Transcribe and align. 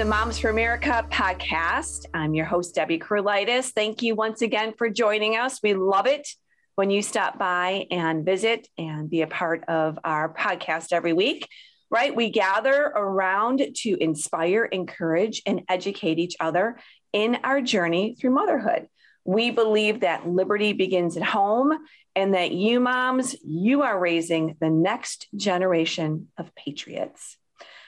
the 0.00 0.06
Moms 0.06 0.38
for 0.38 0.48
America 0.48 1.06
podcast. 1.10 2.06
I'm 2.14 2.32
your 2.32 2.46
host, 2.46 2.74
Debbie 2.74 2.98
Curlitis. 2.98 3.72
Thank 3.72 4.00
you 4.00 4.14
once 4.14 4.40
again 4.40 4.72
for 4.78 4.88
joining 4.88 5.36
us. 5.36 5.60
We 5.62 5.74
love 5.74 6.06
it 6.06 6.26
when 6.74 6.88
you 6.88 7.02
stop 7.02 7.38
by 7.38 7.86
and 7.90 8.24
visit 8.24 8.66
and 8.78 9.10
be 9.10 9.20
a 9.20 9.26
part 9.26 9.62
of 9.68 9.98
our 10.02 10.32
podcast 10.32 10.94
every 10.94 11.12
week, 11.12 11.46
right? 11.90 12.16
We 12.16 12.30
gather 12.30 12.80
around 12.82 13.60
to 13.82 14.02
inspire, 14.02 14.64
encourage, 14.64 15.42
and 15.44 15.64
educate 15.68 16.18
each 16.18 16.36
other 16.40 16.78
in 17.12 17.36
our 17.44 17.60
journey 17.60 18.16
through 18.18 18.30
motherhood. 18.30 18.88
We 19.26 19.50
believe 19.50 20.00
that 20.00 20.26
liberty 20.26 20.72
begins 20.72 21.18
at 21.18 21.24
home 21.24 21.76
and 22.16 22.32
that 22.32 22.52
you 22.52 22.80
moms, 22.80 23.36
you 23.44 23.82
are 23.82 24.00
raising 24.00 24.56
the 24.62 24.70
next 24.70 25.28
generation 25.36 26.28
of 26.38 26.54
patriots. 26.54 27.36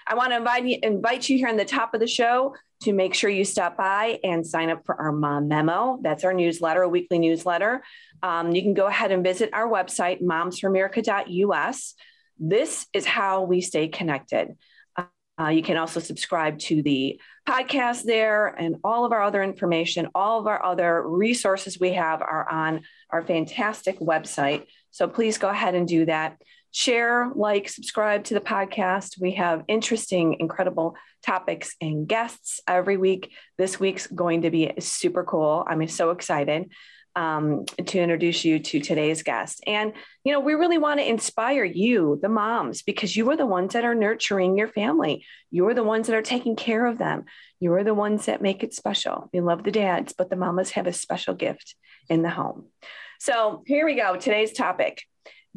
I 0.06 0.15
want 0.15 0.30
to 0.30 0.37
invite 0.37 0.66
you, 0.66 0.79
invite 0.83 1.29
you 1.29 1.37
here 1.37 1.48
in 1.48 1.56
the 1.56 1.65
top 1.65 1.95
of 1.95 2.01
the 2.01 2.06
show 2.06 2.55
to 2.83 2.93
make 2.93 3.15
sure 3.15 3.30
you 3.30 3.45
stop 3.45 3.77
by 3.77 4.19
and 4.24 4.47
sign 4.47 4.70
up 4.70 4.84
for 4.84 4.95
our 4.97 5.12
Mom 5.12 5.48
Memo. 5.48 5.98
That's 6.02 6.24
our 6.24 6.34
newsletter, 6.34 6.83
a 6.83 6.88
weekly 6.88 7.19
newsletter. 7.19 7.83
Um, 8.23 8.52
you 8.52 8.62
can 8.62 8.74
go 8.74 8.87
ahead 8.87 9.12
and 9.12 9.23
visit 9.23 9.51
our 9.52 9.69
website, 9.69 10.23
momsforamerica.us. 10.23 11.95
This 12.38 12.87
is 12.93 13.07
how 13.07 13.43
we 13.43 13.60
stay 13.60 13.88
connected. 13.88 14.57
Uh, 15.42 15.48
you 15.48 15.62
can 15.62 15.77
also 15.77 15.98
subscribe 15.98 16.59
to 16.60 16.82
the 16.82 17.20
podcast 17.48 18.04
there 18.04 18.46
and 18.46 18.76
all 18.85 19.04
of 19.04 19.10
our 19.10 19.23
other 19.23 19.43
information, 19.43 20.09
all 20.15 20.38
of 20.38 20.46
our 20.46 20.65
other 20.65 21.02
resources 21.02 21.80
we 21.80 21.95
have 21.95 22.23
are 22.23 22.49
on 22.49 22.82
our 23.10 23.23
fantastic 23.23 23.99
website. 23.99 24.66
So 24.93 25.09
please 25.09 25.38
go 25.38 25.49
ahead 25.49 25.74
and 25.74 25.88
do 25.88 26.04
that 26.07 26.40
share, 26.71 27.30
like, 27.34 27.68
subscribe 27.68 28.24
to 28.24 28.34
the 28.34 28.40
podcast. 28.40 29.21
We 29.21 29.32
have 29.32 29.65
interesting, 29.68 30.37
incredible 30.40 30.96
topics 31.23 31.74
and 31.80 32.09
guests 32.09 32.60
every 32.66 32.96
week. 32.96 33.32
This 33.59 33.79
week's 33.79 34.06
going 34.06 34.43
to 34.43 34.51
be 34.51 34.73
super 34.79 35.24
cool. 35.24 35.65
I'm 35.68 35.87
so 35.88 36.10
excited 36.10 36.71
um, 37.15 37.65
to 37.87 37.99
introduce 37.99 38.45
you 38.45 38.59
to 38.59 38.80
today's 38.80 39.23
guest. 39.23 39.63
And, 39.66 39.93
you 40.24 40.32
know, 40.32 40.41
we 40.41 40.55
really 40.55 40.79
want 40.79 41.01
to 41.01 41.09
inspire 41.09 41.65
you, 41.65 42.18
the 42.23 42.29
moms, 42.29 42.82
because 42.82 43.16
you 43.16 43.30
are 43.30 43.37
the 43.37 43.46
ones 43.46 43.74
that 43.74 43.85
are 43.85 43.95
nurturing 43.95 44.57
your 44.57 44.68
family. 44.68 45.24
You're 45.51 45.74
the 45.74 45.83
ones 45.83 46.07
that 46.07 46.16
are 46.16 46.23
taking 46.23 46.57
care 46.57 46.87
of 46.87 46.99
them. 46.99 47.24
You're 47.60 47.85
the 47.85 47.95
ones 47.95 48.27
that 48.27 48.43
make 48.43 48.63
it 48.63 48.74
special. 48.74 49.29
We 49.33 49.40
love 49.40 49.65
the 49.65 49.71
dads, 49.71 50.15
but 50.16 50.30
the 50.30 50.37
mamas 50.37 50.71
have 50.71 50.87
a 50.87 50.93
special 50.93 51.35
gift 51.35 51.74
in 52.09 52.23
the 52.23 52.30
home. 52.30 52.66
So 53.18 53.63
here 53.66 53.85
we 53.85 53.95
go. 53.95 54.16
Today's 54.16 54.52
topic 54.52 55.02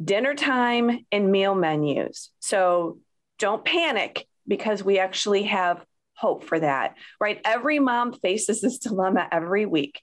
dinner 0.02 0.34
time 0.34 1.06
and 1.10 1.32
meal 1.32 1.54
menus. 1.54 2.30
So 2.40 2.98
don't 3.38 3.64
panic 3.64 4.26
because 4.46 4.84
we 4.84 4.98
actually 4.98 5.44
have 5.44 5.84
hope 6.14 6.44
for 6.44 6.58
that, 6.58 6.96
right? 7.20 7.40
Every 7.44 7.78
mom 7.78 8.12
faces 8.12 8.60
this 8.60 8.78
dilemma 8.86 9.28
every 9.30 9.66
week. 9.66 10.00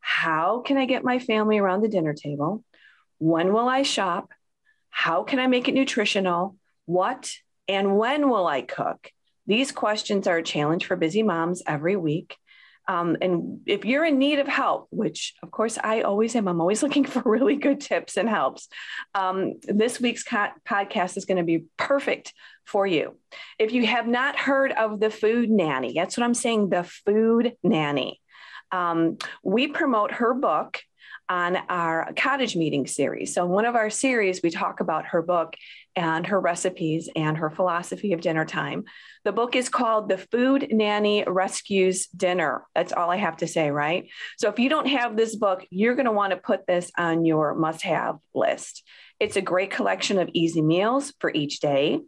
How 0.00 0.60
can 0.60 0.76
I 0.76 0.86
get 0.86 1.04
my 1.04 1.18
family 1.18 1.58
around 1.58 1.82
the 1.82 1.88
dinner 1.88 2.14
table? 2.14 2.64
When 3.18 3.52
will 3.52 3.68
I 3.68 3.82
shop? 3.82 4.30
How 4.88 5.22
can 5.22 5.38
I 5.38 5.46
make 5.46 5.68
it 5.68 5.74
nutritional? 5.74 6.56
What 6.86 7.32
and 7.68 7.96
when 7.96 8.28
will 8.28 8.46
I 8.46 8.62
cook? 8.62 9.12
These 9.46 9.72
questions 9.72 10.26
are 10.26 10.38
a 10.38 10.42
challenge 10.42 10.86
for 10.86 10.96
busy 10.96 11.22
moms 11.22 11.62
every 11.66 11.96
week. 11.96 12.36
Um, 12.88 13.16
and 13.20 13.60
if 13.66 13.84
you're 13.84 14.04
in 14.04 14.18
need 14.18 14.40
of 14.40 14.48
help, 14.48 14.88
which 14.90 15.34
of 15.44 15.52
course 15.52 15.78
I 15.82 16.00
always 16.00 16.34
am, 16.34 16.48
I'm 16.48 16.60
always 16.60 16.82
looking 16.84 17.04
for 17.04 17.22
really 17.24 17.56
good 17.56 17.80
tips 17.80 18.16
and 18.16 18.28
helps. 18.28 18.68
Um, 19.14 19.54
this 19.62 20.00
week's 20.00 20.24
co- 20.24 20.48
podcast 20.68 21.16
is 21.16 21.24
going 21.24 21.38
to 21.38 21.44
be 21.44 21.66
perfect 21.76 22.34
for 22.66 22.86
you. 22.86 23.16
If 23.58 23.72
you 23.72 23.86
have 23.86 24.08
not 24.08 24.36
heard 24.36 24.72
of 24.72 24.98
the 24.98 25.10
Food 25.10 25.50
Nanny, 25.50 25.92
that's 25.94 26.16
what 26.16 26.24
I'm 26.24 26.34
saying, 26.34 26.70
the 26.70 26.82
Food 26.82 27.54
Nanny. 27.62 28.20
Um, 28.72 29.18
we 29.42 29.68
promote 29.68 30.12
her 30.12 30.34
book 30.34 30.80
on 31.30 31.56
our 31.68 32.12
cottage 32.16 32.56
meeting 32.56 32.88
series. 32.88 33.32
So, 33.32 33.44
in 33.44 33.50
one 33.50 33.64
of 33.64 33.76
our 33.76 33.88
series, 33.88 34.42
we 34.42 34.50
talk 34.50 34.80
about 34.80 35.06
her 35.06 35.22
book 35.22 35.54
and 35.94 36.26
her 36.26 36.40
recipes 36.40 37.08
and 37.14 37.36
her 37.36 37.50
philosophy 37.50 38.12
of 38.12 38.20
dinner 38.20 38.44
time. 38.44 38.84
The 39.24 39.32
book 39.32 39.54
is 39.54 39.68
called 39.68 40.08
The 40.08 40.18
Food 40.18 40.68
Nanny 40.72 41.22
Rescues 41.26 42.08
Dinner. 42.08 42.64
That's 42.74 42.92
all 42.92 43.10
I 43.10 43.16
have 43.16 43.36
to 43.38 43.46
say, 43.46 43.70
right? 43.70 44.08
So, 44.38 44.48
if 44.48 44.58
you 44.58 44.68
don't 44.68 44.88
have 44.88 45.16
this 45.16 45.36
book, 45.36 45.64
you're 45.70 45.94
going 45.94 46.06
to 46.06 46.12
want 46.12 46.32
to 46.32 46.36
put 46.36 46.66
this 46.66 46.90
on 46.98 47.24
your 47.24 47.54
must 47.54 47.82
have 47.82 48.18
list. 48.34 48.82
It's 49.20 49.36
a 49.36 49.42
great 49.42 49.70
collection 49.70 50.18
of 50.18 50.30
easy 50.32 50.62
meals 50.62 51.12
for 51.20 51.30
each 51.32 51.60
day. 51.60 52.00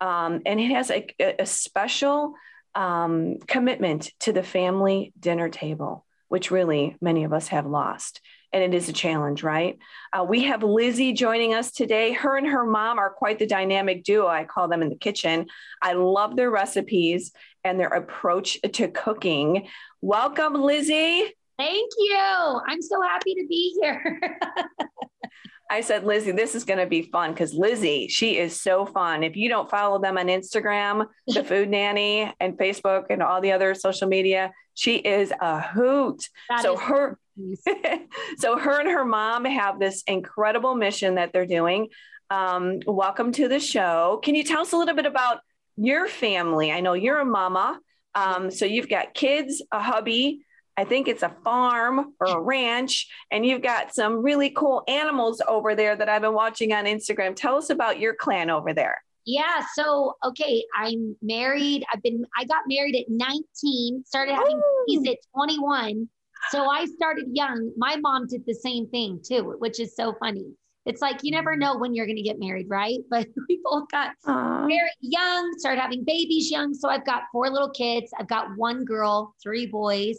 Um, 0.00 0.40
and 0.46 0.58
it 0.58 0.70
has 0.70 0.90
a, 0.90 1.06
a 1.38 1.46
special 1.46 2.34
um, 2.74 3.38
commitment 3.46 4.10
to 4.20 4.32
the 4.32 4.42
family 4.42 5.12
dinner 5.18 5.48
table, 5.48 6.04
which 6.28 6.50
really 6.50 6.96
many 7.00 7.24
of 7.24 7.32
us 7.32 7.48
have 7.48 7.66
lost 7.66 8.20
and 8.52 8.62
it 8.62 8.76
is 8.76 8.88
a 8.88 8.92
challenge, 8.92 9.42
right? 9.42 9.78
Uh, 10.12 10.24
we 10.24 10.44
have 10.44 10.60
Lizi 10.60 11.16
joining 11.16 11.54
us 11.54 11.72
today. 11.72 12.12
Her 12.12 12.36
and 12.36 12.46
her 12.46 12.64
mom 12.64 12.98
are 12.98 13.10
quite 13.10 13.38
the 13.38 13.46
dynamic 13.46 14.04
duo. 14.04 14.26
I 14.26 14.44
call 14.44 14.68
them 14.68 14.82
in 14.82 14.90
the 14.90 14.96
kitchen. 14.96 15.46
I 15.80 15.94
love 15.94 16.36
their 16.36 16.50
recipes 16.50 17.32
and 17.64 17.80
their 17.80 17.88
approach 17.88 18.58
to 18.60 18.88
cooking. 18.88 19.68
Welcome, 20.00 20.54
Lizi. 20.54 21.28
Thank 21.58 21.90
you. 21.98 22.60
I'm 22.66 22.82
so 22.82 23.00
happy 23.00 23.34
to 23.34 23.46
be 23.48 23.78
here. 23.80 24.18
I 25.72 25.80
said, 25.80 26.04
Lizi, 26.04 26.36
this 26.36 26.54
is 26.54 26.64
going 26.64 26.80
to 26.80 26.86
be 26.86 27.00
fun 27.00 27.32
because 27.32 27.54
Lizi, 27.54 28.10
she 28.10 28.36
is 28.36 28.60
so 28.60 28.84
fun. 28.84 29.22
If 29.22 29.36
you 29.36 29.48
don't 29.48 29.70
follow 29.70 29.98
them 29.98 30.18
on 30.18 30.26
Instagram, 30.26 31.06
the 31.26 31.42
Food 31.48 31.70
Nanny, 31.70 32.30
and 32.40 32.58
Facebook, 32.58 33.06
and 33.08 33.22
all 33.22 33.40
the 33.40 33.52
other 33.52 33.74
social 33.74 34.06
media, 34.06 34.52
she 34.74 34.96
is 34.96 35.32
a 35.40 35.62
hoot. 35.62 36.28
That 36.50 36.60
so 36.60 36.76
her, 36.76 37.18
so 38.36 38.58
her 38.58 38.80
and 38.80 38.90
her 38.90 39.06
mom 39.06 39.46
have 39.46 39.80
this 39.80 40.02
incredible 40.06 40.74
mission 40.74 41.14
that 41.14 41.32
they're 41.32 41.46
doing. 41.46 41.88
Um, 42.28 42.80
welcome 42.86 43.32
to 43.32 43.48
the 43.48 43.58
show. 43.58 44.20
Can 44.22 44.34
you 44.34 44.44
tell 44.44 44.60
us 44.60 44.72
a 44.72 44.76
little 44.76 44.94
bit 44.94 45.06
about 45.06 45.38
your 45.78 46.06
family? 46.06 46.70
I 46.70 46.80
know 46.80 46.92
you're 46.92 47.20
a 47.20 47.24
mama. 47.24 47.80
Um, 48.14 48.50
so 48.50 48.66
you've 48.66 48.90
got 48.90 49.14
kids, 49.14 49.62
a 49.72 49.80
hubby, 49.80 50.44
I 50.76 50.84
think 50.84 51.06
it's 51.08 51.22
a 51.22 51.34
farm 51.44 52.14
or 52.20 52.26
a 52.26 52.40
ranch, 52.40 53.08
and 53.30 53.44
you've 53.44 53.62
got 53.62 53.94
some 53.94 54.22
really 54.22 54.50
cool 54.50 54.82
animals 54.88 55.42
over 55.46 55.74
there 55.74 55.94
that 55.96 56.08
I've 56.08 56.22
been 56.22 56.34
watching 56.34 56.72
on 56.72 56.86
Instagram. 56.86 57.36
Tell 57.36 57.56
us 57.56 57.70
about 57.70 58.00
your 58.00 58.14
clan 58.14 58.48
over 58.48 58.72
there. 58.72 58.96
Yeah. 59.24 59.64
So, 59.74 60.14
okay, 60.24 60.64
I'm 60.74 61.16
married. 61.22 61.84
I've 61.92 62.02
been, 62.02 62.24
I 62.36 62.44
got 62.44 62.62
married 62.66 62.96
at 62.96 63.04
19, 63.08 64.04
started 64.04 64.34
having 64.34 64.60
babies 64.88 65.10
at 65.10 65.18
21. 65.34 66.08
So 66.50 66.68
I 66.68 66.86
started 66.86 67.26
young. 67.32 67.70
My 67.76 67.96
mom 67.96 68.26
did 68.26 68.44
the 68.46 68.54
same 68.54 68.88
thing 68.88 69.20
too, 69.24 69.54
which 69.58 69.78
is 69.78 69.94
so 69.94 70.14
funny. 70.18 70.46
It's 70.84 71.00
like 71.00 71.20
you 71.22 71.30
never 71.30 71.54
mm. 71.54 71.60
know 71.60 71.78
when 71.78 71.94
you're 71.94 72.06
going 72.06 72.16
to 72.16 72.22
get 72.22 72.40
married, 72.40 72.66
right? 72.68 72.98
But 73.10 73.28
we 73.48 73.60
both 73.62 73.88
got 73.90 74.14
Aww. 74.26 74.66
very 74.66 74.90
young, 75.00 75.52
started 75.58 75.80
having 75.80 76.04
babies 76.04 76.50
young. 76.50 76.74
So 76.74 76.88
I've 76.88 77.06
got 77.06 77.22
four 77.30 77.48
little 77.48 77.70
kids. 77.70 78.10
I've 78.18 78.28
got 78.28 78.56
one 78.56 78.84
girl, 78.84 79.34
three 79.42 79.66
boys. 79.66 80.18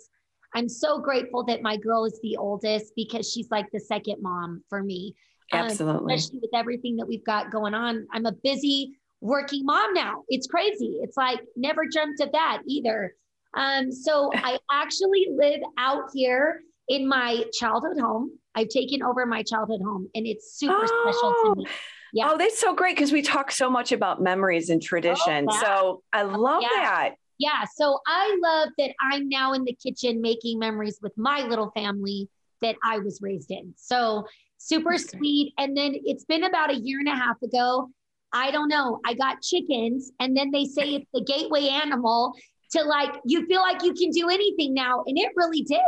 I'm 0.55 0.69
so 0.69 0.99
grateful 0.99 1.43
that 1.45 1.61
my 1.61 1.77
girl 1.77 2.05
is 2.05 2.19
the 2.21 2.37
oldest 2.37 2.93
because 2.95 3.29
she's 3.29 3.49
like 3.49 3.71
the 3.71 3.79
second 3.79 4.21
mom 4.21 4.63
for 4.69 4.83
me. 4.83 5.15
Um, 5.51 5.61
Absolutely. 5.61 6.13
Um, 6.13 6.17
especially 6.17 6.39
with 6.41 6.51
everything 6.53 6.95
that 6.97 7.07
we've 7.07 7.25
got 7.25 7.51
going 7.51 7.73
on. 7.73 8.07
I'm 8.11 8.25
a 8.25 8.31
busy 8.31 8.93
working 9.21 9.65
mom 9.65 9.93
now. 9.93 10.23
It's 10.29 10.47
crazy. 10.47 10.99
It's 11.01 11.17
like 11.17 11.39
never 11.55 11.83
dreamt 11.91 12.19
of 12.21 12.31
that 12.33 12.61
either. 12.67 13.15
Um, 13.55 13.91
so 13.91 14.31
I 14.35 14.57
actually 14.71 15.27
live 15.31 15.61
out 15.77 16.09
here 16.13 16.61
in 16.87 17.07
my 17.07 17.45
childhood 17.53 17.99
home. 17.99 18.31
I've 18.55 18.69
taken 18.69 19.01
over 19.01 19.25
my 19.25 19.43
childhood 19.43 19.81
home 19.83 20.09
and 20.13 20.27
it's 20.27 20.57
super 20.57 20.83
oh. 20.83 21.11
special 21.11 21.55
to 21.55 21.61
me. 21.61 21.67
Yeah. 22.13 22.29
Oh, 22.31 22.37
that's 22.37 22.59
so 22.59 22.75
great 22.75 22.95
because 22.95 23.11
we 23.11 23.23
talk 23.23 23.49
so 23.49 23.71
much 23.71 23.91
about 23.91 24.21
memories 24.21 24.69
and 24.69 24.79
tradition. 24.79 25.47
Oh, 25.49 25.61
so 25.61 26.03
I 26.13 26.21
love 26.21 26.61
yeah. 26.61 26.69
that. 26.75 27.15
Yeah. 27.39 27.65
So 27.75 27.99
I 28.07 28.37
love 28.41 28.69
that 28.77 28.91
I'm 29.01 29.27
now 29.27 29.53
in 29.53 29.63
the 29.63 29.73
kitchen 29.73 30.21
making 30.21 30.59
memories 30.59 30.99
with 31.01 31.13
my 31.17 31.41
little 31.41 31.71
family 31.71 32.29
that 32.61 32.75
I 32.83 32.99
was 32.99 33.19
raised 33.21 33.51
in. 33.51 33.73
So 33.75 34.25
super 34.57 34.93
okay. 34.93 35.03
sweet. 35.03 35.53
And 35.57 35.75
then 35.75 35.93
it's 36.05 36.25
been 36.25 36.43
about 36.43 36.71
a 36.71 36.75
year 36.75 36.99
and 36.99 37.09
a 37.09 37.15
half 37.15 37.41
ago. 37.41 37.89
I 38.31 38.49
don't 38.51 38.69
know. 38.69 38.99
I 39.05 39.13
got 39.13 39.43
chickens, 39.43 40.11
and 40.19 40.35
then 40.35 40.49
they 40.49 40.65
say 40.65 40.95
it's 40.95 41.09
the 41.13 41.21
gateway 41.21 41.67
animal 41.67 42.33
to 42.71 42.83
like, 42.83 43.13
you 43.25 43.45
feel 43.45 43.61
like 43.61 43.83
you 43.83 43.93
can 43.93 44.09
do 44.09 44.29
anything 44.29 44.73
now. 44.73 45.03
And 45.05 45.17
it 45.17 45.31
really 45.35 45.61
did. 45.61 45.79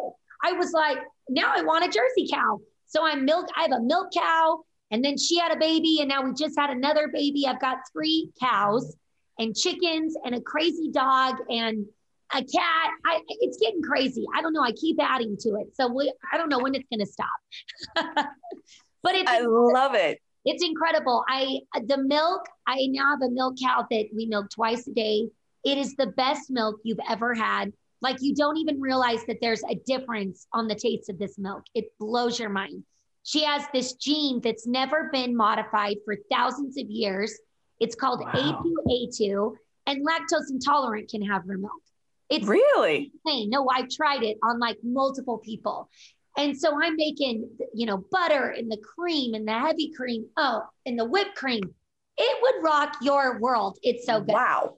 I 0.43 0.51
was 0.51 0.71
like, 0.71 0.99
now 1.27 1.51
I 1.55 1.63
want 1.63 1.85
a 1.85 1.87
Jersey 1.87 2.29
cow. 2.31 2.59
So 2.85 3.03
I'm 3.03 3.25
milk, 3.25 3.47
I 3.57 3.63
have 3.63 3.71
a 3.71 3.81
milk 3.81 4.13
cow, 4.13 4.59
and 4.91 5.03
then 5.03 5.17
she 5.17 5.39
had 5.39 5.51
a 5.51 5.57
baby, 5.57 5.97
and 6.01 6.09
now 6.09 6.21
we 6.21 6.33
just 6.33 6.57
had 6.57 6.69
another 6.69 7.09
baby. 7.11 7.47
I've 7.47 7.59
got 7.59 7.77
three 7.91 8.29
cows 8.39 8.95
and 9.39 9.55
chickens 9.55 10.15
and 10.23 10.35
a 10.35 10.41
crazy 10.41 10.89
dog 10.91 11.37
and 11.49 11.85
a 12.33 12.37
cat. 12.37 12.91
I, 13.05 13.21
it's 13.27 13.57
getting 13.57 13.81
crazy. 13.81 14.25
I 14.35 14.41
don't 14.41 14.53
know. 14.53 14.63
I 14.63 14.71
keep 14.71 14.97
adding 15.01 15.37
to 15.41 15.55
it. 15.55 15.75
So 15.75 15.87
we, 15.87 16.11
I 16.31 16.37
don't 16.37 16.49
know 16.49 16.59
when 16.59 16.75
it's 16.75 16.87
going 16.89 16.99
to 16.99 17.05
stop. 17.05 18.27
but 19.03 19.15
it's, 19.15 19.29
I 19.29 19.41
love 19.41 19.95
it. 19.95 20.19
It's 20.45 20.63
incredible. 20.63 21.23
I, 21.27 21.59
the 21.87 21.97
milk, 21.97 22.45
I 22.67 22.87
now 22.89 23.11
have 23.11 23.21
a 23.21 23.31
milk 23.31 23.55
cow 23.61 23.85
that 23.89 24.05
we 24.15 24.27
milk 24.27 24.49
twice 24.51 24.87
a 24.87 24.93
day. 24.93 25.27
It 25.63 25.77
is 25.77 25.95
the 25.95 26.07
best 26.07 26.51
milk 26.51 26.79
you've 26.83 26.99
ever 27.09 27.33
had. 27.33 27.73
Like 28.01 28.17
you 28.21 28.35
don't 28.35 28.57
even 28.57 28.79
realize 28.79 29.25
that 29.25 29.37
there's 29.41 29.63
a 29.63 29.75
difference 29.87 30.45
on 30.53 30.67
the 30.67 30.75
taste 30.75 31.09
of 31.09 31.17
this 31.17 31.39
milk. 31.39 31.63
It 31.73 31.85
blows 31.99 32.39
your 32.39 32.49
mind. 32.49 32.83
She 33.23 33.43
has 33.43 33.63
this 33.73 33.93
gene 33.93 34.39
that's 34.41 34.67
never 34.67 35.09
been 35.11 35.35
modified 35.35 35.97
for 36.05 36.15
thousands 36.31 36.77
of 36.77 36.87
years. 36.87 37.39
It's 37.79 37.95
called 37.95 38.21
wow. 38.21 38.63
A2A2, 38.87 39.55
and 39.87 40.05
lactose 40.05 40.49
intolerant 40.49 41.09
can 41.09 41.21
have 41.23 41.45
milk. 41.45 41.71
It's 42.29 42.47
really 42.47 43.11
insane. 43.25 43.49
No, 43.49 43.67
I've 43.69 43.89
tried 43.89 44.23
it 44.23 44.37
on 44.43 44.59
like 44.59 44.77
multiple 44.83 45.37
people. 45.37 45.89
And 46.37 46.57
so 46.57 46.71
I'm 46.81 46.95
making, 46.95 47.49
you 47.73 47.85
know, 47.85 48.03
butter 48.11 48.49
and 48.49 48.69
the 48.69 48.77
cream 48.77 49.35
and 49.35 49.47
the 49.47 49.53
heavy 49.53 49.91
cream. 49.95 50.25
Oh, 50.35 50.63
and 50.85 50.97
the 50.97 51.05
whipped 51.05 51.35
cream. 51.35 51.63
It 52.17 52.37
would 52.41 52.63
rock 52.63 52.97
your 53.01 53.39
world. 53.39 53.77
It's 53.83 54.05
so 54.05 54.19
good. 54.19 54.33
Wow. 54.33 54.77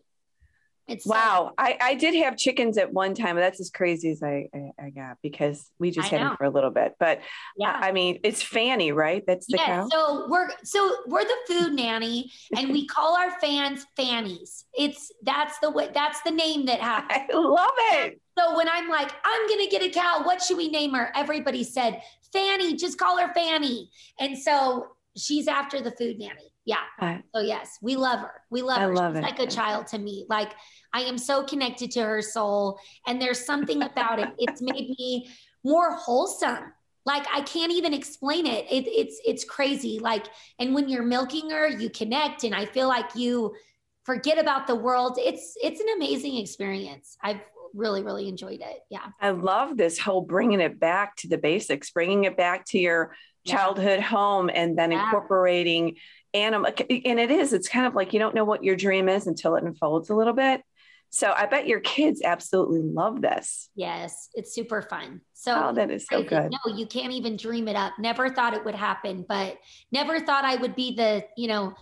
It's 0.88 1.06
wow. 1.06 1.52
I, 1.58 1.78
I 1.82 1.96
did 1.96 2.16
have 2.24 2.38
chickens 2.38 2.78
at 2.78 2.94
one 2.94 3.14
time. 3.14 3.36
That's 3.36 3.60
as 3.60 3.70
crazy 3.70 4.10
as 4.12 4.24
I, 4.24 4.48
I, 4.54 4.86
I 4.86 4.90
got 4.90 5.18
because 5.22 5.70
we 5.80 5.92
just 5.92 6.08
I 6.08 6.16
had 6.16 6.22
know. 6.22 6.28
them 6.30 6.38
for 6.38 6.44
a 6.46 6.50
little 6.50 6.70
bit. 6.72 6.96
But 6.98 7.18
uh, 7.18 7.22
yeah, 7.58 7.80
I 7.82 7.92
mean, 7.92 8.20
it's 8.24 8.42
Fanny, 8.42 8.94
right? 8.94 9.22
That's 9.28 9.48
the 9.48 9.58
yeah, 9.58 9.66
cow. 9.66 9.88
So 9.92 10.28
we're 10.30 10.50
so 10.64 10.96
we're 11.08 11.26
the 11.26 11.36
food 11.48 11.74
nanny, 11.74 12.32
and 12.56 12.72
we 12.72 12.88
call 12.88 13.18
our 13.18 13.38
fans 13.42 13.86
Fannies. 13.98 14.64
It's 14.78 15.12
that's 15.24 15.60
the 15.60 15.72
way 15.72 15.90
that's 15.94 16.22
the 16.22 16.32
name 16.32 16.66
that 16.68 16.80
happens. 16.82 17.30
I 17.34 17.38
love 17.38 17.70
it. 17.78 18.22
So 18.38 18.56
when 18.56 18.70
I'm 18.70 18.88
like, 18.88 19.12
I'm 19.26 19.50
gonna 19.50 19.68
get 19.68 19.84
a 19.84 19.90
cow, 19.90 20.22
what 20.24 20.42
should 20.42 20.58
we 20.58 20.70
name 20.70 20.94
her? 20.94 21.12
Everybody 21.16 21.66
said 21.66 22.02
Fanny. 22.32 22.76
Just 22.76 22.98
call 22.98 23.18
her 23.18 23.34
Fanny. 23.34 23.90
And 24.20 24.38
so 24.38 24.88
she's 25.18 25.48
after 25.48 25.82
the 25.82 25.92
food 25.92 26.18
nanny. 26.20 26.47
Yeah. 26.68 27.22
so 27.34 27.40
yes, 27.42 27.78
we 27.82 27.96
love 27.96 28.20
her. 28.20 28.42
We 28.50 28.62
love 28.62 28.80
I 28.80 28.82
her. 28.82 28.94
Love 28.94 29.14
She's 29.14 29.20
it. 29.20 29.22
like 29.22 29.40
a 29.40 29.48
child 29.48 29.88
to 29.88 29.98
me. 29.98 30.26
Like 30.30 30.52
I 30.92 31.02
am 31.02 31.18
so 31.18 31.44
connected 31.44 31.92
to 31.92 32.04
her 32.04 32.22
soul. 32.22 32.78
And 33.08 33.22
there's 33.22 33.46
something 33.46 33.82
about 33.84 34.20
it. 34.20 34.28
It's 34.38 34.62
made 34.62 34.90
me 35.00 35.30
more 35.64 35.96
wholesome. 35.96 36.74
Like 37.06 37.26
I 37.34 37.40
can't 37.42 37.72
even 37.72 37.94
explain 37.94 38.46
it. 38.46 38.66
it. 38.70 38.86
It's 38.86 39.22
it's 39.26 39.46
crazy. 39.46 40.00
Like, 40.00 40.26
and 40.60 40.76
when 40.76 40.90
you're 40.90 41.04
milking 41.04 41.50
her, 41.52 41.70
you 41.70 41.90
connect. 41.90 42.44
And 42.44 42.54
I 42.54 42.66
feel 42.66 42.90
like 42.90 43.16
you 43.16 43.56
forget 44.04 44.38
about 44.38 44.68
the 44.68 44.76
world. 44.76 45.18
It's 45.18 45.56
it's 45.64 45.80
an 45.80 45.88
amazing 45.96 46.36
experience. 46.36 47.18
I've 47.24 47.40
really, 47.74 48.04
really 48.04 48.28
enjoyed 48.28 48.60
it. 48.60 48.80
Yeah. 48.90 49.06
I 49.22 49.30
love 49.30 49.78
this 49.78 49.98
whole 49.98 50.22
bringing 50.22 50.60
it 50.60 50.80
back 50.80 51.16
to 51.18 51.30
the 51.30 51.38
basics, 51.38 51.92
bringing 51.92 52.26
it 52.26 52.36
back 52.36 52.66
to 52.68 52.78
your 52.80 53.16
childhood 53.48 54.02
home 54.02 54.50
and 54.54 54.78
then 54.78 54.92
yeah. 54.92 55.06
incorporating 55.06 55.96
animal 56.34 56.72
and 56.90 57.20
it 57.20 57.32
is 57.32 57.54
it's 57.54 57.68
kind 57.68 57.86
of 57.86 57.96
like 57.96 58.14
you 58.14 58.20
don't 58.20 58.36
know 58.36 58.44
what 58.44 58.64
your 58.64 58.76
dream 58.76 59.10
is 59.10 59.28
until 59.28 59.56
it 59.56 59.64
unfolds 59.64 60.10
a 60.10 60.16
little 60.16 60.34
bit. 60.34 60.62
So 61.10 61.34
i 61.36 61.46
bet 61.46 61.68
your 61.68 61.80
kids 61.80 62.22
absolutely 62.24 62.82
love 62.82 63.22
this. 63.22 63.70
Yes 63.76 64.30
it's 64.34 64.54
super 64.54 64.82
fun. 64.82 65.22
So 65.34 65.70
oh, 65.70 65.74
that 65.74 65.90
is 65.90 66.06
so 66.06 66.24
good. 66.24 66.52
no 66.52 66.76
you 66.76 66.86
can't 66.86 67.14
even 67.14 67.38
dream 67.38 67.68
it 67.68 67.76
up. 67.76 67.94
Never 67.98 68.30
thought 68.30 68.54
it 68.54 68.64
would 68.66 68.76
happen 68.76 69.26
but 69.28 69.58
never 69.92 70.20
thought 70.20 70.46
i 70.46 70.56
would 70.56 70.76
be 70.76 70.96
the 70.96 71.24
you 71.38 71.48
know 71.48 71.74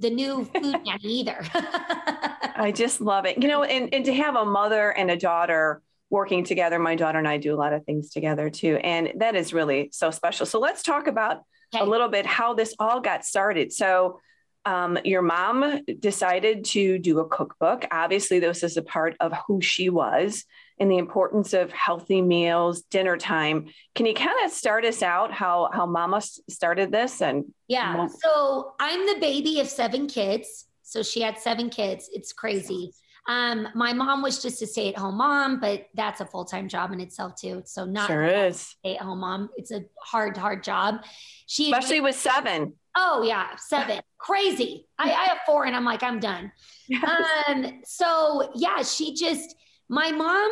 the 0.00 0.10
new 0.10 0.44
food 0.54 0.76
nanny 0.84 0.98
either. 1.02 1.40
I 1.54 2.72
just 2.74 3.00
love 3.00 3.26
it. 3.26 3.42
You 3.42 3.48
know 3.48 3.64
and, 3.64 3.92
and 3.92 4.04
to 4.04 4.14
have 4.14 4.36
a 4.36 4.44
mother 4.44 4.90
and 4.90 5.10
a 5.10 5.16
daughter 5.16 5.82
working 6.10 6.44
together 6.44 6.78
my 6.78 6.96
daughter 6.96 7.18
and 7.18 7.28
i 7.28 7.36
do 7.36 7.54
a 7.54 7.56
lot 7.56 7.72
of 7.72 7.84
things 7.84 8.10
together 8.10 8.50
too 8.50 8.76
and 8.82 9.12
that 9.16 9.34
is 9.34 9.52
really 9.52 9.88
so 9.92 10.10
special 10.10 10.44
so 10.44 10.58
let's 10.58 10.82
talk 10.82 11.06
about 11.06 11.42
okay. 11.74 11.84
a 11.84 11.88
little 11.88 12.08
bit 12.08 12.26
how 12.26 12.54
this 12.54 12.74
all 12.78 13.00
got 13.00 13.24
started. 13.24 13.72
So, 13.72 14.20
um, 14.66 14.98
your 15.06 15.22
mom 15.22 15.80
decided 16.00 16.66
to 16.66 16.98
do 16.98 17.20
a 17.20 17.28
cookbook. 17.28 17.86
Obviously, 17.90 18.40
this 18.40 18.62
is 18.62 18.76
a 18.76 18.82
part 18.82 19.16
of 19.18 19.32
who 19.46 19.62
she 19.62 19.88
was 19.88 20.44
and 20.78 20.90
the 20.90 20.98
importance 20.98 21.54
of 21.54 21.72
healthy 21.72 22.20
meals, 22.20 22.82
dinner 22.82 23.16
time. 23.16 23.68
Can 23.94 24.04
you 24.04 24.12
kind 24.12 24.44
of 24.44 24.50
start 24.50 24.84
us 24.84 25.02
out 25.02 25.32
how 25.32 25.70
how 25.72 25.86
Mama 25.86 26.20
started 26.50 26.92
this? 26.92 27.22
And 27.22 27.46
yeah, 27.68 28.06
so 28.06 28.74
I'm 28.78 29.06
the 29.06 29.18
baby 29.18 29.60
of 29.60 29.68
seven 29.68 30.06
kids. 30.06 30.66
So 30.82 31.02
she 31.02 31.22
had 31.22 31.38
seven 31.38 31.70
kids. 31.70 32.10
It's 32.12 32.34
crazy. 32.34 32.92
Um, 33.30 33.68
my 33.76 33.92
mom 33.92 34.22
was 34.22 34.42
just 34.42 34.60
a 34.60 34.66
stay 34.66 34.88
at 34.88 34.98
home 34.98 35.18
mom, 35.18 35.60
but 35.60 35.86
that's 35.94 36.20
a 36.20 36.26
full 36.26 36.44
time 36.44 36.66
job 36.66 36.90
in 36.90 36.98
itself 36.98 37.36
too. 37.36 37.62
So 37.64 37.84
not 37.84 38.08
sure 38.08 38.24
is 38.24 38.60
stay 38.60 38.96
at 38.96 39.02
home 39.02 39.20
mom. 39.20 39.50
It's 39.56 39.70
a 39.70 39.84
hard, 40.02 40.36
hard 40.36 40.64
job. 40.64 41.04
She 41.46 41.70
especially 41.70 42.00
with 42.00 42.16
seven. 42.16 42.72
Oh 42.96 43.22
yeah, 43.22 43.54
seven. 43.54 44.00
Crazy. 44.18 44.88
I, 44.98 45.12
I 45.12 45.24
have 45.26 45.38
four, 45.46 45.64
and 45.64 45.76
I'm 45.76 45.84
like, 45.84 46.02
I'm 46.02 46.18
done. 46.18 46.50
Yes. 46.88 47.04
Um. 47.46 47.82
So 47.84 48.50
yeah, 48.56 48.82
she 48.82 49.14
just 49.14 49.54
my 49.88 50.10
mom 50.10 50.50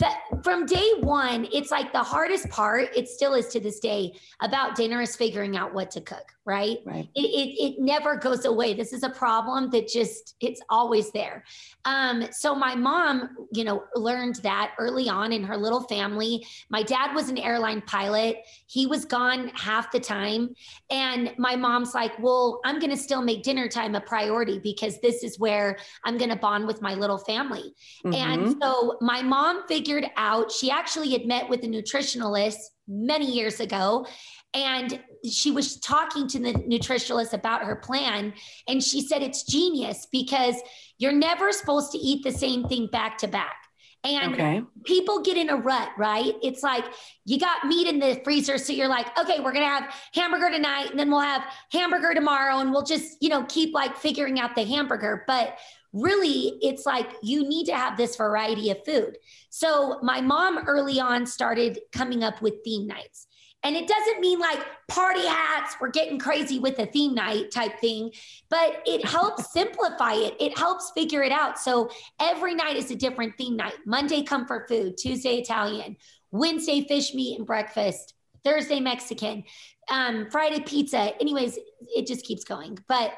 that 0.00 0.20
from 0.42 0.66
day 0.66 0.90
one, 1.00 1.46
it's 1.52 1.70
like 1.70 1.92
the 1.92 2.02
hardest 2.02 2.48
part, 2.48 2.88
it 2.96 3.08
still 3.08 3.34
is 3.34 3.48
to 3.48 3.60
this 3.60 3.78
day 3.80 4.12
about 4.40 4.74
dinner 4.74 5.00
is 5.00 5.14
figuring 5.14 5.56
out 5.56 5.74
what 5.74 5.90
to 5.92 6.00
cook, 6.00 6.32
right? 6.44 6.78
Right. 6.84 7.08
It, 7.14 7.20
it, 7.20 7.62
it 7.62 7.74
never 7.78 8.16
goes 8.16 8.44
away. 8.46 8.74
This 8.74 8.92
is 8.92 9.02
a 9.02 9.10
problem 9.10 9.70
that 9.70 9.88
just, 9.88 10.36
it's 10.40 10.62
always 10.70 11.12
there. 11.12 11.44
Um, 11.84 12.26
so 12.30 12.54
my 12.54 12.74
mom, 12.74 13.36
you 13.52 13.64
know, 13.64 13.84
learned 13.94 14.36
that 14.36 14.72
early 14.78 15.08
on 15.08 15.32
in 15.32 15.44
her 15.44 15.56
little 15.56 15.82
family. 15.82 16.46
My 16.70 16.82
dad 16.82 17.14
was 17.14 17.28
an 17.28 17.36
airline 17.38 17.82
pilot. 17.82 18.38
He 18.66 18.86
was 18.86 19.04
gone 19.04 19.48
half 19.54 19.92
the 19.92 20.00
time. 20.00 20.54
And 20.90 21.34
my 21.36 21.56
mom's 21.56 21.94
like, 21.94 22.12
well, 22.18 22.60
I'm 22.64 22.78
going 22.78 22.90
to 22.90 22.96
still 22.96 23.22
make 23.22 23.42
dinner 23.42 23.68
time 23.68 23.94
a 23.94 24.00
priority 24.00 24.58
because 24.58 24.98
this 25.00 25.22
is 25.22 25.38
where 25.38 25.76
I'm 26.04 26.16
going 26.16 26.30
to 26.30 26.36
bond 26.36 26.66
with 26.66 26.80
my 26.80 26.94
little 26.94 27.18
family. 27.18 27.74
Mm-hmm. 28.04 28.14
And 28.14 28.56
so 28.62 28.96
my 29.02 29.20
mom 29.22 29.66
figured 29.68 29.89
out, 30.16 30.50
she 30.52 30.70
actually 30.70 31.10
had 31.10 31.26
met 31.26 31.48
with 31.48 31.62
a 31.64 31.66
nutritionalist 31.66 32.58
many 32.88 33.30
years 33.30 33.60
ago 33.60 34.06
and 34.52 35.00
she 35.30 35.50
was 35.50 35.78
talking 35.78 36.26
to 36.26 36.38
the 36.40 36.52
nutritionalist 36.52 37.32
about 37.32 37.62
her 37.62 37.76
plan 37.76 38.32
and 38.66 38.82
she 38.82 39.00
said 39.00 39.22
it's 39.22 39.44
genius 39.44 40.08
because 40.10 40.56
you're 40.98 41.12
never 41.12 41.52
supposed 41.52 41.92
to 41.92 41.98
eat 41.98 42.24
the 42.24 42.32
same 42.32 42.66
thing 42.66 42.88
back 42.90 43.16
to 43.18 43.28
back 43.28 43.56
and 44.02 44.32
okay. 44.32 44.62
people 44.84 45.20
get 45.20 45.36
in 45.36 45.50
a 45.50 45.56
rut, 45.56 45.90
right? 45.98 46.34
It's 46.42 46.62
like 46.62 46.84
you 47.26 47.38
got 47.38 47.66
meat 47.66 47.86
in 47.86 47.98
the 47.98 48.20
freezer. 48.24 48.56
So 48.56 48.72
you're 48.72 48.88
like, 48.88 49.06
okay, 49.18 49.40
we're 49.40 49.52
going 49.52 49.64
to 49.64 49.70
have 49.70 49.94
hamburger 50.14 50.50
tonight 50.50 50.90
and 50.90 50.98
then 50.98 51.10
we'll 51.10 51.20
have 51.20 51.42
hamburger 51.70 52.14
tomorrow. 52.14 52.60
And 52.60 52.72
we'll 52.72 52.84
just, 52.84 53.18
you 53.20 53.28
know, 53.28 53.44
keep 53.44 53.74
like 53.74 53.96
figuring 53.98 54.40
out 54.40 54.54
the 54.54 54.64
hamburger. 54.64 55.24
But 55.26 55.58
really, 55.92 56.58
it's 56.62 56.86
like 56.86 57.10
you 57.22 57.48
need 57.48 57.66
to 57.66 57.74
have 57.74 57.96
this 57.96 58.16
variety 58.16 58.70
of 58.70 58.84
food. 58.84 59.18
So 59.48 59.98
my 60.02 60.20
mom 60.20 60.58
early 60.66 61.00
on 61.00 61.26
started 61.26 61.80
coming 61.92 62.22
up 62.22 62.40
with 62.40 62.62
theme 62.64 62.86
nights. 62.86 63.26
And 63.62 63.76
it 63.76 63.86
doesn't 63.86 64.20
mean 64.20 64.38
like 64.38 64.58
party 64.88 65.26
hats, 65.26 65.76
we're 65.80 65.90
getting 65.90 66.18
crazy 66.18 66.58
with 66.58 66.78
a 66.78 66.86
theme 66.86 67.14
night 67.14 67.50
type 67.50 67.78
thing, 67.78 68.10
but 68.48 68.82
it 68.86 69.04
helps 69.04 69.52
simplify 69.52 70.14
it. 70.14 70.34
It 70.40 70.56
helps 70.56 70.92
figure 70.92 71.22
it 71.22 71.32
out. 71.32 71.58
So 71.58 71.90
every 72.18 72.54
night 72.54 72.76
is 72.76 72.90
a 72.90 72.96
different 72.96 73.36
theme 73.36 73.56
night. 73.56 73.74
Monday, 73.84 74.22
comfort 74.22 74.66
food, 74.68 74.96
Tuesday, 74.96 75.36
Italian, 75.38 75.96
Wednesday, 76.30 76.86
fish, 76.86 77.12
meat, 77.12 77.36
and 77.36 77.46
breakfast, 77.46 78.14
Thursday, 78.44 78.80
Mexican, 78.80 79.44
um, 79.90 80.30
Friday, 80.30 80.60
pizza. 80.60 81.12
Anyways, 81.20 81.58
it 81.94 82.06
just 82.06 82.24
keeps 82.24 82.44
going. 82.44 82.78
But 82.88 83.12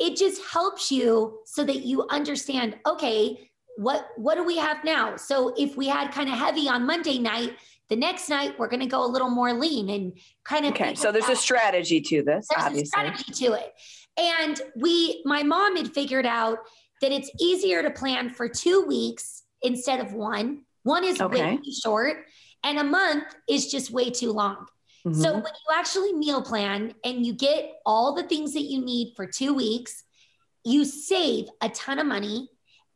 it 0.00 0.16
just 0.16 0.42
helps 0.50 0.90
you 0.90 1.40
so 1.44 1.62
that 1.64 1.84
you 1.84 2.06
understand 2.08 2.76
okay, 2.86 3.50
what 3.76 4.08
what 4.16 4.34
do 4.34 4.44
we 4.44 4.56
have 4.56 4.82
now? 4.84 5.16
So 5.16 5.54
if 5.56 5.76
we 5.76 5.86
had 5.86 6.10
kind 6.10 6.28
of 6.28 6.36
heavy 6.36 6.68
on 6.68 6.86
Monday 6.86 7.18
night, 7.18 7.56
the 7.88 7.96
next 7.96 8.28
night, 8.28 8.58
we're 8.58 8.68
going 8.68 8.80
to 8.80 8.86
go 8.86 9.04
a 9.04 9.06
little 9.06 9.28
more 9.28 9.52
lean 9.52 9.90
and 9.90 10.12
kind 10.44 10.64
of. 10.64 10.72
Okay. 10.72 10.94
So 10.94 11.12
there's 11.12 11.28
a 11.28 11.36
strategy 11.36 12.00
to 12.00 12.22
this, 12.22 12.46
there's 12.48 12.64
obviously. 12.66 12.82
a 12.82 12.86
strategy 12.86 13.32
to 13.44 13.52
it. 13.54 13.74
And 14.18 14.60
we, 14.76 15.22
my 15.24 15.42
mom 15.42 15.76
had 15.76 15.92
figured 15.92 16.26
out 16.26 16.58
that 17.00 17.12
it's 17.12 17.30
easier 17.40 17.82
to 17.82 17.90
plan 17.90 18.30
for 18.30 18.48
two 18.48 18.84
weeks 18.86 19.42
instead 19.62 20.00
of 20.00 20.12
one. 20.12 20.62
One 20.82 21.04
is 21.04 21.20
okay. 21.20 21.42
way 21.42 21.56
too 21.56 21.72
short, 21.84 22.24
and 22.64 22.78
a 22.78 22.84
month 22.84 23.24
is 23.48 23.70
just 23.70 23.90
way 23.90 24.10
too 24.10 24.32
long. 24.32 24.66
Mm-hmm. 25.06 25.20
So 25.20 25.32
when 25.32 25.42
you 25.44 25.74
actually 25.74 26.12
meal 26.12 26.42
plan 26.42 26.94
and 27.04 27.24
you 27.24 27.32
get 27.32 27.70
all 27.86 28.14
the 28.14 28.24
things 28.24 28.52
that 28.54 28.62
you 28.64 28.84
need 28.84 29.14
for 29.16 29.26
two 29.26 29.54
weeks, 29.54 30.04
you 30.64 30.84
save 30.84 31.48
a 31.60 31.68
ton 31.70 31.98
of 31.98 32.06
money 32.06 32.48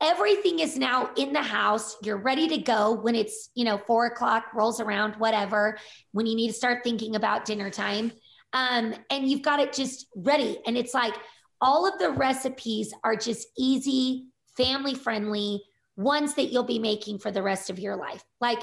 everything 0.05 0.59
is 0.59 0.77
now 0.77 1.11
in 1.17 1.33
the 1.33 1.43
house. 1.43 1.97
You're 2.03 2.19
ready 2.19 2.47
to 2.49 2.59
go 2.59 2.93
when 2.93 3.15
it's, 3.15 3.51
you 3.55 3.65
know, 3.65 3.79
four 3.79 4.07
o'clock 4.07 4.47
rolls 4.55 4.81
around, 4.81 5.15
whatever, 5.17 5.79
when 6.13 6.27
you 6.27 6.37
need 6.37 6.49
to 6.49 6.55
start 6.55 6.85
thinking 6.85 7.17
about 7.17 7.45
dinner 7.45 7.71
time. 7.71 8.13
Um, 8.53 8.95
and 9.11 9.29
you've 9.29 9.43
got 9.43 9.61
it 9.61 9.73
just 9.73 10.07
ready. 10.15 10.59
And 10.67 10.77
it's 10.77 10.95
like 10.95 11.15
all 11.61 11.87
of 11.91 11.99
the 11.99 12.11
recipes 12.11 12.93
are 13.03 13.17
just 13.17 13.49
easy, 13.59 14.29
family 14.57 14.95
friendly, 14.95 15.63
ones 15.97 16.35
that 16.35 16.53
you'll 16.53 16.65
be 16.65 16.79
making 16.79 17.19
for 17.19 17.31
the 17.31 17.43
rest 17.43 17.71
of 17.71 17.79
your 17.79 17.97
life. 17.97 18.23
Like 18.41 18.61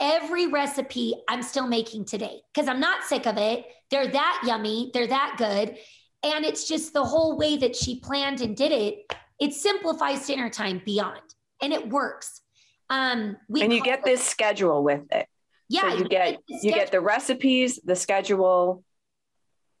every 0.00 0.46
recipe 0.48 1.14
I'm 1.28 1.42
still 1.42 1.66
making 1.66 2.04
today 2.06 2.40
because 2.52 2.68
I'm 2.68 2.80
not 2.80 3.04
sick 3.04 3.26
of 3.26 3.36
it. 3.36 3.64
They're 3.90 4.08
that 4.08 4.42
yummy, 4.44 4.90
they're 4.92 5.06
that 5.06 5.36
good. 5.38 5.76
And 6.22 6.44
it's 6.44 6.66
just 6.66 6.92
the 6.92 7.04
whole 7.04 7.36
way 7.36 7.56
that 7.58 7.76
she 7.76 8.00
planned 8.00 8.40
and 8.40 8.56
did 8.56 8.72
it 8.72 9.12
it 9.40 9.52
simplifies 9.52 10.26
dinner 10.26 10.50
time 10.50 10.80
beyond. 10.84 11.20
and 11.60 11.72
it 11.72 11.88
works. 11.88 12.42
Um, 12.90 13.36
we 13.48 13.62
and 13.62 13.72
you 13.72 13.82
get 13.82 14.00
it, 14.00 14.04
this 14.04 14.22
schedule 14.22 14.82
with 14.82 15.02
it. 15.10 15.26
Yeah, 15.68 15.90
so 15.90 15.96
you, 15.96 16.08
get, 16.08 16.38
you 16.46 16.72
get 16.72 16.92
the 16.92 17.00
recipes, 17.00 17.80
the 17.82 17.96
schedule. 17.96 18.84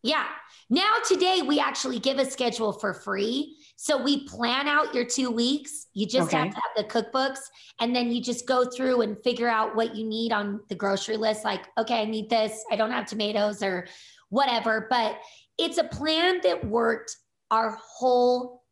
Yeah. 0.02 0.26
Now 0.70 0.94
today 1.06 1.42
we 1.42 1.60
actually 1.60 1.98
give 1.98 2.18
a 2.18 2.24
schedule 2.24 2.72
for 2.72 2.94
free. 2.94 3.56
So 3.76 4.02
we 4.02 4.26
plan 4.26 4.68
out 4.68 4.94
your 4.94 5.04
two 5.04 5.30
weeks. 5.30 5.86
You 5.94 6.06
just 6.06 6.28
okay. 6.28 6.38
have 6.38 6.54
to 6.54 6.60
have 6.60 6.76
the 6.76 6.84
cookbooks 6.84 7.40
and 7.80 7.94
then 7.94 8.10
you 8.10 8.22
just 8.22 8.46
go 8.46 8.64
through 8.64 9.02
and 9.02 9.16
figure 9.22 9.48
out 9.48 9.74
what 9.74 9.96
you 9.96 10.04
need 10.04 10.32
on 10.32 10.60
the 10.68 10.74
grocery 10.74 11.16
list. 11.16 11.44
Like, 11.44 11.66
okay, 11.76 12.00
I 12.00 12.04
need 12.04 12.30
this. 12.30 12.64
I 12.70 12.76
don't 12.76 12.92
have 12.92 13.06
tomatoes 13.06 13.62
or 13.62 13.86
whatever. 14.30 14.86
But 14.88 15.18
it's 15.58 15.78
a 15.78 15.84
plan 15.84 16.40
that 16.42 16.64
worked 16.64 17.16
our 17.50 17.78
whole 17.80 18.62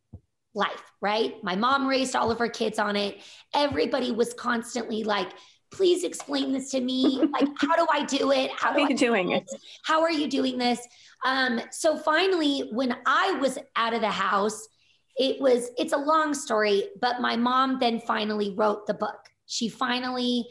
life, 0.54 0.82
right? 1.00 1.34
My 1.42 1.56
mom 1.56 1.86
raised 1.86 2.14
all 2.14 2.30
of 2.30 2.38
her 2.38 2.48
kids 2.48 2.78
on 2.78 2.96
it. 2.96 3.18
Everybody 3.54 4.12
was 4.12 4.34
constantly 4.34 5.04
like, 5.04 5.28
please 5.72 6.04
explain 6.04 6.52
this 6.52 6.70
to 6.70 6.80
me. 6.80 7.22
Like, 7.32 7.48
how 7.58 7.76
do 7.76 7.86
I 7.90 8.04
do 8.04 8.30
it? 8.30 8.50
How, 8.50 8.72
how 8.72 8.74
are 8.74 8.90
you 8.90 8.96
doing 8.96 9.32
it? 9.32 9.48
How 9.84 10.02
are 10.02 10.10
you 10.10 10.28
doing 10.28 10.58
this? 10.58 10.80
Um, 11.24 11.60
so 11.70 11.96
finally, 11.96 12.68
when 12.72 12.94
I 13.06 13.32
was 13.40 13.58
out 13.74 13.94
of 13.94 14.00
the 14.00 14.10
house, 14.10 14.68
it 15.16 15.40
was, 15.40 15.70
it's 15.76 15.92
a 15.92 15.98
long 15.98 16.34
story, 16.34 16.84
but 17.00 17.20
my 17.20 17.36
mom 17.36 17.78
then 17.78 18.00
finally 18.00 18.54
wrote 18.56 18.86
the 18.86 18.94
book. 18.94 19.28
She 19.46 19.68
finally 19.68 20.46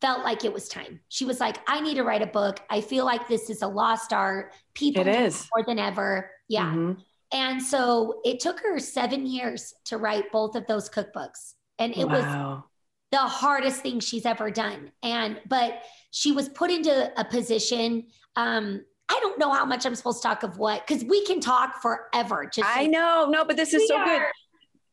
felt 0.00 0.22
like 0.22 0.44
it 0.44 0.52
was 0.52 0.68
time. 0.68 1.00
She 1.08 1.24
was 1.24 1.40
like, 1.40 1.58
I 1.66 1.80
need 1.80 1.94
to 1.94 2.02
write 2.02 2.20
a 2.20 2.26
book. 2.26 2.60
I 2.68 2.82
feel 2.82 3.06
like 3.06 3.26
this 3.26 3.48
is 3.48 3.62
a 3.62 3.66
lost 3.66 4.12
art. 4.12 4.52
People 4.74 5.00
it 5.00 5.08
is 5.08 5.48
more 5.56 5.64
than 5.64 5.78
ever. 5.78 6.30
Yeah. 6.48 6.66
Mm-hmm. 6.66 7.00
And 7.32 7.62
so 7.62 8.20
it 8.24 8.40
took 8.40 8.60
her 8.60 8.78
seven 8.78 9.26
years 9.26 9.72
to 9.86 9.96
write 9.96 10.30
both 10.30 10.56
of 10.56 10.66
those 10.66 10.90
cookbooks. 10.90 11.54
And 11.78 11.96
it 11.96 12.06
wow. 12.06 12.12
was 12.12 12.62
the 13.10 13.18
hardest 13.18 13.80
thing 13.80 14.00
she's 14.00 14.26
ever 14.26 14.50
done. 14.50 14.92
And, 15.02 15.40
but 15.48 15.82
she 16.10 16.32
was 16.32 16.48
put 16.48 16.70
into 16.70 17.12
a 17.18 17.24
position. 17.24 18.08
Um, 18.36 18.84
I 19.08 19.18
don't 19.20 19.38
know 19.38 19.52
how 19.52 19.64
much 19.64 19.84
I'm 19.84 19.94
supposed 19.94 20.22
to 20.22 20.28
talk 20.28 20.42
of 20.42 20.58
what, 20.58 20.86
because 20.86 21.04
we 21.04 21.24
can 21.24 21.40
talk 21.40 21.82
forever. 21.82 22.48
Just 22.52 22.68
I 22.68 22.86
know, 22.86 23.28
no, 23.30 23.44
but 23.44 23.56
this 23.56 23.74
is 23.74 23.86
so 23.86 24.02
good. 24.04 24.22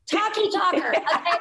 Talky 0.09 0.49
talker. 0.49 0.93
Okay? 1.13 1.37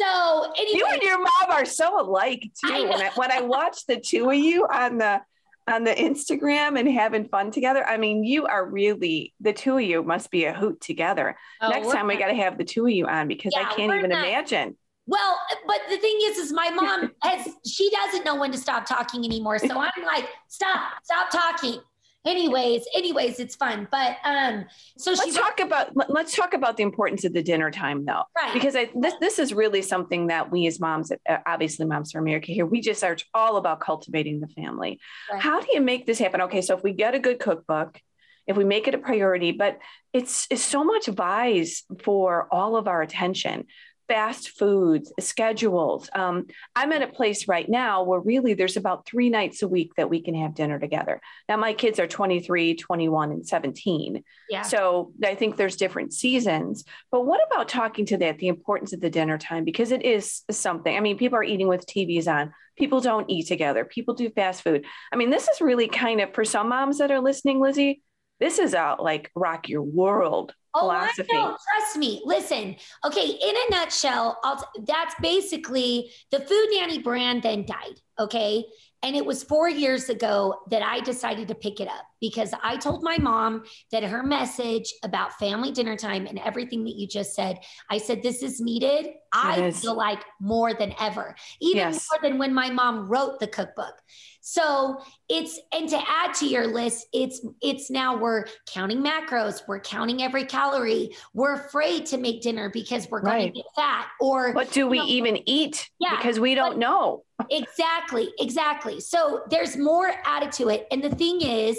so 0.00 0.50
anyway. 0.58 0.78
You 0.78 0.86
and 0.90 1.02
your 1.02 1.18
mom 1.18 1.50
are 1.50 1.66
so 1.66 2.00
alike 2.00 2.50
too. 2.64 2.72
I 2.72 2.80
when 2.84 3.02
I 3.02 3.10
when 3.16 3.30
I 3.30 3.42
watch 3.42 3.84
the 3.86 4.00
two 4.00 4.30
of 4.30 4.36
you 4.36 4.64
on 4.64 4.96
the 4.96 5.20
on 5.68 5.84
the 5.84 5.92
Instagram 5.92 6.78
and 6.78 6.88
having 6.88 7.28
fun 7.28 7.50
together. 7.50 7.86
I 7.86 7.98
mean, 7.98 8.24
you 8.24 8.46
are 8.46 8.64
really 8.64 9.34
the 9.40 9.52
two 9.52 9.76
of 9.76 9.82
you 9.82 10.02
must 10.02 10.30
be 10.30 10.46
a 10.46 10.54
hoot 10.54 10.80
together. 10.80 11.36
Oh, 11.60 11.68
Next 11.68 11.92
time 11.92 12.06
we 12.06 12.16
got 12.16 12.28
to 12.28 12.34
have 12.34 12.56
the 12.56 12.64
two 12.64 12.86
of 12.86 12.90
you 12.90 13.06
on 13.06 13.28
because 13.28 13.52
yeah, 13.54 13.68
I 13.68 13.74
can't 13.74 13.92
even 13.94 14.10
not. 14.10 14.26
imagine. 14.26 14.76
Well, 15.06 15.38
but 15.66 15.80
the 15.88 15.98
thing 15.98 16.18
is, 16.22 16.38
is 16.38 16.52
my 16.52 16.70
mom 16.70 17.12
has 17.22 17.48
she 17.66 17.90
doesn't 17.90 18.24
know 18.24 18.36
when 18.36 18.52
to 18.52 18.58
stop 18.58 18.86
talking 18.86 19.24
anymore. 19.24 19.58
So 19.58 19.78
I'm 19.78 20.04
like, 20.04 20.28
stop, 20.48 20.92
stop 21.04 21.30
talking 21.30 21.80
anyways 22.26 22.84
anyways 22.94 23.40
it's 23.40 23.56
fun 23.56 23.88
but 23.90 24.18
um 24.24 24.66
so 24.98 25.12
let's 25.12 25.34
talk 25.34 25.58
about 25.58 25.90
let's 26.10 26.36
talk 26.36 26.52
about 26.52 26.76
the 26.76 26.82
importance 26.82 27.24
of 27.24 27.32
the 27.32 27.42
dinner 27.42 27.70
time 27.70 28.04
though. 28.04 28.22
Right. 28.36 28.52
Because 28.52 28.76
I, 28.76 28.90
this 28.94 29.14
this 29.20 29.38
is 29.38 29.54
really 29.54 29.80
something 29.80 30.26
that 30.26 30.50
we 30.50 30.66
as 30.66 30.78
moms 30.78 31.10
uh, 31.10 31.38
obviously 31.46 31.86
moms 31.86 32.12
for 32.12 32.18
america 32.18 32.52
here 32.52 32.66
we 32.66 32.82
just 32.82 33.02
are 33.02 33.16
all 33.32 33.56
about 33.56 33.80
cultivating 33.80 34.40
the 34.40 34.48
family. 34.48 35.00
Right. 35.32 35.40
how 35.40 35.60
do 35.60 35.68
you 35.72 35.80
make 35.80 36.06
this 36.06 36.18
happen? 36.18 36.42
Okay 36.42 36.60
so 36.60 36.76
if 36.76 36.82
we 36.82 36.92
get 36.92 37.14
a 37.14 37.18
good 37.18 37.38
cookbook 37.38 38.00
if 38.46 38.56
we 38.56 38.64
make 38.64 38.86
it 38.86 38.94
a 38.94 38.98
priority 38.98 39.52
but 39.52 39.78
it's 40.12 40.46
it's 40.50 40.62
so 40.62 40.84
much 40.84 41.06
vies 41.06 41.84
for 42.02 42.48
all 42.52 42.76
of 42.76 42.86
our 42.86 43.00
attention 43.00 43.64
fast 44.10 44.58
foods, 44.58 45.12
schedules. 45.20 46.10
Um, 46.12 46.48
I'm 46.74 46.90
at 46.90 47.00
a 47.00 47.06
place 47.06 47.46
right 47.46 47.68
now 47.68 48.02
where 48.02 48.18
really 48.18 48.54
there's 48.54 48.76
about 48.76 49.06
three 49.06 49.30
nights 49.30 49.62
a 49.62 49.68
week 49.68 49.92
that 49.96 50.10
we 50.10 50.20
can 50.20 50.34
have 50.34 50.56
dinner 50.56 50.80
together. 50.80 51.20
Now, 51.48 51.58
my 51.58 51.74
kids 51.74 52.00
are 52.00 52.08
23, 52.08 52.74
21, 52.74 53.30
and 53.30 53.46
17. 53.46 54.24
Yeah. 54.48 54.62
So 54.62 55.12
I 55.24 55.36
think 55.36 55.56
there's 55.56 55.76
different 55.76 56.12
seasons. 56.12 56.82
But 57.12 57.24
what 57.24 57.40
about 57.52 57.68
talking 57.68 58.04
to 58.06 58.16
that, 58.16 58.38
the 58.38 58.48
importance 58.48 58.92
of 58.92 59.00
the 59.00 59.10
dinner 59.10 59.38
time? 59.38 59.64
Because 59.64 59.92
it 59.92 60.02
is 60.02 60.42
something. 60.50 60.96
I 60.96 60.98
mean, 60.98 61.16
people 61.16 61.38
are 61.38 61.44
eating 61.44 61.68
with 61.68 61.86
TVs 61.86 62.26
on. 62.26 62.52
People 62.76 63.00
don't 63.00 63.30
eat 63.30 63.46
together. 63.46 63.84
People 63.84 64.14
do 64.14 64.28
fast 64.30 64.62
food. 64.62 64.86
I 65.12 65.16
mean, 65.16 65.30
this 65.30 65.46
is 65.46 65.60
really 65.60 65.86
kind 65.86 66.20
of, 66.20 66.34
for 66.34 66.44
some 66.44 66.70
moms 66.70 66.98
that 66.98 67.12
are 67.12 67.20
listening, 67.20 67.60
Lizi, 67.60 68.00
this 68.40 68.58
is 68.58 68.74
out 68.74 69.00
like 69.00 69.30
rock 69.36 69.68
your 69.68 69.82
world 69.82 70.52
oh, 70.74 70.80
philosophy. 70.80 71.28
I 71.32 71.36
know. 71.36 71.56
Trust 71.70 71.96
me. 71.96 72.22
Listen. 72.24 72.76
Okay. 73.04 73.26
In 73.26 73.54
a 73.56 73.70
nutshell, 73.70 74.38
I'll, 74.44 74.62
that's 74.86 75.14
basically 75.20 76.10
the 76.30 76.40
Food 76.40 76.68
Nanny 76.72 76.98
brand 76.98 77.42
then 77.42 77.64
died. 77.64 78.00
Okay. 78.18 78.64
And 79.02 79.16
it 79.16 79.24
was 79.24 79.42
four 79.42 79.68
years 79.68 80.10
ago 80.10 80.60
that 80.70 80.82
I 80.82 81.00
decided 81.00 81.48
to 81.48 81.54
pick 81.54 81.80
it 81.80 81.88
up 81.88 82.04
because 82.20 82.52
I 82.62 82.76
told 82.76 83.02
my 83.02 83.16
mom 83.16 83.64
that 83.92 84.02
her 84.02 84.22
message 84.22 84.92
about 85.02 85.38
family 85.38 85.72
dinner 85.72 85.96
time 85.96 86.26
and 86.26 86.38
everything 86.38 86.84
that 86.84 86.96
you 86.96 87.08
just 87.08 87.34
said, 87.34 87.60
I 87.88 87.96
said, 87.96 88.22
this 88.22 88.42
is 88.42 88.60
needed. 88.60 89.06
I 89.32 89.68
is. 89.68 89.80
feel 89.80 89.94
like 89.94 90.22
more 90.38 90.74
than 90.74 90.94
ever, 91.00 91.34
even 91.62 91.78
yes. 91.78 92.06
more 92.12 92.30
than 92.30 92.38
when 92.38 92.52
my 92.52 92.70
mom 92.70 93.08
wrote 93.08 93.40
the 93.40 93.46
cookbook. 93.46 93.94
So 94.40 95.00
it's 95.28 95.60
and 95.72 95.88
to 95.90 95.98
add 96.08 96.34
to 96.34 96.46
your 96.46 96.66
list, 96.66 97.06
it's 97.12 97.44
it's 97.60 97.90
now 97.90 98.16
we're 98.16 98.46
counting 98.72 99.02
macros, 99.02 99.62
we're 99.68 99.80
counting 99.80 100.22
every 100.22 100.44
calorie. 100.44 101.14
We're 101.34 101.54
afraid 101.54 102.06
to 102.06 102.18
make 102.18 102.40
dinner 102.40 102.70
because 102.70 103.08
we're 103.10 103.20
going 103.20 103.34
right. 103.34 103.54
to 103.54 103.58
get 103.58 103.66
fat. 103.76 104.08
Or 104.20 104.52
what 104.52 104.72
do 104.72 104.88
we 104.88 104.98
know, 104.98 105.06
even 105.06 105.48
eat? 105.48 105.88
Yeah, 105.98 106.16
because 106.16 106.40
we 106.40 106.54
don't 106.54 106.78
know. 106.78 107.24
exactly, 107.50 108.32
exactly. 108.38 109.00
So 109.00 109.42
there's 109.50 109.76
more 109.76 110.10
added 110.24 110.52
to 110.52 110.68
it. 110.68 110.86
And 110.90 111.04
the 111.04 111.10
thing 111.10 111.42
is, 111.42 111.78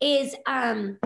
is 0.00 0.34
um 0.46 0.98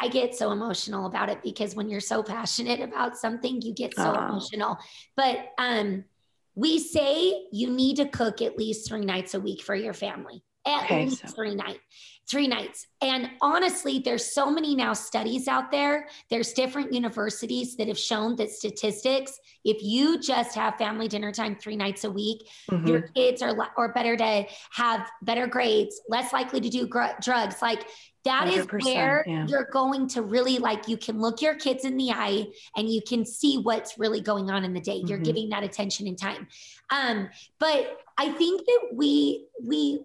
I 0.00 0.08
get 0.08 0.34
so 0.34 0.52
emotional 0.52 1.06
about 1.06 1.28
it 1.28 1.42
because 1.42 1.74
when 1.74 1.88
you're 1.88 2.00
so 2.00 2.22
passionate 2.22 2.80
about 2.80 3.16
something, 3.16 3.60
you 3.62 3.72
get 3.74 3.94
so 3.94 4.02
uh. 4.02 4.28
emotional. 4.28 4.78
But 5.16 5.50
um 5.58 6.04
we 6.54 6.78
say 6.78 7.46
you 7.52 7.70
need 7.70 7.96
to 7.96 8.06
cook 8.06 8.42
at 8.42 8.58
least 8.58 8.88
three 8.88 9.04
nights 9.04 9.34
a 9.34 9.40
week 9.40 9.62
for 9.62 9.74
your 9.74 9.94
family. 9.94 10.42
At 10.66 10.84
okay, 10.84 11.04
least 11.04 11.20
so. 11.20 11.28
three 11.28 11.54
nights. 11.54 11.80
Three 12.28 12.48
nights. 12.48 12.86
And 13.02 13.30
honestly, 13.40 13.98
there's 13.98 14.24
so 14.24 14.50
many 14.50 14.74
now 14.74 14.92
studies 14.92 15.48
out 15.48 15.70
there. 15.70 16.06
There's 16.30 16.52
different 16.52 16.92
universities 16.92 17.76
that 17.76 17.88
have 17.88 17.98
shown 17.98 18.36
that 18.36 18.50
statistics, 18.50 19.38
if 19.64 19.82
you 19.82 20.20
just 20.20 20.54
have 20.54 20.76
family 20.76 21.08
dinner 21.08 21.32
time 21.32 21.56
three 21.56 21.76
nights 21.76 22.04
a 22.04 22.10
week, 22.10 22.48
mm-hmm. 22.70 22.86
your 22.86 23.02
kids 23.02 23.42
are 23.42 23.56
are 23.76 23.92
better 23.92 24.16
to 24.16 24.44
have 24.72 25.10
better 25.22 25.46
grades, 25.46 26.00
less 26.08 26.32
likely 26.32 26.60
to 26.60 26.68
do 26.68 26.86
gr- 26.86 27.18
drugs. 27.20 27.60
Like 27.60 27.86
that 28.24 28.48
is 28.48 28.66
where 28.84 29.24
yeah. 29.26 29.46
you're 29.48 29.68
going 29.72 30.06
to 30.08 30.22
really 30.22 30.58
like 30.58 30.88
you 30.88 30.96
can 30.96 31.20
look 31.20 31.42
your 31.42 31.54
kids 31.54 31.84
in 31.84 31.96
the 31.96 32.10
eye 32.10 32.46
and 32.76 32.88
you 32.88 33.00
can 33.06 33.24
see 33.24 33.58
what's 33.58 33.98
really 33.98 34.20
going 34.20 34.50
on 34.50 34.64
in 34.64 34.72
the 34.72 34.80
day 34.80 35.02
you're 35.06 35.18
mm-hmm. 35.18 35.24
giving 35.24 35.48
that 35.48 35.64
attention 35.64 36.06
and 36.06 36.18
time 36.18 36.46
um 36.90 37.28
but 37.58 37.98
i 38.18 38.30
think 38.30 38.64
that 38.64 38.90
we 38.94 39.46
we 39.64 40.00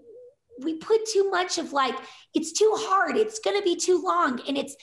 we 0.64 0.76
put 0.76 1.06
too 1.06 1.30
much 1.30 1.58
of 1.58 1.74
like 1.74 1.96
it's 2.34 2.52
too 2.52 2.72
hard 2.78 3.16
it's 3.18 3.40
going 3.40 3.58
to 3.58 3.64
be 3.64 3.76
too 3.76 4.02
long 4.02 4.40
and 4.48 4.58
it's 4.58 4.76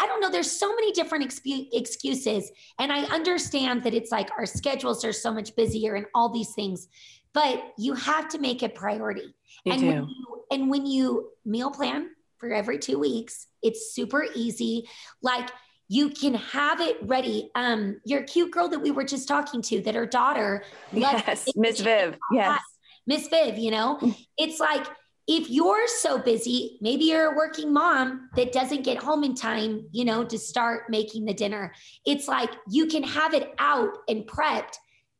i 0.00 0.06
don't 0.06 0.20
know 0.20 0.30
there's 0.30 0.50
so 0.50 0.74
many 0.74 0.92
different 0.92 1.24
expu- 1.24 1.68
excuses 1.72 2.50
and 2.78 2.92
i 2.92 3.02
understand 3.14 3.82
that 3.82 3.94
it's 3.94 4.12
like 4.12 4.30
our 4.38 4.46
schedules 4.46 5.04
are 5.04 5.12
so 5.12 5.32
much 5.32 5.54
busier 5.56 5.94
and 5.94 6.06
all 6.14 6.28
these 6.28 6.52
things 6.54 6.88
but 7.32 7.72
you 7.76 7.94
have 7.94 8.28
to 8.28 8.38
make 8.38 8.62
it 8.62 8.74
priority 8.74 9.34
you 9.64 9.72
and 9.72 9.80
do. 9.80 9.86
when 9.88 10.08
you, 10.08 10.44
and 10.50 10.70
when 10.70 10.86
you 10.86 11.30
meal 11.44 11.70
plan 11.70 12.10
for 12.38 12.52
every 12.52 12.78
two 12.78 12.98
weeks. 12.98 13.46
It's 13.62 13.92
super 13.92 14.26
easy. 14.34 14.88
Like 15.22 15.50
you 15.88 16.10
can 16.10 16.34
have 16.34 16.80
it 16.80 16.96
ready. 17.02 17.50
Um, 17.54 18.00
your 18.04 18.22
cute 18.22 18.52
girl 18.52 18.68
that 18.68 18.80
we 18.80 18.90
were 18.90 19.04
just 19.04 19.28
talking 19.28 19.62
to, 19.62 19.80
that 19.82 19.94
her 19.94 20.06
daughter, 20.06 20.64
yes, 20.92 21.48
Miss 21.56 21.80
Viv, 21.80 22.16
yes, 22.32 22.60
Miss 23.06 23.28
Viv. 23.28 23.58
You 23.58 23.70
know, 23.70 23.98
mm. 24.00 24.16
it's 24.36 24.60
like 24.60 24.86
if 25.28 25.50
you're 25.50 25.86
so 25.86 26.18
busy, 26.18 26.78
maybe 26.80 27.04
you're 27.04 27.32
a 27.32 27.36
working 27.36 27.70
mom 27.70 28.30
that 28.34 28.50
doesn't 28.50 28.82
get 28.82 28.96
home 28.96 29.22
in 29.22 29.34
time, 29.34 29.86
you 29.92 30.06
know, 30.06 30.24
to 30.24 30.38
start 30.38 30.88
making 30.88 31.26
the 31.26 31.34
dinner. 31.34 31.74
It's 32.06 32.26
like 32.26 32.50
you 32.70 32.86
can 32.86 33.02
have 33.02 33.34
it 33.34 33.52
out 33.58 33.90
and 34.08 34.26
prepped 34.26 34.76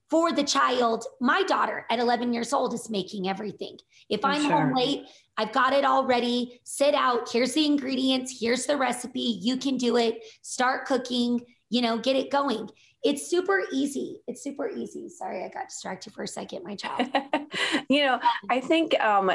for 0.09 0.33
the 0.33 0.43
child. 0.43 1.05
My 1.21 1.43
daughter 1.43 1.85
at 1.91 1.99
11 1.99 2.33
years 2.33 2.55
old 2.55 2.73
is 2.73 2.89
making 2.89 3.29
everything. 3.29 3.77
If 4.09 4.25
I'm, 4.25 4.41
sure. 4.41 4.51
home 4.51 4.75
late, 4.75 5.05
I've 5.37 5.53
got 5.53 5.75
it 5.75 5.85
all 5.85 6.07
ready. 6.07 6.59
Sit 6.65 6.95
out. 6.95 7.31
Here's 7.31 7.53
the 7.53 7.67
ingredients. 7.67 8.39
Here's 8.41 8.65
the 8.65 8.79
recipe. 8.79 9.39
You 9.43 9.59
can 9.59 9.77
do 9.77 9.99
it. 9.99 10.25
Start 10.41 10.87
cooking, 10.87 11.43
you 11.69 11.83
know, 11.83 11.99
get 11.99 12.17
it 12.17 12.31
going. 12.31 12.71
It's 13.05 13.29
super 13.29 13.63
easy. 13.73 14.23
It's 14.27 14.43
super 14.43 14.69
easy. 14.69 15.11
Sorry, 15.11 15.45
I 15.45 15.49
got 15.51 15.69
distracted 15.69 16.15
for 16.15 16.23
a 16.23 16.29
second. 16.29 16.65
My 16.65 16.77
child. 16.77 17.09
you 17.91 18.07
know, 18.07 18.19
I 18.49 18.61
think, 18.61 18.99
um, 19.01 19.31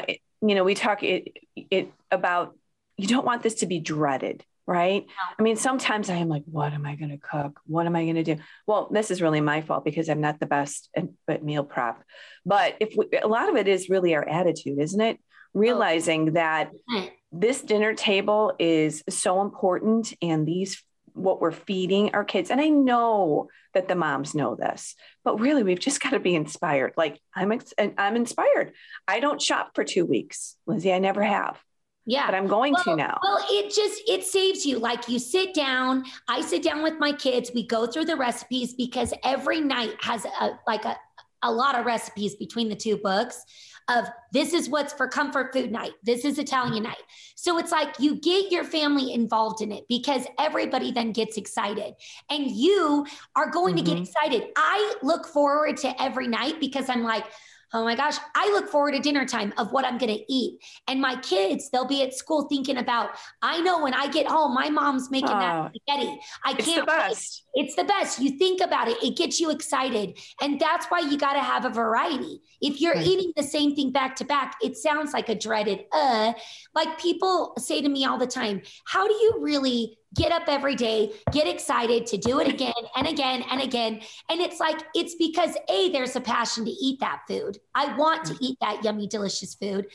you 0.48 0.54
know, 0.54 0.64
we 0.64 0.74
talk 0.74 1.02
it, 1.02 1.36
it 1.56 1.92
about 2.10 2.56
you 2.96 3.08
don't 3.08 3.26
want 3.26 3.42
this 3.42 3.56
to 3.56 3.66
be 3.66 3.80
dreaded 3.80 4.44
right? 4.66 5.06
I 5.38 5.42
mean, 5.42 5.56
sometimes 5.56 6.08
I 6.08 6.16
am 6.16 6.28
like, 6.28 6.44
what 6.46 6.72
am 6.72 6.86
I 6.86 6.96
going 6.96 7.10
to 7.10 7.18
cook? 7.18 7.60
What 7.66 7.86
am 7.86 7.96
I 7.96 8.04
going 8.04 8.14
to 8.16 8.22
do? 8.22 8.36
Well, 8.66 8.88
this 8.90 9.10
is 9.10 9.20
really 9.20 9.40
my 9.40 9.60
fault 9.60 9.84
because 9.84 10.08
I'm 10.08 10.20
not 10.20 10.40
the 10.40 10.46
best 10.46 10.88
at, 10.96 11.42
meal 11.42 11.64
prep. 11.64 12.02
But 12.46 12.76
if 12.80 12.94
we, 12.96 13.06
a 13.22 13.28
lot 13.28 13.48
of 13.48 13.56
it 13.56 13.68
is 13.68 13.90
really 13.90 14.14
our 14.14 14.26
attitude, 14.26 14.78
isn't 14.78 15.00
it? 15.00 15.18
Realizing 15.52 16.32
that 16.32 16.70
oh. 16.90 17.08
this 17.30 17.60
dinner 17.60 17.94
table 17.94 18.54
is 18.58 19.04
so 19.08 19.42
important 19.42 20.14
and 20.22 20.46
these 20.46 20.82
what 21.14 21.40
we're 21.40 21.52
feeding 21.52 22.14
our 22.14 22.24
kids. 22.24 22.50
And 22.50 22.60
I 22.60 22.68
know 22.68 23.48
that 23.72 23.88
the 23.88 23.94
moms 23.94 24.34
know 24.34 24.54
this, 24.54 24.94
but 25.24 25.40
really 25.40 25.62
we've 25.62 25.80
just 25.80 26.02
got 26.02 26.10
to 26.10 26.20
be 26.20 26.34
inspired. 26.34 26.92
Like 26.96 27.20
I'm, 27.34 27.58
I'm 27.96 28.16
inspired. 28.16 28.72
I 29.08 29.20
don't 29.20 29.40
shop 29.40 29.70
for 29.74 29.84
two 29.84 30.04
weeks, 30.04 30.56
Lindsay. 30.66 30.92
I 30.92 30.98
never 30.98 31.22
have. 31.22 31.60
Yeah. 32.06 32.26
But 32.26 32.34
I'm 32.34 32.46
going 32.46 32.74
well, 32.74 32.84
to 32.84 32.96
now. 32.96 33.18
Well, 33.22 33.44
it 33.50 33.74
just 33.74 34.02
it 34.06 34.24
saves 34.24 34.66
you. 34.66 34.78
Like 34.78 35.08
you 35.08 35.18
sit 35.18 35.54
down, 35.54 36.04
I 36.28 36.42
sit 36.42 36.62
down 36.62 36.82
with 36.82 36.98
my 36.98 37.12
kids, 37.12 37.50
we 37.54 37.66
go 37.66 37.86
through 37.86 38.04
the 38.04 38.16
recipes 38.16 38.74
because 38.74 39.14
every 39.24 39.60
night 39.60 39.94
has 40.00 40.26
a 40.26 40.50
like 40.66 40.84
a, 40.84 40.96
a 41.44 41.52
lot 41.52 41.78
of 41.78 41.86
recipes 41.86 42.34
between 42.34 42.68
the 42.68 42.74
two 42.74 42.96
books 42.96 43.44
of 43.88 44.06
this 44.32 44.54
is 44.54 44.68
what's 44.68 44.92
for 44.92 45.06
comfort 45.06 45.52
food 45.52 45.70
night. 45.70 45.92
This 46.02 46.24
is 46.24 46.38
Italian 46.38 46.84
night. 46.84 46.96
So 47.36 47.58
it's 47.58 47.70
like 47.70 48.00
you 48.00 48.16
get 48.16 48.50
your 48.50 48.64
family 48.64 49.12
involved 49.12 49.60
in 49.60 49.70
it 49.70 49.84
because 49.88 50.26
everybody 50.38 50.90
then 50.90 51.12
gets 51.12 51.36
excited 51.36 51.94
and 52.30 52.50
you 52.50 53.06
are 53.36 53.50
going 53.50 53.76
mm-hmm. 53.76 53.84
to 53.84 53.90
get 53.90 53.94
mm-hmm. 53.96 54.04
excited. 54.04 54.48
I 54.56 54.94
look 55.02 55.26
forward 55.26 55.76
to 55.78 56.02
every 56.02 56.28
night 56.28 56.60
because 56.60 56.88
I'm 56.88 57.02
like, 57.02 57.26
Oh 57.74 57.82
my 57.82 57.96
gosh, 57.96 58.14
I 58.36 58.46
look 58.52 58.68
forward 58.68 58.92
to 58.92 59.00
dinner 59.00 59.26
time 59.26 59.52
of 59.58 59.72
what 59.72 59.84
I'm 59.84 59.98
going 59.98 60.16
to 60.16 60.32
eat. 60.32 60.60
And 60.86 61.00
my 61.00 61.16
kids, 61.16 61.70
they'll 61.70 61.84
be 61.84 62.04
at 62.04 62.14
school 62.14 62.42
thinking 62.42 62.76
about, 62.76 63.10
I 63.42 63.60
know 63.62 63.82
when 63.82 63.92
I 63.92 64.06
get 64.06 64.28
home, 64.28 64.54
my 64.54 64.70
mom's 64.70 65.10
making 65.10 65.30
oh, 65.30 65.40
that 65.40 65.72
spaghetti. 65.74 66.20
I 66.44 66.54
can't. 66.54 66.86
Wait. 66.86 67.43
It's 67.54 67.74
the 67.74 67.84
best. 67.84 68.20
You 68.20 68.36
think 68.38 68.60
about 68.60 68.88
it, 68.88 69.02
it 69.02 69.16
gets 69.16 69.40
you 69.40 69.50
excited. 69.50 70.18
And 70.40 70.60
that's 70.60 70.86
why 70.86 71.00
you 71.00 71.16
got 71.16 71.34
to 71.34 71.40
have 71.40 71.64
a 71.64 71.70
variety. 71.70 72.40
If 72.60 72.80
you're 72.80 72.94
right. 72.94 73.06
eating 73.06 73.32
the 73.36 73.42
same 73.42 73.74
thing 73.74 73.92
back 73.92 74.16
to 74.16 74.24
back, 74.24 74.56
it 74.62 74.76
sounds 74.76 75.12
like 75.12 75.28
a 75.28 75.34
dreaded, 75.34 75.84
uh, 75.92 76.32
like 76.74 76.98
people 76.98 77.54
say 77.58 77.80
to 77.80 77.88
me 77.88 78.04
all 78.04 78.18
the 78.18 78.26
time, 78.26 78.62
how 78.84 79.06
do 79.06 79.14
you 79.14 79.38
really 79.40 79.98
get 80.14 80.32
up 80.32 80.44
every 80.46 80.76
day, 80.76 81.12
get 81.32 81.48
excited 81.48 82.06
to 82.06 82.16
do 82.16 82.38
it 82.38 82.48
again 82.48 82.72
and 82.96 83.06
again 83.06 83.42
and 83.50 83.60
again. 83.60 84.00
And 84.28 84.40
it's 84.40 84.60
like, 84.60 84.80
it's 84.94 85.16
because 85.16 85.56
A, 85.68 85.90
there's 85.90 86.16
a 86.16 86.20
passion 86.20 86.64
to 86.64 86.70
eat 86.70 87.00
that 87.00 87.22
food. 87.28 87.58
I 87.74 87.96
want 87.96 88.24
to 88.26 88.36
eat 88.40 88.58
that 88.60 88.84
yummy, 88.84 89.08
delicious 89.08 89.54
food. 89.54 89.86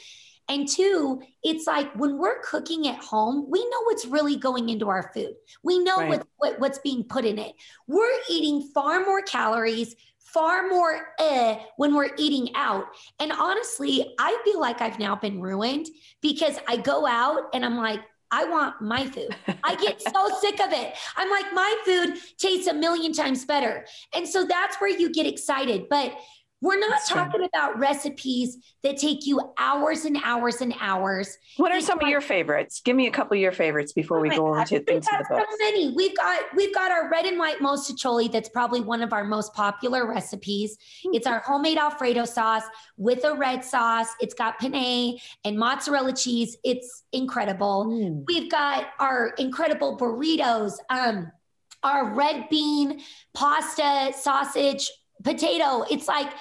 And 0.49 0.67
two, 0.67 1.21
it's 1.43 1.67
like 1.67 1.93
when 1.95 2.17
we're 2.17 2.41
cooking 2.41 2.87
at 2.87 2.97
home, 2.97 3.45
we 3.49 3.59
know 3.59 3.83
what's 3.83 4.05
really 4.05 4.35
going 4.35 4.69
into 4.69 4.89
our 4.89 5.11
food. 5.13 5.35
We 5.63 5.79
know 5.79 5.97
right. 5.97 6.09
what, 6.09 6.27
what, 6.37 6.59
what's 6.59 6.79
being 6.79 7.03
put 7.03 7.23
in 7.23 7.37
it. 7.37 7.53
We're 7.87 8.19
eating 8.29 8.69
far 8.73 9.05
more 9.05 9.21
calories, 9.21 9.95
far 10.17 10.67
more 10.67 11.13
eh, 11.19 11.59
when 11.77 11.93
we're 11.93 12.09
eating 12.17 12.49
out. 12.55 12.85
And 13.19 13.31
honestly, 13.31 14.15
I 14.19 14.41
feel 14.43 14.59
like 14.59 14.81
I've 14.81 14.99
now 14.99 15.15
been 15.15 15.39
ruined 15.39 15.87
because 16.21 16.57
I 16.67 16.77
go 16.77 17.05
out 17.05 17.43
and 17.53 17.63
I'm 17.63 17.77
like, 17.77 18.01
I 18.31 18.45
want 18.45 18.81
my 18.81 19.05
food. 19.05 19.35
I 19.63 19.75
get 19.75 20.01
so 20.13 20.29
sick 20.39 20.59
of 20.61 20.71
it. 20.71 20.95
I'm 21.15 21.29
like, 21.29 21.53
my 21.53 21.75
food 21.85 22.17
tastes 22.37 22.67
a 22.67 22.73
million 22.73 23.13
times 23.13 23.45
better. 23.45 23.85
And 24.13 24.27
so 24.27 24.45
that's 24.45 24.79
where 24.79 24.89
you 24.89 25.11
get 25.11 25.25
excited. 25.25 25.87
But 25.89 26.13
we're 26.61 26.79
not 26.79 26.89
That's 26.91 27.09
talking 27.09 27.39
true. 27.39 27.45
about 27.53 27.79
recipes 27.79 28.57
that 28.83 28.97
take 28.97 29.25
you 29.25 29.39
hours 29.57 30.03
and 30.03 30.17
hours 30.23 30.61
and 30.61 30.73
hours. 30.81 31.37
What 31.57 31.71
are 31.71 31.79
some 31.79 31.99
of 32.01 32.07
your 32.09 32.19
favorites? 32.21 32.81
Give 32.83 32.95
me 32.95 33.07
a 33.07 33.11
couple 33.11 33.35
of 33.35 33.41
your 33.41 33.53
favorites 33.53 33.93
before 33.93 34.19
oh 34.19 34.21
we 34.21 34.29
go 34.29 34.53
God. 34.53 34.71
into, 34.71 34.93
into 34.93 35.09
the 35.09 35.25
book. 35.29 35.45
So 35.49 35.57
many. 35.59 35.93
We've 35.95 36.15
got 36.17 36.41
we've 36.55 36.73
got 36.73 36.91
our 36.91 37.09
red 37.09 37.25
and 37.25 37.39
white 37.39 37.59
mostaccioli. 37.59 38.31
That's 38.31 38.49
probably 38.49 38.81
one 38.81 39.01
of 39.01 39.13
our 39.13 39.23
most 39.23 39.53
popular 39.53 40.05
recipes. 40.05 40.77
Mm-hmm. 40.77 41.15
It's 41.15 41.27
our 41.27 41.39
homemade 41.39 41.77
Alfredo 41.77 42.25
sauce 42.25 42.63
with 42.97 43.23
a 43.23 43.35
red 43.35 43.63
sauce. 43.63 44.09
It's 44.19 44.33
got 44.33 44.59
penne 44.59 45.17
and 45.45 45.57
mozzarella 45.57 46.13
cheese. 46.13 46.57
It's 46.63 47.03
incredible. 47.13 47.85
Mm. 47.87 48.25
We've 48.27 48.51
got 48.51 48.87
our 48.99 49.29
incredible 49.37 49.97
burritos. 49.97 50.73
Um, 50.89 51.31
our 51.83 52.13
red 52.13 52.49
bean 52.49 52.99
pasta 53.33 54.11
sausage 54.13 54.91
potato. 55.23 55.83
It's 55.89 56.07
like 56.07 56.31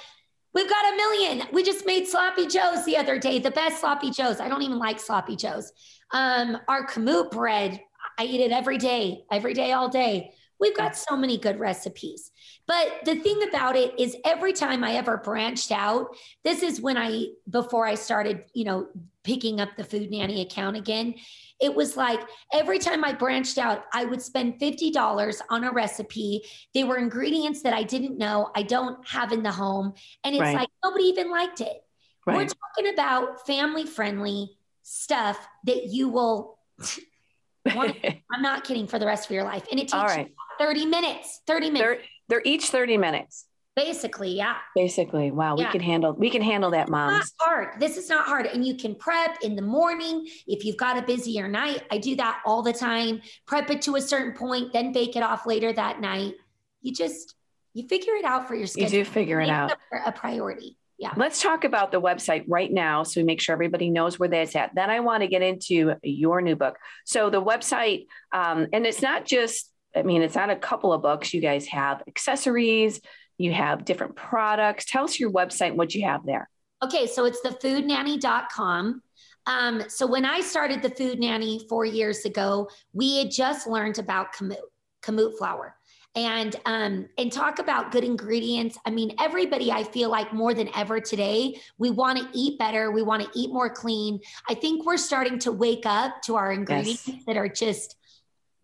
we've 0.53 0.69
got 0.69 0.93
a 0.93 0.95
million. 0.95 1.47
We 1.53 1.63
just 1.63 1.85
made 1.85 2.07
sloppy 2.07 2.47
joes 2.47 2.85
the 2.85 2.97
other 2.97 3.19
day, 3.19 3.39
the 3.39 3.51
best 3.51 3.79
sloppy 3.79 4.11
joes. 4.11 4.39
I 4.39 4.49
don't 4.49 4.61
even 4.61 4.79
like 4.79 4.99
sloppy 4.99 5.35
joes. 5.35 5.71
Um, 6.11 6.57
our 6.67 6.87
kamut 6.87 7.31
bread, 7.31 7.79
I 8.17 8.23
eat 8.23 8.41
it 8.41 8.51
every 8.51 8.77
day, 8.77 9.23
every 9.31 9.53
day, 9.53 9.71
all 9.71 9.89
day. 9.89 10.33
We've 10.59 10.75
got 10.75 10.97
so 10.97 11.15
many 11.15 11.37
good 11.37 11.59
recipes. 11.59 12.31
But 12.67 12.99
the 13.05 13.15
thing 13.15 13.41
about 13.47 13.75
it 13.75 13.99
is 13.99 14.15
every 14.25 14.53
time 14.53 14.83
I 14.83 14.93
ever 14.95 15.17
branched 15.17 15.71
out, 15.71 16.15
this 16.43 16.61
is 16.61 16.81
when 16.81 16.97
I 16.97 17.27
before 17.49 17.85
I 17.85 17.95
started, 17.95 18.43
you 18.53 18.65
know, 18.65 18.87
picking 19.23 19.59
up 19.61 19.69
the 19.77 19.83
food 19.83 20.11
nanny 20.11 20.41
account 20.41 20.75
again 20.75 21.15
it 21.59 21.75
was 21.75 21.97
like 21.97 22.19
every 22.53 22.79
time 22.79 23.03
I 23.03 23.13
branched 23.13 23.57
out, 23.57 23.83
I 23.93 24.05
would 24.05 24.21
spend 24.21 24.59
$50 24.59 25.41
on 25.49 25.63
a 25.63 25.71
recipe. 25.71 26.43
They 26.73 26.83
were 26.83 26.97
ingredients 26.97 27.61
that 27.63 27.73
I 27.73 27.83
didn't 27.83 28.17
know, 28.17 28.51
I 28.55 28.63
don't 28.63 29.05
have 29.07 29.31
in 29.31 29.43
the 29.43 29.51
home. 29.51 29.93
And 30.23 30.35
it's 30.35 30.41
right. 30.41 30.55
like 30.55 30.69
nobody 30.83 31.05
even 31.05 31.29
liked 31.29 31.61
it. 31.61 31.83
Right. 32.25 32.37
We're 32.37 32.47
talking 32.47 32.93
about 32.93 33.45
family 33.45 33.85
friendly 33.85 34.57
stuff 34.83 35.37
that 35.65 35.85
you 35.85 36.09
will. 36.09 36.57
want, 37.75 37.97
I'm 38.31 38.41
not 38.41 38.63
kidding 38.63 38.87
for 38.87 38.99
the 38.99 39.05
rest 39.05 39.25
of 39.25 39.31
your 39.31 39.43
life. 39.43 39.65
And 39.69 39.79
it 39.79 39.89
takes 39.89 40.15
30 40.59 40.85
minutes, 40.85 41.41
30 41.45 41.71
minutes. 41.71 41.81
They're, 41.81 41.99
they're 42.29 42.41
each 42.45 42.69
30 42.69 42.97
minutes. 42.97 43.45
Basically, 43.85 44.31
yeah. 44.31 44.55
Basically, 44.75 45.31
wow, 45.31 45.55
yeah. 45.57 45.65
we 45.65 45.71
can 45.71 45.81
handle 45.81 46.13
we 46.13 46.29
can 46.29 46.41
handle 46.41 46.71
that, 46.71 46.89
moms. 46.89 47.33
Not 47.39 47.47
hard. 47.47 47.79
This 47.79 47.95
is 47.95 48.09
not 48.09 48.25
hard, 48.25 48.45
and 48.45 48.65
you 48.65 48.75
can 48.75 48.93
prep 48.93 49.37
in 49.41 49.55
the 49.55 49.61
morning 49.61 50.27
if 50.47 50.65
you've 50.65 50.75
got 50.75 50.97
a 50.97 51.01
busier 51.01 51.47
night. 51.47 51.83
I 51.89 51.97
do 51.97 52.15
that 52.17 52.41
all 52.45 52.61
the 52.61 52.73
time. 52.73 53.21
Prep 53.47 53.69
it 53.69 53.81
to 53.83 53.95
a 53.95 54.01
certain 54.01 54.33
point, 54.33 54.73
then 54.73 54.91
bake 54.91 55.15
it 55.15 55.23
off 55.23 55.45
later 55.45 55.71
that 55.71 56.01
night. 56.01 56.33
You 56.81 56.93
just 56.93 57.35
you 57.73 57.87
figure 57.87 58.15
it 58.15 58.25
out 58.25 58.47
for 58.49 58.55
your 58.55 58.67
schedule. 58.67 58.97
You 58.97 59.05
do 59.05 59.09
figure 59.09 59.39
it 59.39 59.49
out. 59.49 59.77
A 60.05 60.11
priority. 60.11 60.75
Yeah. 60.97 61.13
Let's 61.15 61.41
talk 61.41 61.63
about 61.63 61.93
the 61.93 62.01
website 62.01 62.43
right 62.49 62.69
now 62.69 63.03
so 63.03 63.21
we 63.21 63.25
make 63.25 63.39
sure 63.39 63.53
everybody 63.53 63.89
knows 63.89 64.19
where 64.19 64.27
that's 64.27 64.57
at. 64.57 64.75
Then 64.75 64.89
I 64.89 64.99
want 64.99 65.21
to 65.21 65.27
get 65.27 65.41
into 65.41 65.95
your 66.03 66.41
new 66.41 66.57
book. 66.57 66.77
So 67.05 67.29
the 67.29 67.41
website, 67.41 68.07
um, 68.33 68.67
and 68.73 68.85
it's 68.85 69.01
not 69.01 69.25
just, 69.25 69.71
I 69.95 70.01
mean, 70.01 70.21
it's 70.21 70.35
not 70.35 70.49
a 70.49 70.57
couple 70.57 70.91
of 70.91 71.01
books. 71.01 71.33
You 71.33 71.39
guys 71.39 71.67
have 71.67 72.03
accessories, 72.05 72.99
you 73.39 73.53
have 73.53 73.85
different 73.85 74.15
products. 74.15 74.85
Tell 74.85 75.05
us 75.05 75.19
your 75.19 75.31
website, 75.31 75.73
what 75.73 75.95
you 75.95 76.05
have 76.05 76.25
there. 76.25 76.47
Okay, 76.83 77.07
so 77.07 77.25
it's 77.25 77.39
thefoodnanny.com. 77.41 79.01
Um, 79.47 79.83
so 79.87 80.05
when 80.05 80.25
I 80.25 80.41
started 80.41 80.81
the 80.81 80.89
Food 80.89 81.19
Nanny 81.19 81.65
four 81.69 81.85
years 81.85 82.25
ago, 82.25 82.69
we 82.93 83.17
had 83.17 83.31
just 83.31 83.65
learned 83.65 83.97
about 83.97 84.35
kamut, 84.35 84.59
kamut 85.01 85.37
flour. 85.37 85.75
And 86.15 86.55
um, 86.65 87.07
and 87.19 87.31
talk 87.31 87.59
about 87.59 87.91
good 87.91 88.03
ingredients. 88.03 88.77
I 88.83 88.89
mean, 88.89 89.15
everybody, 89.19 89.71
I 89.71 89.83
feel 89.83 90.09
like 90.09 90.33
more 90.33 90.55
than 90.55 90.67
ever 90.75 90.99
today, 90.99 91.61
we 91.77 91.91
want 91.91 92.17
to 92.17 92.27
eat 92.33 92.57
better. 92.57 92.91
We 92.91 93.03
want 93.03 93.23
to 93.23 93.29
eat 93.39 93.53
more 93.53 93.69
clean. 93.69 94.19
I 94.49 94.55
think 94.55 94.85
we're 94.85 94.97
starting 94.97 95.37
to 95.39 95.51
wake 95.51 95.85
up 95.85 96.21
to 96.23 96.35
our 96.35 96.51
ingredients 96.51 97.07
yes. 97.07 97.23
that 97.27 97.37
are 97.37 97.47
just 97.47 97.95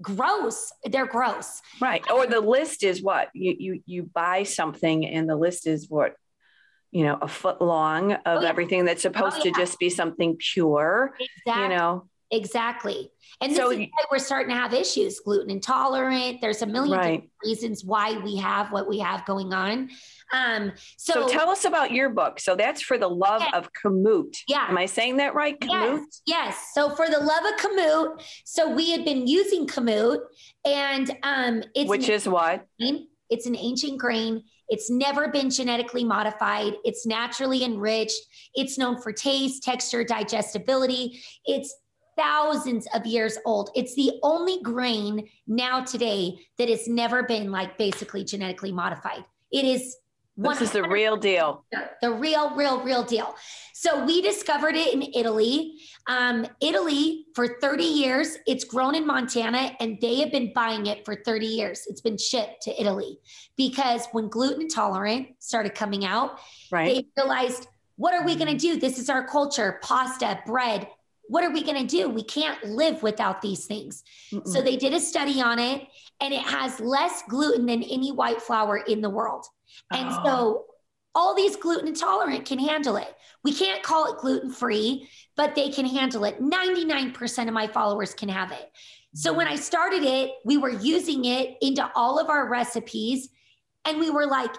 gross 0.01 0.73
they're 0.83 1.05
gross 1.05 1.61
right 1.79 2.03
or 2.11 2.27
the 2.27 2.41
list 2.41 2.83
is 2.83 3.01
what 3.01 3.29
you 3.33 3.55
you 3.57 3.83
you 3.85 4.03
buy 4.03 4.43
something 4.43 5.05
and 5.05 5.29
the 5.29 5.35
list 5.35 5.67
is 5.67 5.89
what 5.89 6.15
you 6.91 7.03
know 7.03 7.17
a 7.21 7.27
foot 7.27 7.61
long 7.61 8.11
of 8.11 8.19
oh, 8.25 8.41
yeah. 8.41 8.49
everything 8.49 8.85
that's 8.85 9.05
oh, 9.05 9.09
supposed 9.11 9.37
oh, 9.37 9.43
yeah. 9.45 9.51
to 9.51 9.59
just 9.59 9.79
be 9.79 9.89
something 9.89 10.37
pure 10.37 11.15
exactly. 11.19 11.63
you 11.63 11.69
know 11.69 12.07
exactly 12.35 13.11
and 13.41 13.51
this 13.51 13.57
so, 13.57 13.71
is 13.71 13.79
why 13.79 14.03
we're 14.11 14.19
starting 14.19 14.49
to 14.49 14.55
have 14.55 14.73
issues 14.73 15.19
gluten 15.19 15.49
intolerant 15.49 16.39
there's 16.41 16.61
a 16.61 16.65
million 16.65 16.97
right. 16.97 17.29
reasons 17.43 17.83
why 17.83 18.17
we 18.19 18.35
have 18.35 18.71
what 18.71 18.87
we 18.87 18.99
have 18.99 19.25
going 19.25 19.53
on 19.53 19.89
um, 20.33 20.71
so, 20.97 21.13
so, 21.13 21.27
tell 21.27 21.49
us 21.49 21.65
about 21.65 21.91
your 21.91 22.09
book. 22.09 22.39
So 22.39 22.55
that's 22.55 22.81
for 22.81 22.97
the 22.97 23.07
love 23.07 23.43
of 23.53 23.69
kamut. 23.73 24.35
Yeah. 24.47 24.65
Am 24.67 24.77
I 24.77 24.85
saying 24.85 25.17
that 25.17 25.35
right? 25.35 25.59
Kamut? 25.59 25.99
Yes. 25.99 26.21
Yes. 26.25 26.71
So 26.73 26.89
for 26.95 27.07
the 27.07 27.19
love 27.19 27.45
of 27.45 27.59
kamut. 27.59 28.21
So 28.43 28.73
we 28.73 28.91
had 28.91 29.05
been 29.05 29.27
using 29.27 29.67
kamut 29.67 30.19
and 30.65 31.15
um, 31.23 31.63
it's 31.75 31.89
which 31.89 32.09
is 32.09 32.27
what? 32.27 32.65
It's 33.29 33.45
an 33.45 33.55
ancient 33.55 33.99
grain. 33.99 34.43
It's 34.67 34.89
never 34.89 35.27
been 35.27 35.49
genetically 35.49 36.03
modified. 36.03 36.73
It's 36.83 37.05
naturally 37.05 37.63
enriched. 37.63 38.19
It's 38.55 38.77
known 38.77 38.99
for 39.01 39.11
taste, 39.11 39.63
texture, 39.63 40.03
digestibility. 40.03 41.21
It's 41.45 41.75
thousands 42.17 42.87
of 42.93 43.05
years 43.05 43.37
old. 43.45 43.69
It's 43.75 43.95
the 43.95 44.19
only 44.23 44.61
grain 44.61 45.27
now 45.47 45.83
today 45.83 46.39
that 46.57 46.69
has 46.69 46.87
never 46.87 47.23
been 47.23 47.51
like 47.51 47.77
basically 47.77 48.23
genetically 48.23 48.71
modified. 48.71 49.25
It 49.51 49.65
is 49.65 49.97
This 50.37 50.61
is 50.61 50.71
the 50.71 50.83
real 50.83 51.15
deal. 51.15 51.63
The 52.01 52.11
real, 52.11 52.55
real, 52.55 52.83
real 52.83 53.03
deal. 53.03 53.35
So 53.73 54.03
we 54.03 54.21
discovered 54.21 54.75
it 54.75 54.93
in 54.93 55.03
Italy. 55.13 55.79
Um, 56.07 56.47
Italy, 56.61 57.25
for 57.35 57.57
30 57.59 57.83
years, 57.83 58.37
it's 58.47 58.63
grown 58.63 58.95
in 58.95 59.05
Montana 59.05 59.75
and 59.79 59.97
they 60.01 60.19
have 60.19 60.31
been 60.31 60.51
buying 60.53 60.87
it 60.87 61.05
for 61.05 61.15
30 61.15 61.45
years. 61.45 61.83
It's 61.87 62.01
been 62.01 62.17
shipped 62.17 62.63
to 62.63 62.81
Italy 62.81 63.19
because 63.55 64.07
when 64.11 64.27
gluten 64.29 64.63
intolerant 64.63 65.27
started 65.39 65.75
coming 65.75 66.05
out, 66.05 66.39
right. 66.71 67.05
they 67.15 67.21
realized, 67.21 67.67
what 67.97 68.13
are 68.13 68.25
we 68.25 68.35
going 68.35 68.51
to 68.51 68.57
do? 68.57 68.77
This 68.77 68.99
is 68.99 69.09
our 69.09 69.25
culture 69.27 69.79
pasta, 69.81 70.39
bread. 70.45 70.87
What 71.27 71.43
are 71.43 71.51
we 71.51 71.63
going 71.63 71.85
to 71.85 71.87
do? 71.87 72.09
We 72.09 72.23
can't 72.23 72.63
live 72.65 73.01
without 73.03 73.41
these 73.41 73.65
things. 73.65 74.03
Mm-mm. 74.31 74.47
So 74.47 74.61
they 74.61 74.77
did 74.77 74.93
a 74.93 74.99
study 74.99 75.41
on 75.41 75.59
it 75.59 75.87
and 76.21 76.33
it 76.33 76.41
has 76.41 76.79
less 76.79 77.23
gluten 77.27 77.65
than 77.65 77.83
any 77.83 78.11
white 78.11 78.41
flour 78.41 78.77
in 78.77 79.01
the 79.01 79.09
world. 79.09 79.45
And 79.91 80.07
oh. 80.09 80.21
so 80.23 80.65
all 81.15 81.35
these 81.35 81.55
gluten 81.55 81.87
intolerant 81.87 82.45
can 82.45 82.59
handle 82.59 82.97
it. 82.97 83.13
We 83.43 83.53
can't 83.53 83.81
call 83.81 84.11
it 84.13 84.19
gluten 84.19 84.51
free, 84.51 85.07
but 85.35 85.55
they 85.55 85.69
can 85.69 85.85
handle 85.85 86.25
it. 86.25 86.41
99% 86.41 87.47
of 87.47 87.53
my 87.53 87.67
followers 87.67 88.13
can 88.13 88.29
have 88.29 88.51
it. 88.51 88.71
So 89.13 89.31
when 89.31 89.47
I 89.47 89.55
started 89.55 90.03
it, 90.03 90.31
we 90.43 90.57
were 90.57 90.69
using 90.69 91.25
it 91.25 91.57
into 91.61 91.89
all 91.95 92.19
of 92.19 92.29
our 92.29 92.49
recipes. 92.49 93.29
And 93.85 93.99
we 93.99 94.09
were 94.09 94.27
like, 94.27 94.53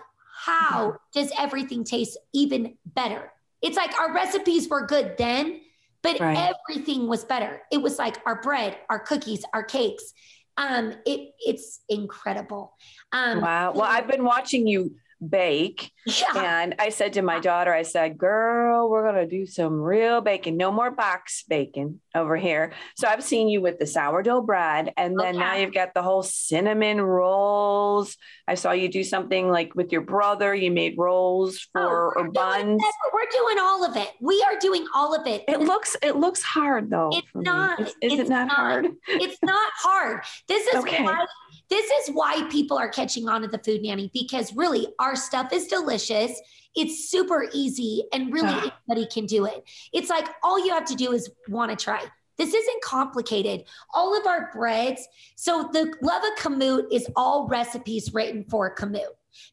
how 0.45 0.89
mm-hmm. 0.89 0.97
does 1.13 1.31
everything 1.39 1.85
taste 1.85 2.17
even 2.33 2.77
better? 2.87 3.31
It's 3.61 3.77
like 3.77 3.99
our 4.01 4.15
recipes 4.15 4.69
were 4.69 4.87
good 4.87 5.17
then, 5.19 5.61
but 6.07 6.21
right. 6.21 6.55
everything 6.69 7.09
was 7.09 7.25
better. 7.25 7.63
It 7.73 7.79
was 7.79 7.99
like 7.99 8.17
our 8.27 8.41
bread, 8.41 8.79
our 8.89 9.01
cookies, 9.01 9.45
our 9.53 9.65
cakes. 9.65 10.13
Um, 10.57 10.95
it 11.05 11.33
it's 11.41 11.81
incredible. 11.89 12.75
Um, 13.13 13.41
wow. 13.41 13.73
Well, 13.73 13.85
I've 13.85 14.07
been 14.07 14.25
watching 14.25 14.67
you 14.67 14.95
bake. 15.27 15.91
Yeah. 16.07 16.61
And 16.61 16.75
I 16.79 16.91
said 16.91 17.15
to 17.15 17.23
my 17.23 17.41
daughter, 17.41 17.73
I 17.73 17.83
said, 17.83 18.19
girl, 18.19 18.89
we're 18.89 19.11
going 19.11 19.29
to 19.29 19.31
do 19.31 19.47
some 19.47 19.75
real 19.75 20.21
baking. 20.21 20.57
No 20.57 20.71
more 20.71 20.91
box 20.91 21.45
bacon 21.49 22.01
over 22.15 22.37
here. 22.37 22.73
So 22.97 23.09
I've 23.09 23.25
seen 23.25 23.49
you 23.49 23.61
with 23.61 23.79
the 23.79 23.87
sourdough 23.87 24.43
bread. 24.43 24.93
And 24.97 25.19
then 25.19 25.37
okay. 25.37 25.39
now 25.39 25.57
you've 25.57 25.75
got 25.75 25.95
the 25.95 26.03
whole 26.03 26.23
cinnamon 26.23 27.01
rolls. 27.01 28.17
I 28.47 28.55
saw 28.55 28.73
you 28.73 28.89
do 28.89 29.03
something 29.03 29.51
like 29.51 29.75
with 29.75 29.91
your 29.91 30.03
brother. 30.03 30.55
You 30.55 30.71
made 30.71 30.95
rolls 30.97 31.67
oh, 31.75 31.81
for 31.81 32.19
oh, 32.19 32.23
or 32.23 32.31
buns. 32.31 32.83
we're 33.13 33.31
doing 33.31 33.59
all 33.59 33.85
of 33.85 33.97
it. 33.97 34.11
We 34.21 34.45
are 34.49 34.59
doing 34.59 34.87
all 34.95 35.15
of 35.15 35.27
it. 35.27 35.45
It 35.49 35.61
looks, 35.61 35.97
it 36.03 36.17
looks 36.17 36.43
hard 36.43 36.91
though. 36.91 37.11
It's 37.13 37.27
not. 37.35 37.81
Is, 37.81 37.89
is 37.89 37.95
it's 38.01 38.23
it 38.23 38.29
not, 38.29 38.49
not 38.49 38.57
hard? 38.57 38.87
It's 39.09 39.39
not 39.43 39.73
hard. 39.77 40.21
This 40.49 40.67
is 40.69 40.75
okay. 40.81 41.03
why 41.03 41.27
this 41.69 41.91
is 41.91 42.15
why 42.15 42.47
people 42.51 42.79
are 42.79 42.89
catching 42.89 43.29
on 43.29 43.43
to 43.43 43.49
the 43.49 43.59
food 43.59 43.83
nanny 43.83 44.11
because 44.13 44.55
really 44.55 44.87
our 44.99 45.17
stuff 45.17 45.53
is 45.53 45.67
delicious. 45.67 46.41
It's 46.75 47.09
super 47.09 47.49
easy 47.53 48.05
and 48.13 48.33
really 48.33 48.73
anybody 48.89 49.07
can 49.13 49.27
do 49.27 49.47
it. 49.47 49.65
It's 49.93 50.11
like 50.11 50.29
all 50.43 50.65
you 50.65 50.73
have 50.73 50.85
to 50.87 50.95
do 50.95 51.13
is 51.13 51.31
want 51.49 51.77
to 51.77 51.83
try. 51.83 52.05
This 52.37 52.53
isn't 52.53 52.83
complicated. 52.83 53.65
All 53.95 54.19
of 54.19 54.27
our 54.27 54.51
breads. 54.53 55.07
So 55.37 55.71
the 55.73 55.95
love 56.03 56.23
of 56.23 56.39
kamut 56.39 56.85
is 56.93 57.09
all 57.17 57.49
recipes 57.49 58.13
written 58.13 58.45
for 58.49 58.75
kamut 58.75 59.07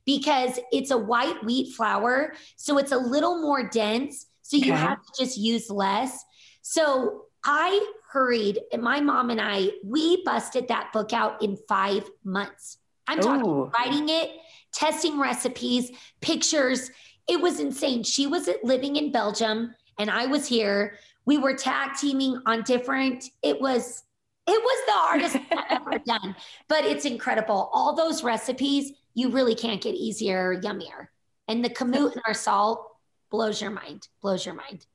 because 0.05 0.59
it's 0.71 0.91
a 0.91 0.97
white 0.97 1.43
wheat 1.43 1.73
flour. 1.73 2.33
So 2.57 2.77
it's 2.77 2.91
a 2.91 2.97
little 2.97 3.41
more 3.41 3.69
dense. 3.69 4.27
So 4.41 4.57
you 4.57 4.73
okay. 4.73 4.81
have 4.81 5.01
to 5.01 5.23
just 5.23 5.37
use 5.37 5.69
less. 5.69 6.23
So 6.61 7.23
I 7.45 7.93
hurried, 8.13 8.59
and 8.71 8.81
my 8.81 9.01
mom 9.01 9.31
and 9.31 9.41
I, 9.41 9.71
we 9.83 10.23
busted 10.23 10.67
that 10.67 10.93
book 10.93 11.13
out 11.13 11.41
in 11.41 11.57
five 11.67 12.07
months. 12.23 12.77
I'm 13.07 13.19
talking 13.19 13.49
Ooh. 13.49 13.71
writing 13.77 14.07
it, 14.07 14.31
testing 14.71 15.19
recipes, 15.19 15.91
pictures. 16.21 16.91
It 17.27 17.41
was 17.41 17.59
insane. 17.59 18.03
She 18.03 18.27
was 18.27 18.47
living 18.63 18.95
in 18.97 19.11
Belgium 19.11 19.73
and 19.97 20.09
I 20.09 20.27
was 20.27 20.47
here. 20.47 20.97
We 21.25 21.37
were 21.37 21.55
tag 21.55 21.97
teaming 21.99 22.39
on 22.45 22.61
different, 22.61 23.25
it 23.41 23.59
was 23.59 24.03
it 24.45 24.61
was 24.61 24.85
the 24.85 24.91
hardest 24.91 25.35
I've 25.57 25.81
ever 25.81 25.99
done, 26.05 26.35
but 26.67 26.83
it's 26.83 27.05
incredible. 27.05 27.69
All 27.73 27.95
those 27.95 28.23
recipes, 28.23 28.91
you 29.13 29.29
really 29.29 29.55
can't 29.55 29.81
get 29.81 29.95
easier, 29.95 30.59
yummier. 30.61 31.07
And 31.47 31.63
the 31.63 31.69
kamut 31.69 32.11
and 32.13 32.21
our 32.27 32.33
salt 32.33 32.85
blows 33.31 33.61
your 33.61 33.71
mind, 33.71 34.07
blows 34.21 34.45
your 34.45 34.55
mind. 34.55 34.85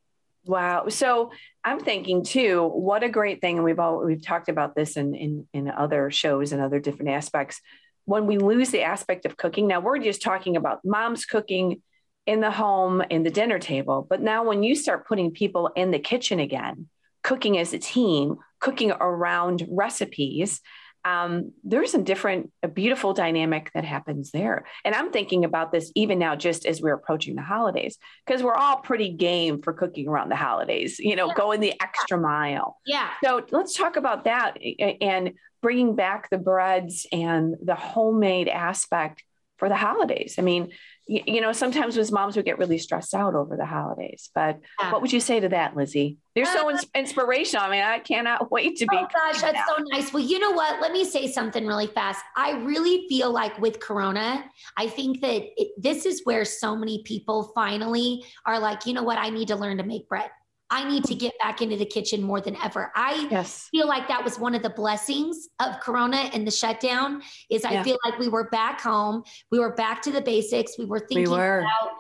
Wow. 0.48 0.88
So 0.88 1.30
I'm 1.62 1.78
thinking 1.78 2.24
too, 2.24 2.66
what 2.66 3.02
a 3.02 3.10
great 3.10 3.42
thing. 3.42 3.56
And 3.56 3.64
we've 3.64 3.78
all 3.78 4.02
we've 4.02 4.24
talked 4.24 4.48
about 4.48 4.74
this 4.74 4.96
in 4.96 5.14
in, 5.14 5.46
in 5.52 5.68
other 5.68 6.10
shows 6.10 6.52
and 6.52 6.62
other 6.62 6.80
different 6.80 7.10
aspects. 7.10 7.60
When 8.06 8.26
we 8.26 8.38
lose 8.38 8.70
the 8.70 8.80
aspect 8.80 9.26
of 9.26 9.36
cooking, 9.36 9.66
now 9.66 9.80
we're 9.80 9.98
just 9.98 10.22
talking 10.22 10.56
about 10.56 10.80
mom's 10.86 11.26
cooking 11.26 11.82
in 12.26 12.40
the 12.40 12.50
home, 12.50 13.02
in 13.10 13.24
the 13.24 13.30
dinner 13.30 13.58
table. 13.58 14.06
But 14.08 14.22
now 14.22 14.42
when 14.42 14.62
you 14.62 14.74
start 14.74 15.06
putting 15.06 15.32
people 15.32 15.70
in 15.76 15.90
the 15.90 15.98
kitchen 15.98 16.40
again, 16.40 16.88
cooking 17.22 17.58
as 17.58 17.74
a 17.74 17.78
team, 17.78 18.36
cooking 18.58 18.90
around 18.90 19.66
recipes, 19.68 20.62
um, 21.04 21.52
there's 21.64 21.94
a 21.94 22.02
different, 22.02 22.50
a 22.62 22.68
beautiful 22.68 23.12
dynamic 23.12 23.70
that 23.74 23.84
happens 23.84 24.30
there. 24.30 24.66
And 24.84 24.94
I'm 24.94 25.10
thinking 25.10 25.44
about 25.44 25.72
this 25.72 25.90
even 25.94 26.18
now, 26.18 26.36
just 26.36 26.66
as 26.66 26.82
we're 26.82 26.94
approaching 26.94 27.36
the 27.36 27.42
holidays, 27.42 27.98
because 28.26 28.42
we're 28.42 28.54
all 28.54 28.78
pretty 28.78 29.10
game 29.10 29.62
for 29.62 29.72
cooking 29.72 30.08
around 30.08 30.28
the 30.28 30.36
holidays, 30.36 30.98
you 30.98 31.16
know, 31.16 31.28
yeah. 31.28 31.34
going 31.34 31.60
the 31.60 31.80
extra 31.80 32.18
mile. 32.18 32.76
Yeah. 32.86 33.08
So 33.24 33.44
let's 33.50 33.74
talk 33.74 33.96
about 33.96 34.24
that 34.24 34.58
and 35.00 35.32
bringing 35.62 35.96
back 35.96 36.30
the 36.30 36.38
breads 36.38 37.06
and 37.12 37.54
the 37.62 37.74
homemade 37.74 38.48
aspect 38.48 39.22
for 39.56 39.68
the 39.68 39.76
holidays. 39.76 40.36
I 40.38 40.42
mean, 40.42 40.70
you, 41.08 41.22
you 41.26 41.40
know, 41.40 41.52
sometimes 41.52 41.96
as 41.96 42.12
moms 42.12 42.36
would 42.36 42.44
get 42.44 42.58
really 42.58 42.76
stressed 42.76 43.14
out 43.14 43.34
over 43.34 43.56
the 43.56 43.64
holidays, 43.64 44.30
but 44.34 44.60
yeah. 44.78 44.92
what 44.92 45.00
would 45.00 45.12
you 45.12 45.20
say 45.20 45.40
to 45.40 45.48
that, 45.48 45.74
Lizi? 45.74 46.18
You're 46.34 46.44
so 46.44 46.70
uh, 46.70 46.78
inspirational. 46.94 47.64
I 47.64 47.70
mean, 47.70 47.82
I 47.82 47.98
cannot 47.98 48.50
wait 48.52 48.76
to 48.76 48.86
be. 48.86 48.96
Oh 48.96 49.06
gosh, 49.12 49.40
that's 49.40 49.58
so 49.66 49.82
nice. 49.88 50.12
Well, 50.12 50.22
you 50.22 50.38
know 50.38 50.52
what? 50.52 50.80
Let 50.82 50.92
me 50.92 51.04
say 51.04 51.26
something 51.26 51.66
really 51.66 51.86
fast. 51.86 52.22
I 52.36 52.58
really 52.58 53.06
feel 53.08 53.32
like 53.32 53.58
with 53.58 53.80
Corona, 53.80 54.44
I 54.76 54.86
think 54.86 55.22
that 55.22 55.42
it, 55.56 55.68
this 55.78 56.04
is 56.04 56.20
where 56.24 56.44
so 56.44 56.76
many 56.76 57.02
people 57.04 57.52
finally 57.54 58.22
are 58.44 58.60
like, 58.60 58.84
you 58.84 58.92
know 58.92 59.02
what? 59.02 59.18
I 59.18 59.30
need 59.30 59.48
to 59.48 59.56
learn 59.56 59.78
to 59.78 59.84
make 59.84 60.08
bread. 60.08 60.30
I 60.70 60.88
need 60.88 61.04
to 61.04 61.14
get 61.14 61.32
back 61.38 61.62
into 61.62 61.76
the 61.76 61.86
kitchen 61.86 62.22
more 62.22 62.40
than 62.40 62.56
ever. 62.62 62.92
I 62.94 63.26
yes. 63.30 63.68
feel 63.70 63.88
like 63.88 64.08
that 64.08 64.22
was 64.22 64.38
one 64.38 64.54
of 64.54 64.62
the 64.62 64.70
blessings 64.70 65.48
of 65.60 65.80
Corona 65.80 66.30
and 66.34 66.46
the 66.46 66.50
shutdown. 66.50 67.22
Is 67.50 67.64
I 67.64 67.72
yeah. 67.72 67.82
feel 67.82 67.98
like 68.04 68.18
we 68.18 68.28
were 68.28 68.50
back 68.50 68.80
home, 68.80 69.22
we 69.50 69.58
were 69.58 69.72
back 69.72 70.02
to 70.02 70.12
the 70.12 70.20
basics. 70.20 70.78
We 70.78 70.84
were 70.84 71.00
thinking 71.00 71.30
we 71.30 71.36
were. 71.36 71.60
about, 71.60 71.92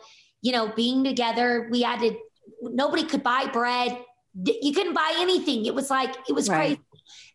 you 0.42 0.52
know, 0.52 0.68
being 0.74 1.02
together. 1.02 1.68
We 1.70 1.82
had 1.82 2.00
to. 2.00 2.14
Nobody 2.62 3.04
could 3.04 3.22
buy 3.22 3.46
bread. 3.52 3.98
You 4.44 4.72
couldn't 4.72 4.94
buy 4.94 5.14
anything. 5.16 5.64
It 5.64 5.74
was 5.74 5.90
like 5.90 6.14
it 6.28 6.34
was 6.34 6.48
right. 6.48 6.76
crazy. 6.76 6.80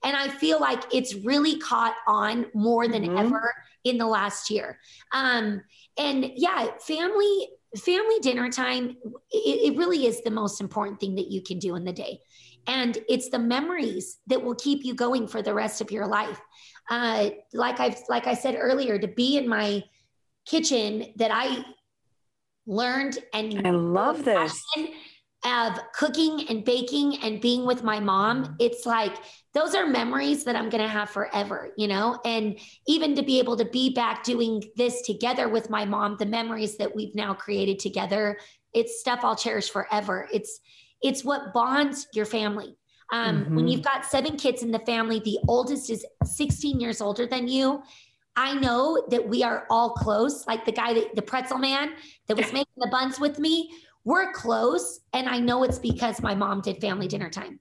And 0.04 0.16
I 0.16 0.28
feel 0.28 0.60
like 0.60 0.84
it's 0.94 1.16
really 1.16 1.58
caught 1.58 1.96
on 2.08 2.46
more 2.54 2.88
than 2.88 3.04
mm-hmm. 3.04 3.18
ever 3.18 3.54
in 3.84 3.98
the 3.98 4.06
last 4.06 4.50
year. 4.50 4.80
Um, 5.12 5.62
and 5.98 6.32
yeah, 6.36 6.68
family 6.80 7.50
family 7.78 8.20
dinner 8.22 8.50
time, 8.50 8.96
it, 9.32 9.74
it 9.74 9.78
really 9.78 10.06
is 10.06 10.22
the 10.22 10.32
most 10.32 10.62
important 10.62 11.00
thing 11.00 11.16
that 11.16 11.32
you 11.32 11.42
can 11.42 11.60
do 11.60 11.76
in 11.76 11.84
the 11.84 11.94
day. 11.94 12.20
And 12.68 12.98
it's 13.10 13.30
the 13.30 13.40
memories 13.40 14.20
that 14.28 14.42
will 14.42 14.56
keep 14.56 14.86
you 14.86 14.96
going 14.96 15.28
for 15.28 15.42
the 15.42 15.54
rest 15.54 15.82
of 15.82 15.92
your 15.92 16.08
life. 16.08 16.40
Uh, 16.90 17.32
like 17.54 17.80
I've 17.80 17.98
like 18.10 18.28
I 18.28 18.34
said 18.34 18.56
earlier, 18.58 18.98
to 19.00 19.08
be 19.08 19.38
in 19.38 19.48
my 19.48 19.84
kitchen 20.46 21.14
that 21.18 21.32
I 21.32 21.64
learned 22.66 23.20
and 23.34 23.68
I 23.68 23.72
love 23.72 24.24
this 24.24 24.64
of 25.46 25.80
cooking 25.94 26.48
and 26.50 26.64
baking 26.64 27.22
and 27.24 27.42
being 27.42 27.66
with 27.66 27.84
my 27.84 28.00
mom. 28.00 28.56
It's 28.60 28.86
like 28.86 29.16
those 29.54 29.76
are 29.76 29.86
memories 29.86 30.44
that 30.46 30.56
I'm 30.56 30.70
going 30.70 30.84
to 30.84 30.90
have 30.90 31.10
forever, 31.10 31.72
you 31.78 31.88
know? 31.88 32.20
And 32.26 32.58
even 32.88 33.16
to 33.16 33.24
be 33.24 33.40
able 33.40 33.58
to 33.58 33.66
be 33.66 33.92
back 33.92 34.24
doing 34.24 34.64
this 34.76 35.02
together 35.02 35.50
with 35.50 35.70
my 35.70 35.86
mom, 35.86 36.16
the 36.18 36.26
memories 36.26 36.78
that 36.78 36.96
we've 36.96 37.14
now 37.14 37.34
created 37.34 37.80
together, 37.80 38.38
it's 38.74 39.00
stuff 39.00 39.20
I'll 39.24 39.36
cherish 39.36 39.70
forever. 39.70 40.28
It's 40.34 40.60
it's 41.02 41.24
what 41.24 41.54
bonds 41.54 42.08
your 42.14 42.26
family. 42.26 42.78
Um, 43.12 43.44
mm-hmm. 43.44 43.56
When 43.56 43.68
you've 43.68 43.84
got 43.84 44.06
seven 44.06 44.38
kids 44.38 44.64
in 44.64 44.72
the 44.72 44.80
family, 44.80 45.20
the 45.20 45.38
oldest 45.48 45.90
is 45.90 46.06
16 46.24 46.80
years 46.80 47.02
older 47.02 47.28
than 47.28 47.48
you. 47.48 47.84
I 48.36 48.56
know 48.56 49.06
that 49.10 49.28
we 49.28 49.44
are 49.44 49.68
all 49.70 49.92
close. 49.92 50.48
Like 50.48 50.66
the 50.66 50.72
guy, 50.72 50.94
that, 50.94 51.16
the 51.16 51.22
pretzel 51.22 51.58
man 51.58 51.92
that 52.28 52.38
was 52.38 52.52
making 52.54 52.74
the 52.78 52.88
buns 52.90 53.20
with 53.20 53.38
me, 53.38 53.70
we're 54.06 54.32
close. 54.34 55.00
And 55.14 55.30
I 55.30 55.40
know 55.40 55.64
it's 55.64 55.80
because 55.80 56.22
my 56.22 56.36
mom 56.36 56.62
did 56.62 56.82
family 56.82 57.08
dinner 57.08 57.30
time. 57.30 57.60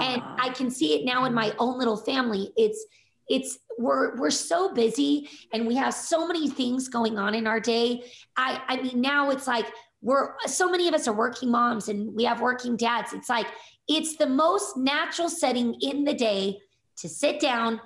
And 0.00 0.22
I 0.38 0.48
can 0.50 0.70
see 0.70 0.94
it 0.94 1.04
now 1.04 1.24
in 1.24 1.34
my 1.34 1.54
own 1.58 1.78
little 1.78 1.96
family. 1.96 2.52
It's 2.56 2.84
it's 3.28 3.58
we're 3.78 4.16
we're 4.16 4.30
so 4.30 4.72
busy 4.74 5.28
and 5.52 5.66
we 5.66 5.74
have 5.76 5.94
so 5.94 6.26
many 6.26 6.48
things 6.48 6.88
going 6.88 7.18
on 7.18 7.34
in 7.34 7.46
our 7.46 7.60
day. 7.60 8.04
I 8.36 8.60
I 8.68 8.82
mean 8.82 9.00
now 9.00 9.30
it's 9.30 9.46
like 9.46 9.66
we're 10.02 10.34
so 10.46 10.70
many 10.70 10.88
of 10.88 10.94
us 10.94 11.08
are 11.08 11.12
working 11.14 11.50
moms 11.50 11.88
and 11.88 12.14
we 12.14 12.24
have 12.24 12.40
working 12.40 12.76
dads. 12.76 13.12
It's 13.12 13.28
like 13.28 13.46
it's 13.88 14.16
the 14.16 14.26
most 14.26 14.76
natural 14.76 15.28
setting 15.28 15.74
in 15.80 16.04
the 16.04 16.14
day 16.14 16.58
to 16.98 17.08
sit 17.08 17.40
down, 17.40 17.80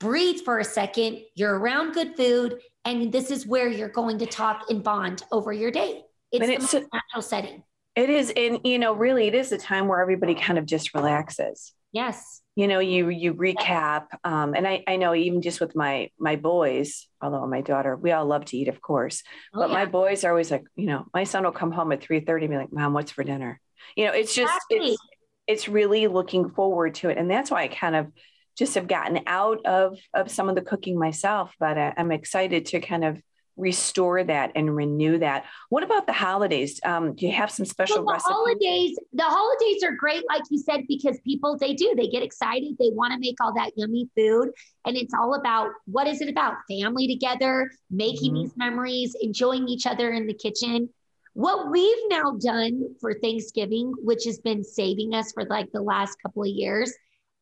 breathe 0.00 0.40
for 0.44 0.58
a 0.58 0.64
second, 0.64 1.20
you're 1.34 1.58
around 1.58 1.92
good 1.92 2.16
food 2.16 2.60
And 2.84 3.12
this 3.12 3.30
is 3.30 3.46
where 3.46 3.68
you're 3.68 3.88
going 3.88 4.18
to 4.18 4.26
talk 4.26 4.66
and 4.70 4.82
bond 4.82 5.22
over 5.32 5.52
your 5.52 5.70
day. 5.70 6.05
It's, 6.32 6.44
it's- 6.44 6.72
most 6.72 6.86
natural 6.92 7.22
setting. 7.22 7.62
It 7.94 8.10
is, 8.10 8.30
and 8.36 8.60
you 8.64 8.78
know, 8.78 8.92
really, 8.92 9.26
it 9.26 9.34
is 9.34 9.52
a 9.52 9.58
time 9.58 9.88
where 9.88 10.00
everybody 10.00 10.34
kind 10.34 10.58
of 10.58 10.66
just 10.66 10.92
relaxes. 10.94 11.72
Yes. 11.92 12.42
You 12.54 12.68
know, 12.68 12.78
you 12.78 13.08
you 13.08 13.32
recap, 13.32 14.08
um, 14.22 14.52
and 14.54 14.68
I 14.68 14.84
I 14.86 14.96
know 14.96 15.14
even 15.14 15.40
just 15.40 15.60
with 15.62 15.74
my 15.74 16.10
my 16.18 16.36
boys, 16.36 17.08
although 17.22 17.46
my 17.46 17.62
daughter, 17.62 17.96
we 17.96 18.12
all 18.12 18.26
love 18.26 18.44
to 18.46 18.56
eat, 18.58 18.68
of 18.68 18.82
course, 18.82 19.22
Oh, 19.54 19.60
but 19.60 19.68
yeah. 19.70 19.74
my 19.76 19.86
boys 19.86 20.24
are 20.24 20.30
always 20.30 20.50
like, 20.50 20.64
you 20.74 20.84
know, 20.86 21.06
my 21.14 21.24
son 21.24 21.44
will 21.44 21.52
come 21.52 21.72
home 21.72 21.90
at 21.92 22.02
three 22.02 22.20
thirty, 22.20 22.44
and 22.44 22.52
be 22.52 22.58
like, 22.58 22.72
"Mom, 22.72 22.92
what's 22.92 23.12
for 23.12 23.24
dinner?" 23.24 23.60
You 23.96 24.04
know, 24.06 24.12
it's 24.12 24.34
just 24.34 24.52
Exactly. 24.70 24.90
it's 24.92 25.02
it's 25.46 25.68
really 25.68 26.06
looking 26.06 26.50
forward 26.50 26.96
to 26.96 27.08
it, 27.08 27.16
and 27.16 27.30
that's 27.30 27.50
why 27.50 27.62
I 27.62 27.68
kind 27.68 27.96
of 27.96 28.12
just 28.58 28.74
have 28.74 28.88
gotten 28.88 29.20
out 29.26 29.64
of 29.64 29.98
of 30.12 30.30
some 30.30 30.50
of 30.50 30.54
the 30.54 30.62
cooking 30.62 30.98
myself, 30.98 31.54
but 31.58 31.78
uh, 31.78 31.92
I'm 31.96 32.12
excited 32.12 32.66
to 32.66 32.80
kind 32.80 33.04
of 33.06 33.22
restore 33.56 34.22
that 34.22 34.52
and 34.54 34.74
renew 34.74 35.18
that. 35.18 35.44
What 35.70 35.82
about 35.82 36.06
the 36.06 36.12
holidays? 36.12 36.80
Um, 36.84 37.14
do 37.14 37.26
you 37.26 37.32
have 37.32 37.50
some 37.50 37.64
special 37.66 37.96
Well, 37.96 38.06
the 38.06 38.12
recipes? 38.12 38.32
holidays, 38.34 38.98
the 39.12 39.22
holidays 39.24 39.82
are 39.82 39.92
great, 39.92 40.22
like 40.28 40.42
you 40.50 40.58
said, 40.58 40.82
because 40.88 41.18
people 41.24 41.56
they 41.58 41.74
do 41.74 41.94
they 41.96 42.08
get 42.08 42.22
excited, 42.22 42.76
they 42.78 42.90
want 42.92 43.12
to 43.14 43.18
make 43.18 43.36
all 43.40 43.54
that 43.54 43.72
yummy 43.76 44.08
food, 44.16 44.50
and 44.84 44.96
it's 44.96 45.14
all 45.14 45.34
about 45.34 45.70
what 45.86 46.06
is 46.06 46.20
it 46.20 46.28
about? 46.28 46.54
Family 46.68 47.08
together, 47.08 47.70
making 47.90 48.32
Mhm. 48.34 48.42
these 48.42 48.56
memories, 48.56 49.16
enjoying 49.20 49.68
each 49.68 49.86
other 49.86 50.12
in 50.12 50.26
the 50.26 50.34
kitchen. 50.34 50.90
What 51.32 51.70
we've 51.70 52.08
now 52.08 52.32
done 52.40 52.94
for 53.00 53.12
Thanksgiving, 53.12 53.92
which 54.02 54.24
has 54.24 54.38
been 54.38 54.64
saving 54.64 55.14
us 55.14 55.32
for 55.32 55.44
like 55.44 55.70
the 55.72 55.82
last 55.82 56.16
couple 56.22 56.42
of 56.42 56.48
years, 56.48 56.92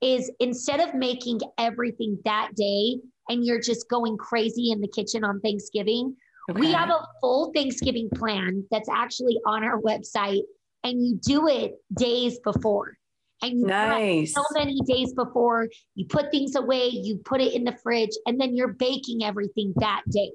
is 0.00 0.30
instead 0.40 0.80
of 0.80 0.94
making 0.94 1.40
everything 1.58 2.18
that 2.24 2.50
day 2.56 2.96
and 3.28 3.44
you're 3.44 3.60
just 3.60 3.88
going 3.88 4.16
crazy 4.16 4.70
in 4.70 4.80
the 4.80 4.88
kitchen 4.88 5.24
on 5.24 5.40
Thanksgiving, 5.40 6.14
we 6.52 6.72
have 6.72 6.90
a 6.90 7.06
full 7.20 7.52
Thanksgiving 7.54 8.10
plan 8.14 8.64
that's 8.70 8.88
actually 8.88 9.38
on 9.46 9.64
our 9.64 9.80
website, 9.80 10.42
and 10.82 11.02
you 11.02 11.18
do 11.26 11.48
it 11.48 11.72
days 11.96 12.38
before. 12.44 12.98
And 13.42 13.60
you 13.60 13.66
nice. 13.66 14.34
so 14.34 14.42
many 14.54 14.78
days 14.82 15.12
before, 15.14 15.68
you 15.94 16.06
put 16.06 16.30
things 16.30 16.54
away, 16.54 16.88
you 16.88 17.18
put 17.24 17.40
it 17.40 17.54
in 17.54 17.64
the 17.64 17.76
fridge, 17.82 18.10
and 18.26 18.40
then 18.40 18.54
you're 18.54 18.74
baking 18.74 19.24
everything 19.24 19.72
that 19.76 20.02
day. 20.10 20.32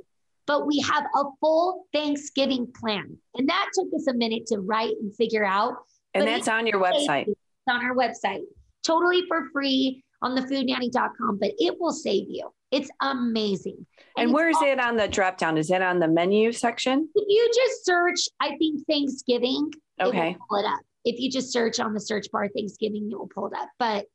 But 0.47 0.65
we 0.65 0.79
have 0.79 1.03
a 1.15 1.23
full 1.39 1.85
Thanksgiving 1.93 2.67
plan. 2.79 3.17
And 3.35 3.47
that 3.47 3.69
took 3.73 3.87
us 3.95 4.07
a 4.07 4.13
minute 4.13 4.47
to 4.47 4.59
write 4.59 4.95
and 4.99 5.15
figure 5.15 5.45
out. 5.45 5.75
And 6.15 6.25
but 6.25 6.25
that's 6.25 6.47
on 6.47 6.65
your 6.65 6.81
website. 6.81 7.27
It's 7.27 7.37
on 7.69 7.85
our 7.85 7.95
website, 7.95 8.41
totally 8.89 9.23
for 9.27 9.49
free 9.53 10.03
on 10.21 10.35
thefoodnanny.com, 10.35 11.37
but 11.39 11.51
it 11.57 11.75
will 11.79 11.91
save 11.93 12.25
you. 12.29 12.49
It's 12.71 12.89
amazing. 13.01 13.85
And 14.17 14.29
it's 14.29 14.33
where 14.33 14.49
is 14.49 14.57
all- 14.57 14.67
it 14.67 14.79
on 14.79 14.97
the 14.97 15.07
drop 15.07 15.37
down? 15.37 15.57
Is 15.57 15.71
it 15.71 15.81
on 15.81 15.99
the 15.99 16.07
menu 16.07 16.51
section? 16.51 17.09
If 17.15 17.25
you 17.27 17.49
just 17.55 17.85
search, 17.85 18.19
I 18.39 18.55
think 18.57 18.85
Thanksgiving, 18.87 19.71
it 19.97 20.03
will 20.03 20.09
Okay. 20.09 20.35
pull 20.49 20.59
it 20.59 20.65
up. 20.65 20.79
If 21.05 21.19
you 21.19 21.31
just 21.31 21.51
search 21.51 21.79
on 21.79 21.93
the 21.93 21.99
search 21.99 22.27
bar 22.31 22.47
Thanksgiving, 22.49 23.09
it 23.11 23.17
will 23.17 23.29
pull 23.33 23.47
it 23.47 23.53
up. 23.53 23.69
But 23.79 24.05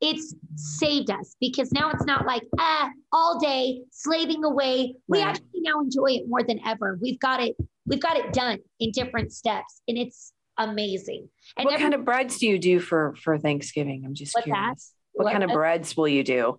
it's 0.00 0.34
saved 0.56 1.10
us 1.10 1.36
because 1.40 1.70
now 1.72 1.90
it's 1.90 2.04
not 2.04 2.26
like 2.26 2.42
ah 2.58 2.90
all 3.12 3.38
day 3.38 3.82
slaving 3.90 4.42
away. 4.44 4.94
We 5.08 5.18
Right. 5.18 5.28
actually 5.28 5.60
now 5.60 5.80
enjoy 5.80 6.12
it 6.12 6.28
more 6.28 6.42
than 6.42 6.60
ever. 6.66 6.98
We've 7.00 7.18
got 7.18 7.42
it. 7.42 7.56
We've 7.86 8.00
got 8.00 8.16
it 8.16 8.32
done 8.32 8.58
in 8.80 8.90
different 8.92 9.32
steps, 9.32 9.82
and 9.88 9.96
it's 9.98 10.32
amazing. 10.58 11.28
And 11.56 11.64
what 11.64 11.74
every- 11.74 11.82
kind 11.82 11.94
of 11.94 12.04
breads 12.04 12.38
do 12.38 12.46
you 12.46 12.58
do 12.58 12.80
for 12.80 13.14
for 13.16 13.38
Thanksgiving? 13.38 14.04
I'm 14.04 14.14
just 14.14 14.34
What's 14.34 14.46
that? 14.46 14.52
curious. 14.54 14.92
What, 15.12 15.24
What- 15.24 15.32
kind 15.32 15.44
of 15.44 15.50
breads 15.50 15.96
will 15.96 16.08
you 16.08 16.24
do? 16.24 16.58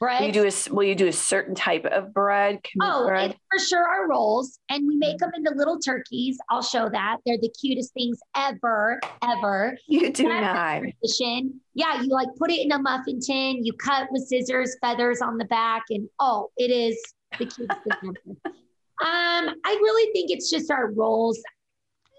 bread? 0.00 0.20
Will 0.20 0.26
you 0.26 0.32
do 0.32 0.44
a 0.48 0.72
will 0.74 0.82
you 0.84 0.94
do 0.96 1.06
a 1.06 1.12
certain 1.12 1.54
type 1.54 1.84
of 1.86 2.12
bread? 2.12 2.58
Oh, 2.82 3.06
bread? 3.06 3.30
it's 3.30 3.40
for 3.50 3.58
sure 3.68 3.88
our 3.88 4.08
rolls, 4.08 4.58
and 4.68 4.86
we 4.86 4.94
Mm-hmm. 4.94 4.98
make 4.98 5.18
them 5.18 5.30
into 5.34 5.52
little 5.54 5.78
turkeys. 5.78 6.36
I'll 6.50 6.62
show 6.62 6.88
that. 6.90 7.18
They're 7.24 7.38
the 7.40 7.48
cutest 7.60 7.94
things 7.94 8.18
ever, 8.36 9.00
ever. 9.22 9.78
You 9.86 10.12
do 10.12 10.24
That's 10.28 10.42
not. 10.54 10.78
tradition. 10.80 11.60
Yeah, 11.74 12.02
you 12.02 12.08
like 12.08 12.28
put 12.36 12.50
it 12.50 12.60
in 12.60 12.72
a 12.72 12.78
muffin 12.78 13.20
tin, 13.20 13.64
you 13.64 13.72
cut 13.74 14.08
with 14.10 14.24
scissors, 14.26 14.76
feathers 14.82 15.22
on 15.22 15.38
the 15.38 15.44
back, 15.46 15.84
and 15.90 16.08
oh, 16.18 16.50
it 16.56 16.70
is 16.70 17.00
the 17.38 17.46
cutest 17.46 17.80
thing 17.84 18.14
ever. 18.44 18.54
Um, 19.02 19.48
I 19.64 19.72
really 19.82 20.12
think 20.12 20.30
it's 20.30 20.48
just 20.48 20.70
our 20.70 20.92
rolls. 20.92 21.40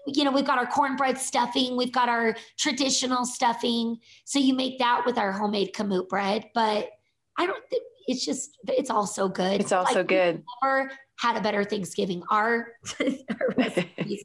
You 0.06 0.24
know, 0.24 0.30
we've 0.32 0.44
got 0.46 0.58
our 0.58 0.66
cornbread 0.66 1.18
stuffing, 1.18 1.76
we've 1.76 1.92
got 1.92 2.08
our 2.08 2.36
traditional 2.58 3.24
stuffing. 3.24 3.98
So 4.24 4.38
you 4.38 4.54
make 4.54 4.78
that 4.78 5.02
with 5.04 5.18
our 5.18 5.32
homemade 5.32 5.72
kamut 5.74 6.08
bread, 6.08 6.46
but 6.54 6.88
I 7.38 7.46
don't 7.46 7.62
think 7.70 7.82
it's 8.06 8.24
just 8.24 8.56
it's 8.68 8.88
all 8.90 9.06
so 9.06 9.28
good. 9.28 9.60
It's 9.60 9.72
also 9.72 9.96
Like, 10.00 10.06
good. 10.08 10.42
Never 10.62 10.90
had 11.18 11.36
a 11.36 11.40
better 11.40 11.64
Thanksgiving. 11.64 12.22
Our, 12.30 12.68
our 13.00 13.48
recipes. 13.56 14.24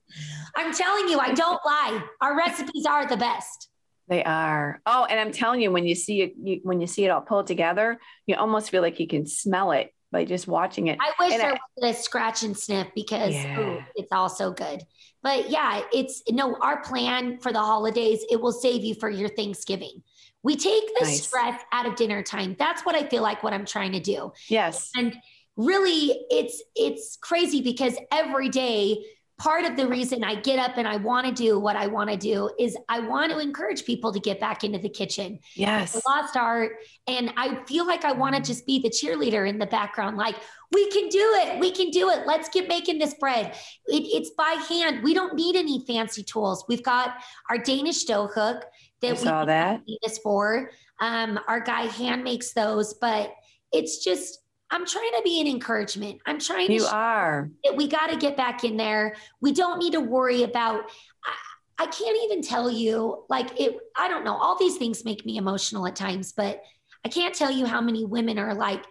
I'm 0.55 0.73
telling 0.73 1.07
you, 1.07 1.17
I 1.19 1.33
don't 1.33 1.59
lie. 1.65 2.03
Our 2.21 2.37
recipes 2.37 2.85
are 2.85 3.07
the 3.07 3.17
best. 3.17 3.69
They 4.07 4.23
are. 4.23 4.81
Oh, 4.85 5.05
and 5.05 5.19
I'm 5.19 5.31
telling 5.31 5.61
you, 5.61 5.71
when 5.71 5.85
you 5.85 5.95
see 5.95 6.21
it, 6.21 6.33
you, 6.41 6.59
when 6.63 6.81
you 6.81 6.87
see 6.87 7.05
it 7.05 7.09
all 7.09 7.21
pulled 7.21 7.47
together, 7.47 7.97
you 8.27 8.35
almost 8.35 8.69
feel 8.69 8.81
like 8.81 8.99
you 8.99 9.07
can 9.07 9.25
smell 9.25 9.71
it 9.71 9.93
by 10.11 10.25
just 10.25 10.47
watching 10.49 10.87
it. 10.87 10.99
I 11.01 11.13
wish 11.23 11.31
And 11.33 11.41
there 11.41 11.53
I- 11.53 11.59
was 11.77 11.95
a 11.97 11.99
scratch 12.01 12.43
and 12.43 12.57
sniff 12.57 12.87
because 12.93 13.33
Yeah. 13.33 13.59
ooh, 13.59 13.79
it's 13.95 14.11
all 14.11 14.27
so 14.27 14.51
good. 14.51 14.83
But 15.23 15.49
yeah, 15.49 15.81
it's 15.93 16.23
no, 16.29 16.55
our 16.61 16.81
plan 16.81 17.39
for 17.39 17.51
the 17.51 17.59
holidays, 17.59 18.23
it 18.29 18.41
will 18.41 18.51
save 18.51 18.83
you 18.83 18.95
for 18.95 19.09
your 19.09 19.29
Thanksgiving. 19.29 20.01
We 20.43 20.55
take 20.55 20.87
the 20.99 21.05
Nice. 21.05 21.23
stress 21.23 21.61
out 21.71 21.85
of 21.85 21.95
dinner 21.95 22.23
time. 22.23 22.55
That's 22.57 22.83
what 22.83 22.95
I 22.95 23.07
feel 23.07 23.21
like 23.21 23.43
what 23.43 23.53
I'm 23.53 23.65
trying 23.65 23.91
to 23.91 23.99
do. 23.99 24.33
Yes. 24.47 24.89
And 24.95 25.15
really 25.57 26.17
it's 26.29 26.63
it's 26.75 27.17
crazy 27.21 27.61
because 27.61 27.95
every 28.11 28.49
day 28.49 28.97
part 29.41 29.65
of 29.65 29.75
the 29.75 29.87
reason 29.87 30.23
I 30.23 30.35
get 30.35 30.59
up 30.59 30.77
and 30.77 30.87
I 30.87 30.97
want 30.97 31.25
to 31.25 31.33
do 31.33 31.57
what 31.57 31.75
I 31.75 31.87
want 31.87 32.11
to 32.11 32.15
do 32.15 32.51
is 32.59 32.77
I 32.89 32.99
want 32.99 33.31
to 33.31 33.39
encourage 33.39 33.85
people 33.85 34.13
to 34.13 34.19
get 34.19 34.39
back 34.39 34.63
into 34.63 34.77
the 34.77 34.87
kitchen. 34.87 35.39
Yes. 35.55 35.99
Lost 36.07 36.37
art 36.37 36.73
and 37.07 37.33
I 37.37 37.63
feel 37.65 37.87
like 37.87 38.05
I 38.05 38.11
want 38.11 38.35
to 38.35 38.41
just 38.41 38.67
be 38.67 38.79
the 38.79 38.89
cheerleader 38.89 39.49
in 39.49 39.57
the 39.57 39.65
background 39.65 40.15
like 40.15 40.35
we 40.71 40.87
can 40.91 41.09
do 41.09 41.33
it. 41.39 41.59
We 41.59 41.71
can 41.71 41.89
do 41.89 42.11
it. 42.11 42.27
Let's 42.27 42.49
get 42.49 42.67
making 42.67 42.99
this 42.99 43.15
bread. 43.15 43.55
It, 43.87 44.03
it's 44.03 44.29
by 44.37 44.63
hand. 44.69 45.03
We 45.03 45.15
don't 45.15 45.33
need 45.33 45.55
any 45.55 45.83
fancy 45.87 46.21
tools. 46.21 46.63
We've 46.69 46.83
got 46.83 47.15
our 47.49 47.57
Danish 47.57 48.03
dough 48.03 48.27
hook 48.27 48.63
that 49.01 49.07
I 49.07 49.11
we 49.13 49.17
saw 49.17 49.45
that. 49.45 49.81
need 49.87 49.97
this 50.03 50.19
for. 50.19 50.69
Um, 50.99 51.39
our 51.47 51.61
guy 51.61 51.87
hand 51.87 52.23
makes 52.23 52.53
those, 52.53 52.93
but 52.93 53.33
it's 53.71 54.03
just 54.03 54.40
I'm 54.71 54.85
trying 54.85 55.11
to 55.17 55.21
be 55.23 55.41
an 55.41 55.47
encouragement. 55.47 56.21
I'm 56.25 56.39
trying 56.39 56.67
to 56.67 56.73
You 56.73 56.85
are. 56.85 57.49
that 57.65 57.75
we 57.75 57.87
got 57.87 58.07
to 58.07 58.17
get 58.17 58.37
back 58.37 58.63
in 58.63 58.77
there. 58.77 59.15
We 59.41 59.51
don't 59.51 59.79
need 59.79 59.93
to 59.93 59.99
worry 59.99 60.43
about. 60.43 60.85
I, 61.25 61.83
I 61.83 61.85
can't 61.87 62.17
even 62.23 62.41
tell 62.41 62.71
you 62.71 63.25
like 63.29 63.59
it. 63.59 63.75
I 63.97 64.07
don't 64.07 64.23
know. 64.23 64.35
All 64.35 64.57
these 64.57 64.77
things 64.77 65.03
make 65.03 65.25
me 65.25 65.37
emotional 65.37 65.85
at 65.87 65.95
times, 65.95 66.31
but 66.31 66.63
I 67.05 67.09
can't 67.09 67.35
tell 67.35 67.51
you 67.51 67.65
how 67.65 67.81
many 67.81 68.05
women 68.05 68.39
are 68.39 68.53
like. 68.53 68.83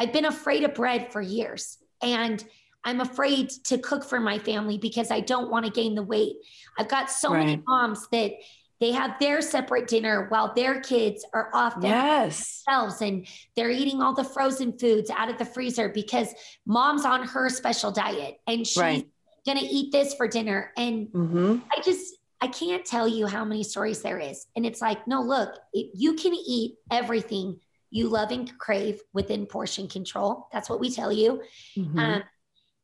I've 0.00 0.12
been 0.12 0.24
afraid 0.24 0.64
of 0.64 0.74
bread 0.74 1.12
for 1.12 1.20
years, 1.20 1.78
and 2.02 2.42
I'm 2.84 3.00
afraid 3.00 3.50
to 3.64 3.78
cook 3.78 4.04
for 4.04 4.18
my 4.18 4.38
family 4.38 4.78
because 4.78 5.10
I 5.10 5.20
don't 5.20 5.50
want 5.50 5.66
to 5.66 5.70
gain 5.70 5.94
the 5.94 6.02
weight. 6.02 6.36
I've 6.76 6.88
got 6.88 7.10
so 7.10 7.30
many 7.30 7.62
moms 7.66 8.08
that 8.10 8.32
they 8.82 8.90
have 8.90 9.16
their 9.20 9.40
separate 9.40 9.86
dinner 9.86 10.26
while 10.28 10.52
their 10.54 10.80
kids 10.80 11.24
are 11.32 11.50
off 11.54 11.76
Yes. 11.80 12.64
themselves 12.66 13.00
and 13.00 13.28
they're 13.54 13.70
eating 13.70 14.02
all 14.02 14.12
the 14.12 14.24
frozen 14.24 14.76
foods 14.76 15.08
out 15.08 15.30
of 15.30 15.38
the 15.38 15.44
freezer 15.44 15.88
because 15.88 16.34
mom's 16.66 17.04
on 17.04 17.24
her 17.28 17.48
special 17.48 17.92
diet 17.92 18.40
and 18.48 18.66
she's 18.66 18.76
Right. 18.82 19.08
gonna 19.46 19.60
eat 19.62 19.92
this 19.92 20.14
for 20.14 20.26
dinner. 20.26 20.72
And 20.76 21.06
hmm 21.12 21.58
I 21.72 21.80
just 21.80 22.16
I 22.40 22.48
can't 22.48 22.84
tell 22.84 23.06
you 23.06 23.28
how 23.28 23.44
many 23.44 23.62
stories 23.62 24.02
there 24.02 24.18
is. 24.18 24.46
And 24.56 24.66
it's 24.66 24.82
like, 24.82 25.06
no, 25.06 25.22
look, 25.22 25.60
you 25.72 26.14
can 26.14 26.34
eat 26.34 26.74
everything 26.90 27.60
you 27.90 28.08
love 28.08 28.32
and 28.32 28.58
crave 28.58 29.00
within 29.12 29.46
portion 29.46 29.86
control. 29.86 30.48
That's 30.52 30.68
what 30.68 30.80
we 30.80 30.90
tell 30.90 31.12
you. 31.12 31.40
Mm-hmm. 31.76 31.98
Um, 32.00 32.22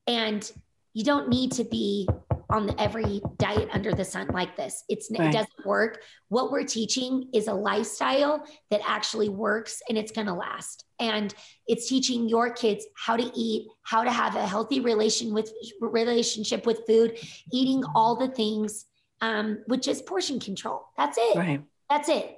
and 0.06 0.52
you 0.92 1.02
don't 1.02 1.28
need 1.28 1.50
to 1.52 1.64
be 1.64 2.08
on 2.50 2.74
every 2.78 3.20
diet 3.37 3.68
under 3.72 3.92
the 3.92 4.04
sun 4.04 4.26
like 4.28 4.56
this. 4.56 4.84
It's 4.88 5.11
Right. 5.11 5.28
it 5.28 5.32
doesn't 5.32 5.66
work. 5.66 6.02
What 6.28 6.50
we're 6.50 6.64
teaching 6.64 7.28
is 7.34 7.46
a 7.46 7.52
lifestyle 7.52 8.42
that 8.70 8.80
actually 8.87 9.28
works 9.28 9.82
and 9.88 9.98
it's 9.98 10.12
going 10.12 10.26
to 10.28 10.32
last. 10.32 10.84
And 10.98 11.34
it's 11.66 11.88
teaching 11.88 12.28
your 12.28 12.50
kids 12.50 12.87
how 12.96 13.16
to 13.16 13.30
eat, 13.34 13.68
how 13.82 14.02
to 14.02 14.11
have 14.11 14.34
a 14.34 14.46
healthy 14.46 14.80
relation 14.80 15.34
with 15.34 15.52
relationship 15.80 16.64
with 16.66 16.87
food, 16.87 17.18
eating 17.52 17.82
all 17.94 18.16
the 18.16 18.28
things, 18.28 18.87
um, 19.20 19.58
which 19.66 19.87
is 19.87 20.00
portion 20.00 20.40
control. 20.40 20.87
That's 20.96 21.18
it. 21.18 21.37
right. 21.37 21.62
That's 21.90 22.08
it. 22.08 22.34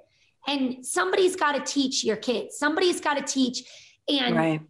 And 0.46 0.85
somebody's 0.85 1.37
got 1.37 1.53
to 1.53 1.61
teach 1.61 2.03
your 2.03 2.16
kids. 2.16 2.59
Somebody's 2.59 3.01
got 3.01 3.14
to 3.14 3.23
teach 3.23 3.62
and 4.09 4.35
Right. 4.35 4.61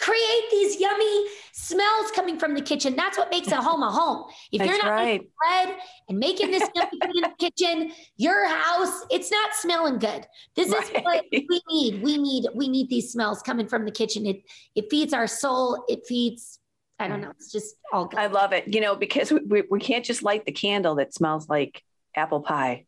Create 0.00 0.50
these 0.50 0.80
yummy 0.80 1.26
smells 1.52 2.10
coming 2.12 2.38
from 2.38 2.54
the 2.54 2.60
kitchen. 2.62 2.96
That's 2.96 3.18
what 3.18 3.30
makes 3.30 3.48
a 3.48 3.56
home 3.56 3.82
a 3.82 3.90
home. 3.90 4.24
If 4.50 4.60
That's 4.60 4.70
you're 4.70 4.82
not 4.82 4.90
right. 4.90 5.04
making 5.04 5.28
bread 5.38 5.76
and 6.08 6.18
making 6.18 6.50
this 6.50 6.68
yummy 6.74 6.90
food 7.02 7.16
in 7.16 7.22
the 7.22 7.34
kitchen, 7.38 7.92
your 8.16 8.48
house, 8.48 9.04
it's 9.10 9.30
not 9.30 9.54
smelling 9.54 9.98
good. 9.98 10.26
This 10.56 10.68
is 10.68 10.90
what 11.02 11.24
we 11.30 11.60
need. 11.70 12.02
We 12.02 12.18
need 12.18 12.48
we 12.54 12.68
need 12.68 12.88
these 12.88 13.12
smells 13.12 13.42
coming 13.42 13.68
from 13.68 13.84
the 13.84 13.90
kitchen. 13.90 14.26
It 14.26 14.42
it 14.74 14.90
feeds 14.90 15.12
our 15.12 15.26
soul. 15.26 15.84
It 15.88 16.06
feeds 16.06 16.58
I 16.98 17.08
don't 17.08 17.22
know. 17.22 17.30
It's 17.30 17.50
just 17.50 17.76
all 17.92 18.06
good. 18.06 18.18
I 18.18 18.26
love 18.26 18.52
it. 18.52 18.72
You 18.72 18.82
know, 18.82 18.94
because 18.94 19.32
we, 19.32 19.62
we 19.70 19.80
can't 19.80 20.04
just 20.04 20.22
light 20.22 20.44
the 20.44 20.52
candle 20.52 20.96
that 20.96 21.14
smells 21.14 21.48
like 21.48 21.82
apple 22.14 22.40
pie, 22.40 22.84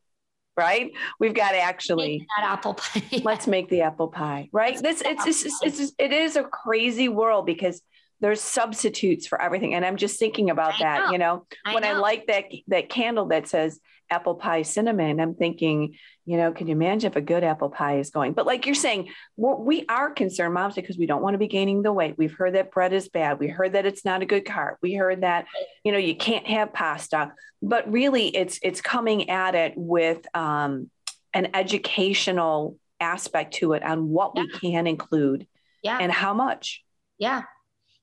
right? 0.57 0.91
We've 1.19 1.35
got 1.35 1.53
to 1.53 1.59
actually 1.59 2.19
Make 2.19 2.29
that 2.39 2.51
apple 2.51 2.75
pie. 2.75 3.21
let's 3.25 3.47
make 3.47 3.69
the 3.69 3.83
apple 3.83 4.09
pie, 4.09 4.49
right? 4.53 4.81
This 4.81 5.03
it's 5.05 5.27
it's, 5.27 5.45
it's, 5.45 5.81
it's 5.81 5.93
it 5.99 6.13
is 6.13 6.37
a 6.37 6.45
crazy 6.45 7.09
world 7.09 7.47
because 7.47 7.81
there's 8.23 8.41
substitutes 8.41 9.27
for 9.27 9.41
everything, 9.43 9.75
and 9.75 9.85
I'm 9.85 9.97
just 9.97 10.19
thinking 10.19 10.49
about 10.49 10.75
I 10.75 10.79
that. 10.79 10.99
know. 10.99 11.13
You 11.13 11.19
know, 11.19 11.47
I 11.65 11.75
when 11.75 11.85
I 11.85 11.93
like 11.95 12.29
that 12.29 12.45
that 12.69 12.89
candle 12.89 13.27
that 13.27 13.49
says 13.49 13.81
apple 14.11 14.37
pie 14.37 14.63
cinnamon, 14.63 15.21
I'm 15.21 15.35
thinking, 15.35 15.97
you 16.25 16.37
know, 16.37 16.53
can 16.53 16.69
you 16.69 16.73
imagine 16.73 17.11
if 17.11 17.17
a 17.17 17.21
good 17.21 17.43
apple 17.43 17.71
pie 17.71 17.99
is 17.99 18.11
going? 18.11 18.33
But 18.35 18.47
like 18.47 18.65
you're 18.65 18.75
saying, 18.75 19.09
we're, 19.37 20.11
concerned, 20.11 20.55
moms, 20.55 20.75
because 20.75 20.99
we 20.99 21.07
don't 21.07 21.23
want 21.23 21.35
to 21.35 21.39
be 21.39 21.49
gaining 21.49 21.83
the 21.83 21.93
weight. 21.93 22.17
We've 22.17 22.33
heard 22.33 22.55
that 22.55 22.71
bread 22.71 22.93
is 22.93 23.09
bad. 23.09 23.41
We 23.41 23.49
heard 23.49 23.73
that 23.73 23.87
it's 23.87 24.05
not 24.05 24.23
a 24.23 24.27
good 24.27 24.45
carb. 24.45 24.77
We 24.83 24.95
heard 24.95 25.23
that, 25.23 25.47
you 25.83 25.91
know, 25.91 25.99
you 25.99 26.15
can't 26.15 26.47
have 26.47 26.73
pasta. 26.73 27.33
But 27.61 27.91
really, 27.91 28.29
it's 28.29 28.61
it's 28.63 28.81
coming 28.81 29.31
at 29.31 29.55
it 29.55 29.73
with 29.77 30.25
um, 30.37 30.91
an 31.35 31.49
educational 31.55 32.79
aspect 33.01 33.55
to 33.55 33.73
it 33.73 33.83
on 33.83 34.09
what 34.09 34.37
we 34.37 34.49
can 34.49 34.87
include 34.87 35.47
yeah. 35.83 35.99
and 36.01 36.13
how 36.13 36.35
much. 36.35 36.85
Yeah. 37.19 37.43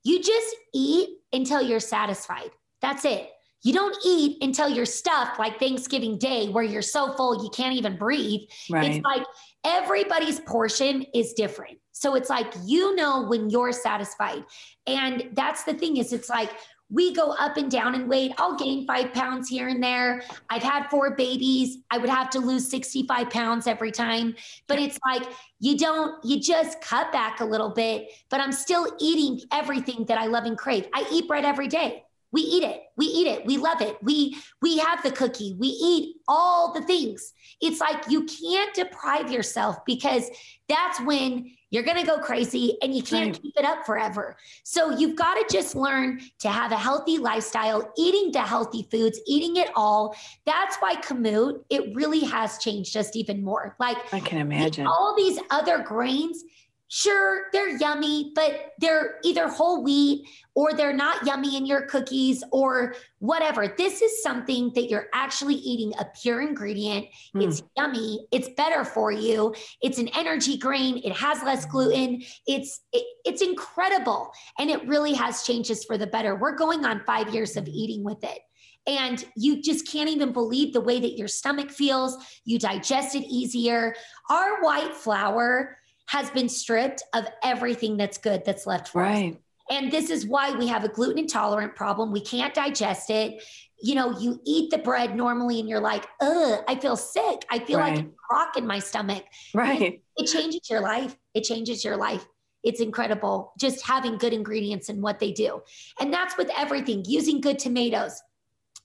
You 0.03 0.21
just 0.21 0.55
eat 0.73 1.09
until 1.33 1.61
you're 1.61 1.79
satisfied. 1.79 2.51
That's 2.81 3.05
it. 3.05 3.29
You 3.61 3.73
don't 3.73 3.95
eat 4.05 4.41
until 4.41 4.69
you're 4.69 4.85
stuffed 4.85 5.37
like 5.37 5.59
Thanksgiving 5.59 6.17
Day, 6.17 6.47
where 6.47 6.63
you're 6.63 6.81
so 6.81 7.13
full 7.13 7.43
you 7.43 7.49
can't 7.49 7.75
even 7.75 7.97
breathe. 7.97 8.41
Right. 8.69 8.89
It's 8.91 9.03
like 9.03 9.25
everybody's 9.65 10.39
portion 10.41 11.05
is 11.13 11.33
different. 11.33 11.77
So 11.91 12.15
it's 12.15 12.29
like 12.29 12.53
you 12.63 12.95
know 12.95 13.25
when 13.27 13.49
you're 13.49 13.73
satisfied. 13.73 14.45
And 14.87 15.31
that's 15.33 15.65
the 15.65 15.73
thing 15.73 15.97
is 15.97 16.13
it's 16.13 16.29
like 16.29 16.51
we 16.89 17.13
go 17.13 17.31
up 17.31 17.57
and 17.57 17.69
down 17.69 17.95
in 17.95 18.07
weight. 18.07 18.31
I'll 18.37 18.55
gain 18.55 18.85
five 18.87 19.13
pounds 19.13 19.47
here 19.47 19.67
and 19.67 19.81
there. 19.81 20.23
I've 20.49 20.63
had 20.63 20.89
four 20.89 21.15
babies. 21.15 21.77
I 21.91 21.97
would 21.97 22.09
have 22.09 22.29
to 22.31 22.39
lose 22.39 22.69
65 22.69 23.29
pounds 23.29 23.67
every 23.67 23.91
time. 23.91 24.35
But 24.67 24.79
it's 24.79 24.97
like 25.05 25.27
you 25.59 25.77
don't, 25.77 26.23
you 26.25 26.39
just 26.39 26.81
cut 26.81 27.11
back 27.11 27.41
a 27.41 27.45
little 27.45 27.69
bit, 27.69 28.09
but 28.29 28.39
I'm 28.39 28.51
still 28.51 28.87
eating 28.99 29.41
everything 29.51 30.05
that 30.05 30.17
I 30.17 30.25
love 30.25 30.45
and 30.45 30.57
crave. 30.57 30.87
I 30.93 31.07
eat 31.11 31.27
bread 31.27 31.45
every 31.45 31.67
day. 31.67 32.03
We 32.31 32.41
eat 32.41 32.63
it. 32.63 32.83
We 32.95 33.05
eat 33.07 33.27
it. 33.27 33.45
We 33.45 33.57
love 33.57 33.81
it. 33.81 33.97
We 34.03 34.37
we 34.61 34.77
have 34.77 35.01
the 35.01 35.11
cookie. 35.11 35.55
We 35.57 35.67
eat 35.67 36.17
all 36.27 36.73
the 36.73 36.81
things. 36.81 37.33
It's 37.59 37.79
like 37.79 38.07
you 38.07 38.25
can't 38.25 38.73
deprive 38.75 39.31
yourself 39.31 39.83
because 39.83 40.29
that's 40.67 41.01
when 41.01 41.51
you're 41.71 41.83
going 41.83 41.97
to 41.97 42.05
go 42.05 42.17
crazy 42.17 42.77
and 42.81 42.93
you 42.95 43.03
can't 43.03 43.31
Right. 43.33 43.41
keep 43.41 43.53
it 43.57 43.65
up 43.65 43.85
forever. 43.85 44.35
So 44.63 44.89
you've 44.97 45.15
got 45.15 45.35
to 45.35 45.45
just 45.55 45.75
learn 45.75 46.19
to 46.39 46.49
have 46.49 46.71
a 46.71 46.77
healthy 46.77 47.17
lifestyle, 47.17 47.91
eating 47.97 48.31
the 48.31 48.41
healthy 48.41 48.87
foods, 48.91 49.19
eating 49.27 49.55
it 49.57 49.69
all. 49.75 50.15
That's 50.45 50.77
why 50.77 50.95
Kamut, 50.95 51.63
it 51.69 51.95
really 51.95 52.21
has 52.21 52.57
changed 52.57 52.91
just 52.93 53.15
even 53.15 53.43
more. 53.43 53.75
Like 53.79 53.97
I 54.13 54.19
can 54.19 54.39
imagine. 54.39 54.87
all 54.87 55.13
these 55.15 55.39
other 55.51 55.79
grains, 55.83 56.43
sure, 56.89 57.43
they're 57.53 57.77
yummy, 57.77 58.31
but 58.35 58.73
they're 58.79 59.19
either 59.23 59.47
whole 59.47 59.83
wheat 59.83 60.27
or 60.55 60.73
they're 60.73 60.91
not 60.91 61.25
yummy 61.25 61.55
in 61.55 61.65
your 61.65 61.83
cookies 61.83 62.43
or 62.51 62.95
whatever. 63.19 63.67
This 63.77 64.01
is 64.01 64.21
something 64.21 64.71
that 64.73 64.89
you're 64.89 65.07
actually 65.13 65.55
eating 65.55 65.93
a 65.99 66.05
pure 66.21 66.41
ingredient. 66.41 67.05
Mm. 67.35 67.47
It's 67.47 67.63
yummy. 67.77 68.27
It's 68.31 68.49
better 68.49 68.83
for 68.83 69.11
you. 69.11 69.55
It's 69.81 69.99
an 69.99 70.09
energy 70.09 70.57
grain. 70.57 70.99
It 71.03 71.13
has 71.13 71.41
less 71.43 71.65
gluten. 71.65 72.23
It's 72.47 72.81
it, 72.91 73.05
it's 73.23 73.41
incredible, 73.41 74.31
and 74.57 74.69
it 74.69 74.85
really 74.87 75.13
has 75.13 75.43
changes 75.43 75.85
for 75.85 75.97
the 75.97 76.07
better. 76.07 76.35
We're 76.35 76.55
going 76.55 76.85
on 76.85 77.03
five 77.05 77.33
years 77.33 77.55
of 77.55 77.67
eating 77.67 78.03
with 78.03 78.23
it. 78.23 78.39
And 78.87 79.23
you 79.35 79.61
just 79.61 79.87
can't 79.87 80.09
even 80.09 80.31
believe 80.31 80.73
the 80.73 80.81
way 80.81 80.99
that 80.99 81.17
your 81.17 81.27
stomach 81.27 81.69
feels. 81.69 82.17
You 82.43 82.57
digest 82.57 83.13
it 83.13 83.25
easier. 83.27 83.93
Our 84.29 84.63
white 84.63 84.95
flour 84.95 85.77
has 86.09 86.29
been 86.31 86.49
stripped 86.49 87.03
of 87.13 87.25
everything 87.43 87.95
that's 87.95 88.17
good 88.17 88.43
that's 88.43 88.65
left 88.65 88.87
for 88.89 89.03
us. 89.03 89.09
Right. 89.11 89.41
And 89.69 89.91
this 89.91 90.09
is 90.09 90.25
why 90.25 90.55
we 90.57 90.65
have 90.65 90.83
a 90.83 90.89
gluten 90.89 91.19
intolerant 91.19 91.75
problem. 91.75 92.11
We 92.11 92.21
can't 92.21 92.51
digest 92.51 93.11
it. 93.11 93.43
You 93.79 93.93
know, 93.93 94.19
you 94.19 94.41
eat 94.43 94.71
the 94.71 94.79
bread 94.79 95.15
normally 95.15 95.59
and 95.59 95.69
you're 95.69 95.79
like, 95.79 96.07
ugh, 96.19 96.63
I 96.67 96.73
feel 96.75 96.95
sick. 96.95 97.45
I 97.51 97.59
feel 97.59 97.77
like 97.77 97.95
Right. 97.97 98.05
a 98.07 98.33
rock 98.35 98.57
in 98.57 98.65
my 98.65 98.79
stomach. 98.79 99.23
Right. 99.53 100.01
It 100.17 100.25
changes 100.25 100.67
your 100.67 100.81
life. 100.81 101.15
It 101.35 101.43
changes 101.43 101.85
your 101.85 101.95
life. 101.95 102.25
It's 102.63 102.81
incredible 102.81 103.53
just 103.59 103.85
having 103.85 104.17
good 104.17 104.33
ingredients 104.33 104.89
and 104.89 105.03
what 105.03 105.19
they 105.19 105.31
do. 105.31 105.61
And 105.99 106.11
that's 106.11 106.35
with 106.37 106.49
everything 106.57 107.05
using 107.07 107.39
good 107.39 107.59
tomatoes, 107.59 108.19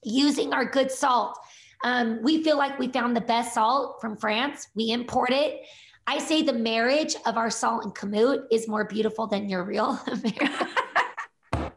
using 0.03 0.53
our 0.53 0.65
good 0.65 0.91
salt. 0.91 1.39
Um, 1.83 2.19
we 2.21 2.43
feel 2.43 2.57
like 2.57 2.77
we 2.77 2.87
found 2.89 3.17
the 3.17 3.21
best 3.21 3.55
salt 3.55 3.99
from 3.99 4.15
France. 4.15 4.67
We 4.75 4.91
import 4.91 5.31
it. 5.31 5.61
I 6.07 6.19
say 6.19 6.43
the 6.43 6.53
marriage 6.53 7.15
of 7.25 7.37
our 7.37 7.49
salt 7.49 7.83
and 7.83 7.95
kamut 7.95 8.43
is 8.51 8.67
more 8.67 8.85
beautiful 8.85 9.27
than 9.27 9.49
your 9.49 9.63
real 9.63 9.99
marriage. 10.07 10.41
of 11.53 11.71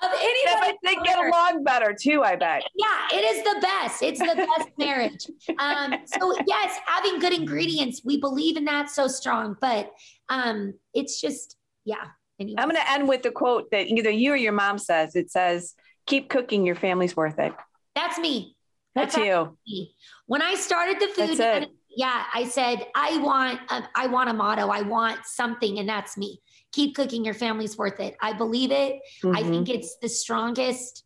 anybody. 0.20 0.78
they 0.82 0.94
get 0.96 1.18
along 1.18 1.62
better 1.62 1.94
too, 1.98 2.22
I 2.22 2.36
bet. 2.36 2.64
Yeah, 2.74 3.18
it 3.18 3.24
is 3.24 3.44
the 3.44 3.60
best. 3.60 4.02
It's 4.02 4.20
the 4.20 4.34
best 4.34 4.70
marriage. 4.78 5.26
Um, 5.58 5.94
so 6.06 6.34
yes, 6.46 6.78
having 6.86 7.18
good 7.18 7.34
ingredients, 7.34 8.00
we 8.04 8.18
believe 8.18 8.56
in 8.56 8.64
that 8.64 8.90
so 8.90 9.06
strong. 9.06 9.56
But 9.60 9.92
um, 10.28 10.74
it's 10.94 11.20
just, 11.20 11.56
yeah. 11.84 12.04
Anyway. 12.40 12.56
I'm 12.58 12.68
going 12.70 12.80
to 12.80 12.90
end 12.90 13.06
with 13.06 13.22
the 13.22 13.30
quote 13.30 13.70
that 13.70 13.86
either 13.88 14.10
you 14.10 14.32
or 14.32 14.36
your 14.36 14.52
mom 14.52 14.78
says. 14.78 15.14
It 15.14 15.30
says, 15.30 15.74
"Keep 16.06 16.30
cooking. 16.30 16.66
Your 16.66 16.74
family's 16.74 17.14
worth 17.14 17.38
it." 17.38 17.52
That's 17.94 18.18
me. 18.18 18.56
That's, 18.94 19.14
That's 19.14 19.26
you. 19.26 19.58
me. 19.66 19.94
When 20.26 20.42
I 20.42 20.54
started 20.54 20.98
the 20.98 21.08
food. 21.08 21.68
Yeah, 21.96 22.24
I 22.32 22.44
said 22.48 22.86
I 22.94 23.18
want, 23.18 23.60
a, 23.70 23.88
I 23.94 24.06
want 24.06 24.30
a 24.30 24.32
motto. 24.32 24.68
I 24.68 24.82
want 24.82 25.24
something, 25.24 25.78
and 25.78 25.88
that's 25.88 26.16
me. 26.16 26.40
Keep 26.72 26.94
cooking. 26.96 27.24
Your 27.24 27.34
family's 27.34 27.76
worth 27.76 28.00
it. 28.00 28.16
I 28.20 28.32
believe 28.32 28.70
it. 28.70 29.00
I 29.24 29.42
Mhm. 29.42 29.50
think 29.50 29.68
it's 29.68 29.96
the 30.00 30.08
strongest 30.08 31.04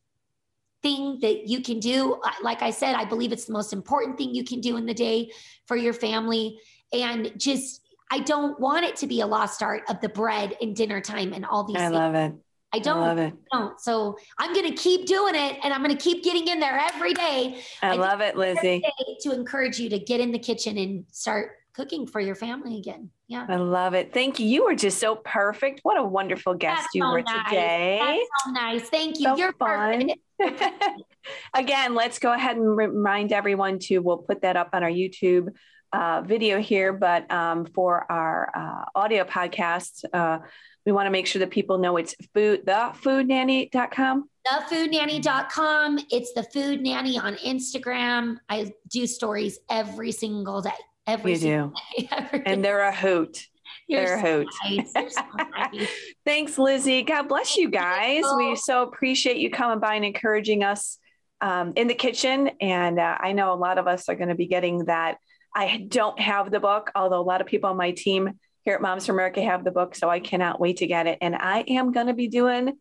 thing 0.83 1.19
that 1.23 1.49
you 1.49 1.61
can 1.63 1.81
do. 1.81 2.21
Like 2.43 2.63
I 2.63 2.71
said, 2.71 2.95
I 2.95 3.05
believe 3.05 3.33
it's 3.33 3.47
the 3.47 3.53
most 3.53 3.73
important 3.73 4.19
thing 4.19 4.35
you 4.35 4.45
can 4.45 4.61
do 4.61 4.77
in 4.77 4.87
the 4.87 4.95
day 4.95 5.31
for 5.67 5.77
your 5.77 5.93
family. 5.93 6.59
And 6.93 7.33
just, 7.37 7.81
I 8.11 8.21
don't 8.21 8.61
want 8.61 8.85
it 8.85 8.95
to 8.97 9.07
be 9.09 9.21
a 9.21 9.27
lost 9.27 9.63
art 9.63 9.83
of 9.89 10.01
the 10.01 10.09
bread 10.09 10.57
and 10.61 10.77
dinner 10.77 11.01
time 11.01 11.33
and 11.33 11.45
all 11.45 11.65
these 11.65 11.77
I 11.77 11.81
things. 11.89 11.93
love 11.95 12.15
it. 12.15 12.35
I 12.77 12.79
I 12.79 12.81
don't, 12.81 13.01
love 13.01 13.19
it. 13.19 13.35
don't. 13.53 13.81
So 13.81 14.17
I'm 14.39 14.53
going 14.53 14.69
to 14.69 14.75
keep 14.77 15.07
doing 15.07 15.35
it 15.35 15.59
and 15.63 15.73
I'm 15.73 15.83
going 15.83 15.97
to 15.97 16.03
keep 16.03 16.23
getting 16.23 16.47
in 16.49 16.61
there 16.61 16.79
every 16.79 17.15
day 17.15 17.61
I 17.83 17.91
I 17.91 17.97
love 17.97 18.21
it, 18.21 18.35
Lizi. 18.35 18.83
to 19.21 19.33
encourage 19.33 19.79
you 19.79 19.89
to 19.91 19.99
get 19.99 20.21
in 20.21 20.31
the 20.33 20.39
kitchen 20.39 20.77
and 20.79 21.05
start 21.11 21.53
cooking 21.75 22.07
for 22.07 22.21
your 22.21 22.35
family 22.35 22.79
again. 22.79 23.11
Yeah. 23.29 23.47
I 23.49 23.57
love 23.57 23.95
it. 23.95 24.13
Thank 24.15 24.39
you. 24.39 24.47
You 24.47 24.65
were 24.65 24.75
just 24.75 24.99
so 24.99 25.17
perfect. 25.17 25.81
What 25.83 25.99
a 25.99 26.03
wonderful 26.05 26.55
guest 26.55 26.83
That's 26.83 26.95
you 26.95 27.03
so 27.03 27.11
were 27.13 27.23
nice. 27.23 27.49
today. 27.51 27.99
That's 28.01 28.45
so 28.45 28.51
nice. 28.53 28.89
Thank 28.89 29.19
you. 29.19 29.25
So 29.25 29.37
You're 29.37 29.53
fun. 29.55 30.11
perfect. 30.39 31.03
Again, 31.55 31.95
let's 31.95 32.19
go 32.19 32.33
ahead 32.33 32.57
and 32.57 32.77
remind 32.77 33.33
everyone 33.33 33.79
to, 33.81 33.99
we'll 33.99 34.19
put 34.19 34.43
that 34.43 34.57
up 34.57 34.71
on 34.75 34.83
our 34.85 34.91
YouTube 34.91 35.49
uh, 35.93 36.23
video 36.25 36.61
here, 36.61 36.93
but 36.93 37.31
um, 37.31 37.67
for 37.67 38.11
our 38.11 38.51
uh, 38.55 38.85
audio 38.99 39.25
podcast, 39.25 40.05
uh, 40.13 40.39
we 40.85 40.93
want 40.93 41.07
to 41.07 41.11
make 41.11 41.27
sure 41.27 41.41
that 41.41 41.51
people 41.51 41.79
know 41.79 41.97
it's 41.97 42.15
food, 42.35 42.65
thefoodnanny.com. 42.67 44.29
thefoodnanny.com. 44.47 45.99
It's 46.11 46.33
the 46.35 46.43
food 46.45 46.81
nanny 46.83 47.19
on 47.19 47.35
Instagram. 47.37 48.37
I 48.49 48.73
do 48.89 49.07
stories 49.07 49.59
every 49.71 50.13
single 50.13 50.61
day. 50.63 50.71
Every 51.07 51.33
You 51.33 51.39
single 51.39 51.69
do. 51.69 51.75
day. 52.03 52.09
Every 52.13 52.43
And 52.47 52.65
they're 52.65 52.83
a 52.83 52.95
hoot. 52.95 53.47
You're 53.89 54.05
They're 54.05 54.17
a 54.17 54.21
so 54.21 54.27
hoot. 54.39 54.47
nice. 54.65 54.93
You're 54.95 55.11
so 55.11 55.23
nice. 55.73 55.89
Thanks, 56.25 56.57
Lizi. 56.57 57.07
God 57.07 57.29
bless 57.29 57.57
you 57.57 57.71
guys. 57.71 58.25
We 58.37 58.57
so 58.57 58.83
appreciate 58.83 59.37
you 59.37 59.51
coming 59.51 59.79
by 59.79 59.95
and 59.95 60.05
encouraging 60.05 60.65
us 60.65 60.99
um, 61.41 61.73
in 61.77 61.87
the 61.87 61.95
kitchen. 61.95 62.51
And 62.61 62.99
uh, 62.99 63.17
I 63.21 63.33
know 63.33 63.53
a 63.53 63.55
lot 63.57 63.79
of 63.79 63.87
us 63.87 64.09
are 64.09 64.15
going 64.17 64.29
to 64.31 64.35
be 64.35 64.47
getting 64.47 64.87
that. 64.87 65.19
I 65.57 65.87
don't 65.89 66.21
have 66.21 66.51
the 66.51 66.61
book, 66.61 66.93
although 66.95 67.19
a 67.19 67.23
lot 67.23 67.41
of 67.41 67.47
people 67.47 67.71
on 67.71 67.79
my 67.79 67.93
team 67.93 68.39
here 68.65 68.75
at 68.75 68.83
Moms 68.83 69.07
for 69.07 69.13
America 69.13 69.41
have 69.41 69.65
the 69.65 69.71
book. 69.71 69.95
So 69.95 70.11
I 70.11 70.21
cannot 70.21 70.61
wait 70.61 70.77
to 70.79 70.87
get 70.87 71.07
it. 71.07 71.17
And 71.23 71.35
I 71.35 71.61
am 71.69 71.93
going 71.93 72.09
to 72.09 72.13
be 72.15 72.29
doing, 72.29 72.77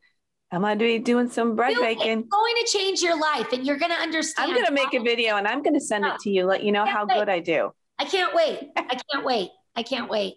I'm 0.51 0.61
going 0.61 0.77
to 0.77 0.83
be 0.83 0.99
doing 0.99 1.29
some 1.29 1.55
bread 1.55 1.77
baking. 1.79 2.19
It's 2.19 2.29
going 2.29 2.55
to 2.65 2.77
change 2.77 3.01
your 3.01 3.17
life 3.17 3.53
and 3.53 3.65
you're 3.65 3.77
going 3.77 3.91
to 3.91 3.97
understand. 3.97 4.49
I'm 4.49 4.55
going 4.55 4.65
to 4.65 4.73
make 4.73 4.93
a 4.93 5.01
video 5.01 5.37
and 5.37 5.47
I'm 5.47 5.63
going 5.63 5.75
to 5.75 5.79
send 5.79 6.05
it 6.05 6.19
to 6.23 6.29
you, 6.29 6.45
let 6.45 6.63
you 6.63 6.73
know 6.73 6.85
how 6.85 7.05
good 7.05 7.29
I 7.29 7.39
do. 7.39 7.71
I 7.97 8.03
can't 8.03 8.35
wait. 8.35 8.59
I 8.75 8.99
can't 9.11 9.25
wait. 9.25 9.51
I 9.75 9.83
can't 9.83 10.09
wait. 10.09 10.35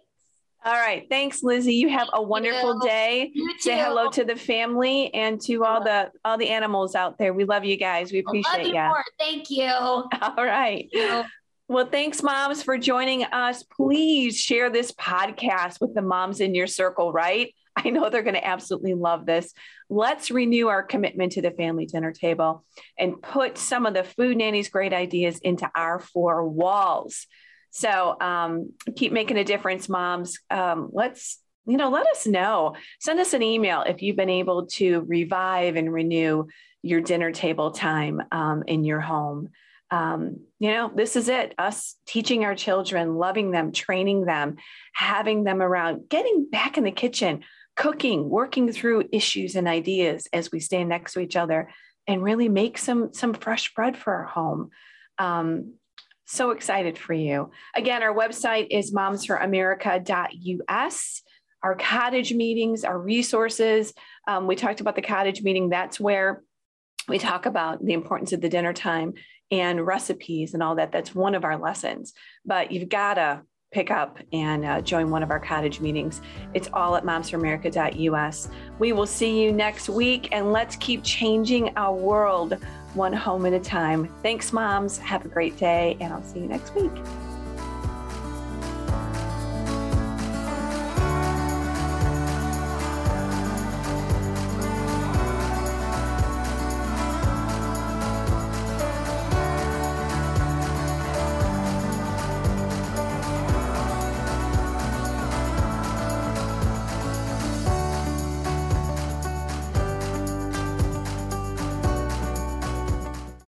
All 0.65 0.75
right. 0.75 1.07
Thanks, 1.09 1.43
Lizi. 1.43 1.75
You 1.75 1.89
have 1.89 2.09
a 2.13 2.23
wonderful 2.23 2.79
day. 2.81 3.33
Say 3.59 3.79
hello 3.79 4.11
to 4.11 4.25
the 4.25 4.37
family 4.37 5.13
and 5.15 5.41
to 5.43 5.65
all 5.65 5.83
the 5.83 6.11
all 6.25 6.37
the 6.37 6.51
animals 6.51 6.95
out 6.95 7.17
there. 7.17 7.33
We 7.33 7.45
love 7.45 7.65
you 7.65 7.77
guys. 7.77 8.13
We 8.13 8.21
appreciate 8.21 8.67
you 8.67 8.75
more. 8.75 9.05
Thank 9.19 9.51
you. 9.51 9.67
All 9.71 10.09
right. 10.37 10.89
You. 10.93 11.25
Well, 11.71 11.85
thanks, 11.85 12.23
moms, 12.23 12.63
for 12.63 12.79
joining 12.79 13.25
us. 13.25 13.63
Please 13.63 14.41
share 14.41 14.71
this 14.71 14.91
podcast 14.91 15.83
with 15.83 15.95
the 15.95 16.01
moms 16.01 16.41
in 16.41 16.55
your 16.55 16.67
circle, 16.67 17.13
right? 17.13 17.55
I 17.77 17.91
know 17.91 18.09
they're 18.09 18.23
going 18.23 18.37
to 18.37 18.47
absolutely 18.47 18.95
love 18.95 19.27
this. 19.27 19.53
Let's 19.91 20.31
renew 20.31 20.69
our 20.69 20.83
commitment 20.83 21.33
to 21.33 21.43
the 21.43 21.51
family 21.51 21.85
dinner 21.85 22.11
table 22.11 22.65
and 22.99 23.21
put 23.21 23.59
some 23.59 23.85
of 23.85 23.93
the 23.93 24.03
Food 24.03 24.39
Nanny's 24.39 24.71
great 24.71 24.95
ideas 24.95 25.41
into 25.41 25.71
our 25.77 25.99
four 25.99 26.49
walls. 26.49 27.27
So 27.69 28.17
um, 28.19 28.73
keep 28.97 29.13
making 29.13 29.37
a 29.37 29.45
difference, 29.45 29.91
moms. 29.91 30.39
Um, 30.49 30.89
let's, 30.91 31.39
you 31.67 31.77
know, 31.77 31.91
let 31.91 32.07
us 32.07 32.27
know. 32.27 32.77
Send 32.99 33.21
us 33.21 33.35
an 33.35 33.43
email 33.43 33.83
if 33.83 34.01
you've 34.01 34.17
been 34.17 34.31
able 34.31 34.69
to 34.69 35.05
revive 35.07 35.77
and 35.77 35.93
renew 35.93 36.47
your 36.81 37.03
dinner 37.03 37.31
table 37.31 37.73
time 37.73 38.23
um, 38.33 38.65
in 38.67 38.85
your 38.85 39.01
home. 39.01 39.51
Um, 39.91 40.41
you 40.59 40.71
know, 40.71 40.91
this 40.95 41.17
is 41.17 41.29
it 41.29 41.55
us 41.57 41.97
teaching 42.07 42.45
our 42.45 42.55
children, 42.55 43.17
loving 43.17 43.51
them, 43.51 43.73
training 43.73 44.27
them, 44.27 44.57
having 44.93 45.45
them 45.45 45.63
around, 45.63 46.09
getting 46.09 46.49
back 46.51 46.77
in 46.77 46.85
the 46.85 46.91
kitchen, 46.91 47.45
cooking, 47.77 48.29
working 48.29 48.71
through 48.73 49.09
issues 49.13 49.57
and 49.57 49.67
ideas 49.67 50.29
as 50.33 50.53
we 50.53 50.61
stand 50.61 50.89
next 50.89 51.15
to 51.15 51.21
each 51.21 51.37
other 51.37 51.71
and 52.07 52.23
really 52.23 52.49
make 52.49 52.77
some, 52.77 53.15
some 53.15 53.35
fresh 53.35 53.73
bread 53.75 53.97
for 53.97 54.15
our 54.15 54.25
home. 54.25 54.71
Um, 55.19 55.75
so 56.27 56.51
excited 56.51 56.99
for 56.99 57.15
you. 57.15 57.51
Again, 57.75 58.03
our 58.03 58.15
website 58.15 58.67
is 58.71 58.93
momsforamerica.us. 58.93 61.23
Our 61.63 61.75
cottage 61.75 62.35
meetings, 62.35 62.85
our 62.85 62.99
resources. 62.99 63.95
Um, 64.29 64.47
we 64.47 64.55
talked 64.55 64.81
about 64.81 64.95
the 64.95 65.03
cottage 65.03 65.43
meeting. 65.43 65.71
That's 65.71 65.99
where 65.99 66.45
we 67.09 67.19
talk 67.19 67.47
about 67.47 67.85
the 67.85 67.95
importance 67.95 68.33
of 68.33 68.41
the 68.43 68.51
dinner 68.51 68.75
time 68.75 69.15
and 69.51 69.87
recipes 69.87 70.55
and 70.55 70.63
all 70.63 70.75
that. 70.77 70.93
That's 70.93 71.15
one 71.15 71.35
of 71.35 71.45
our 71.45 71.57
lessons. 71.57 72.13
But 72.45 72.71
you've 72.73 72.89
got 72.89 73.15
to 73.15 73.43
pick 73.71 73.91
up 73.91 74.19
and 74.33 74.65
uh, 74.65 74.81
join 74.81 75.11
one 75.11 75.23
of 75.23 75.31
our 75.31 75.41
cottage 75.41 75.81
meetings. 75.81 76.23
It's 76.55 76.69
all 76.73 76.97
at 76.97 77.05
momsforamerica.us. 77.05 78.49
We 78.79 78.93
will 78.93 79.07
see 79.07 79.43
you 79.43 79.53
next 79.53 79.89
week 79.89 80.29
and 80.33 80.53
let's 80.53 80.77
keep 80.77 81.05
changing 81.05 81.77
our 81.77 81.95
world 81.95 82.57
one 82.95 83.13
home 83.13 83.45
at 83.47 83.53
a 83.53 83.61
time. 83.61 84.13
Thanks, 84.23 84.53
moms. 84.53 84.99
Have 84.99 85.25
a 85.25 85.29
great 85.29 85.57
day, 85.59 85.97
and 86.01 86.13
I'll 86.13 86.25
see 86.25 86.41
you 86.41 86.47
next 86.47 86.75
week. 86.75 86.93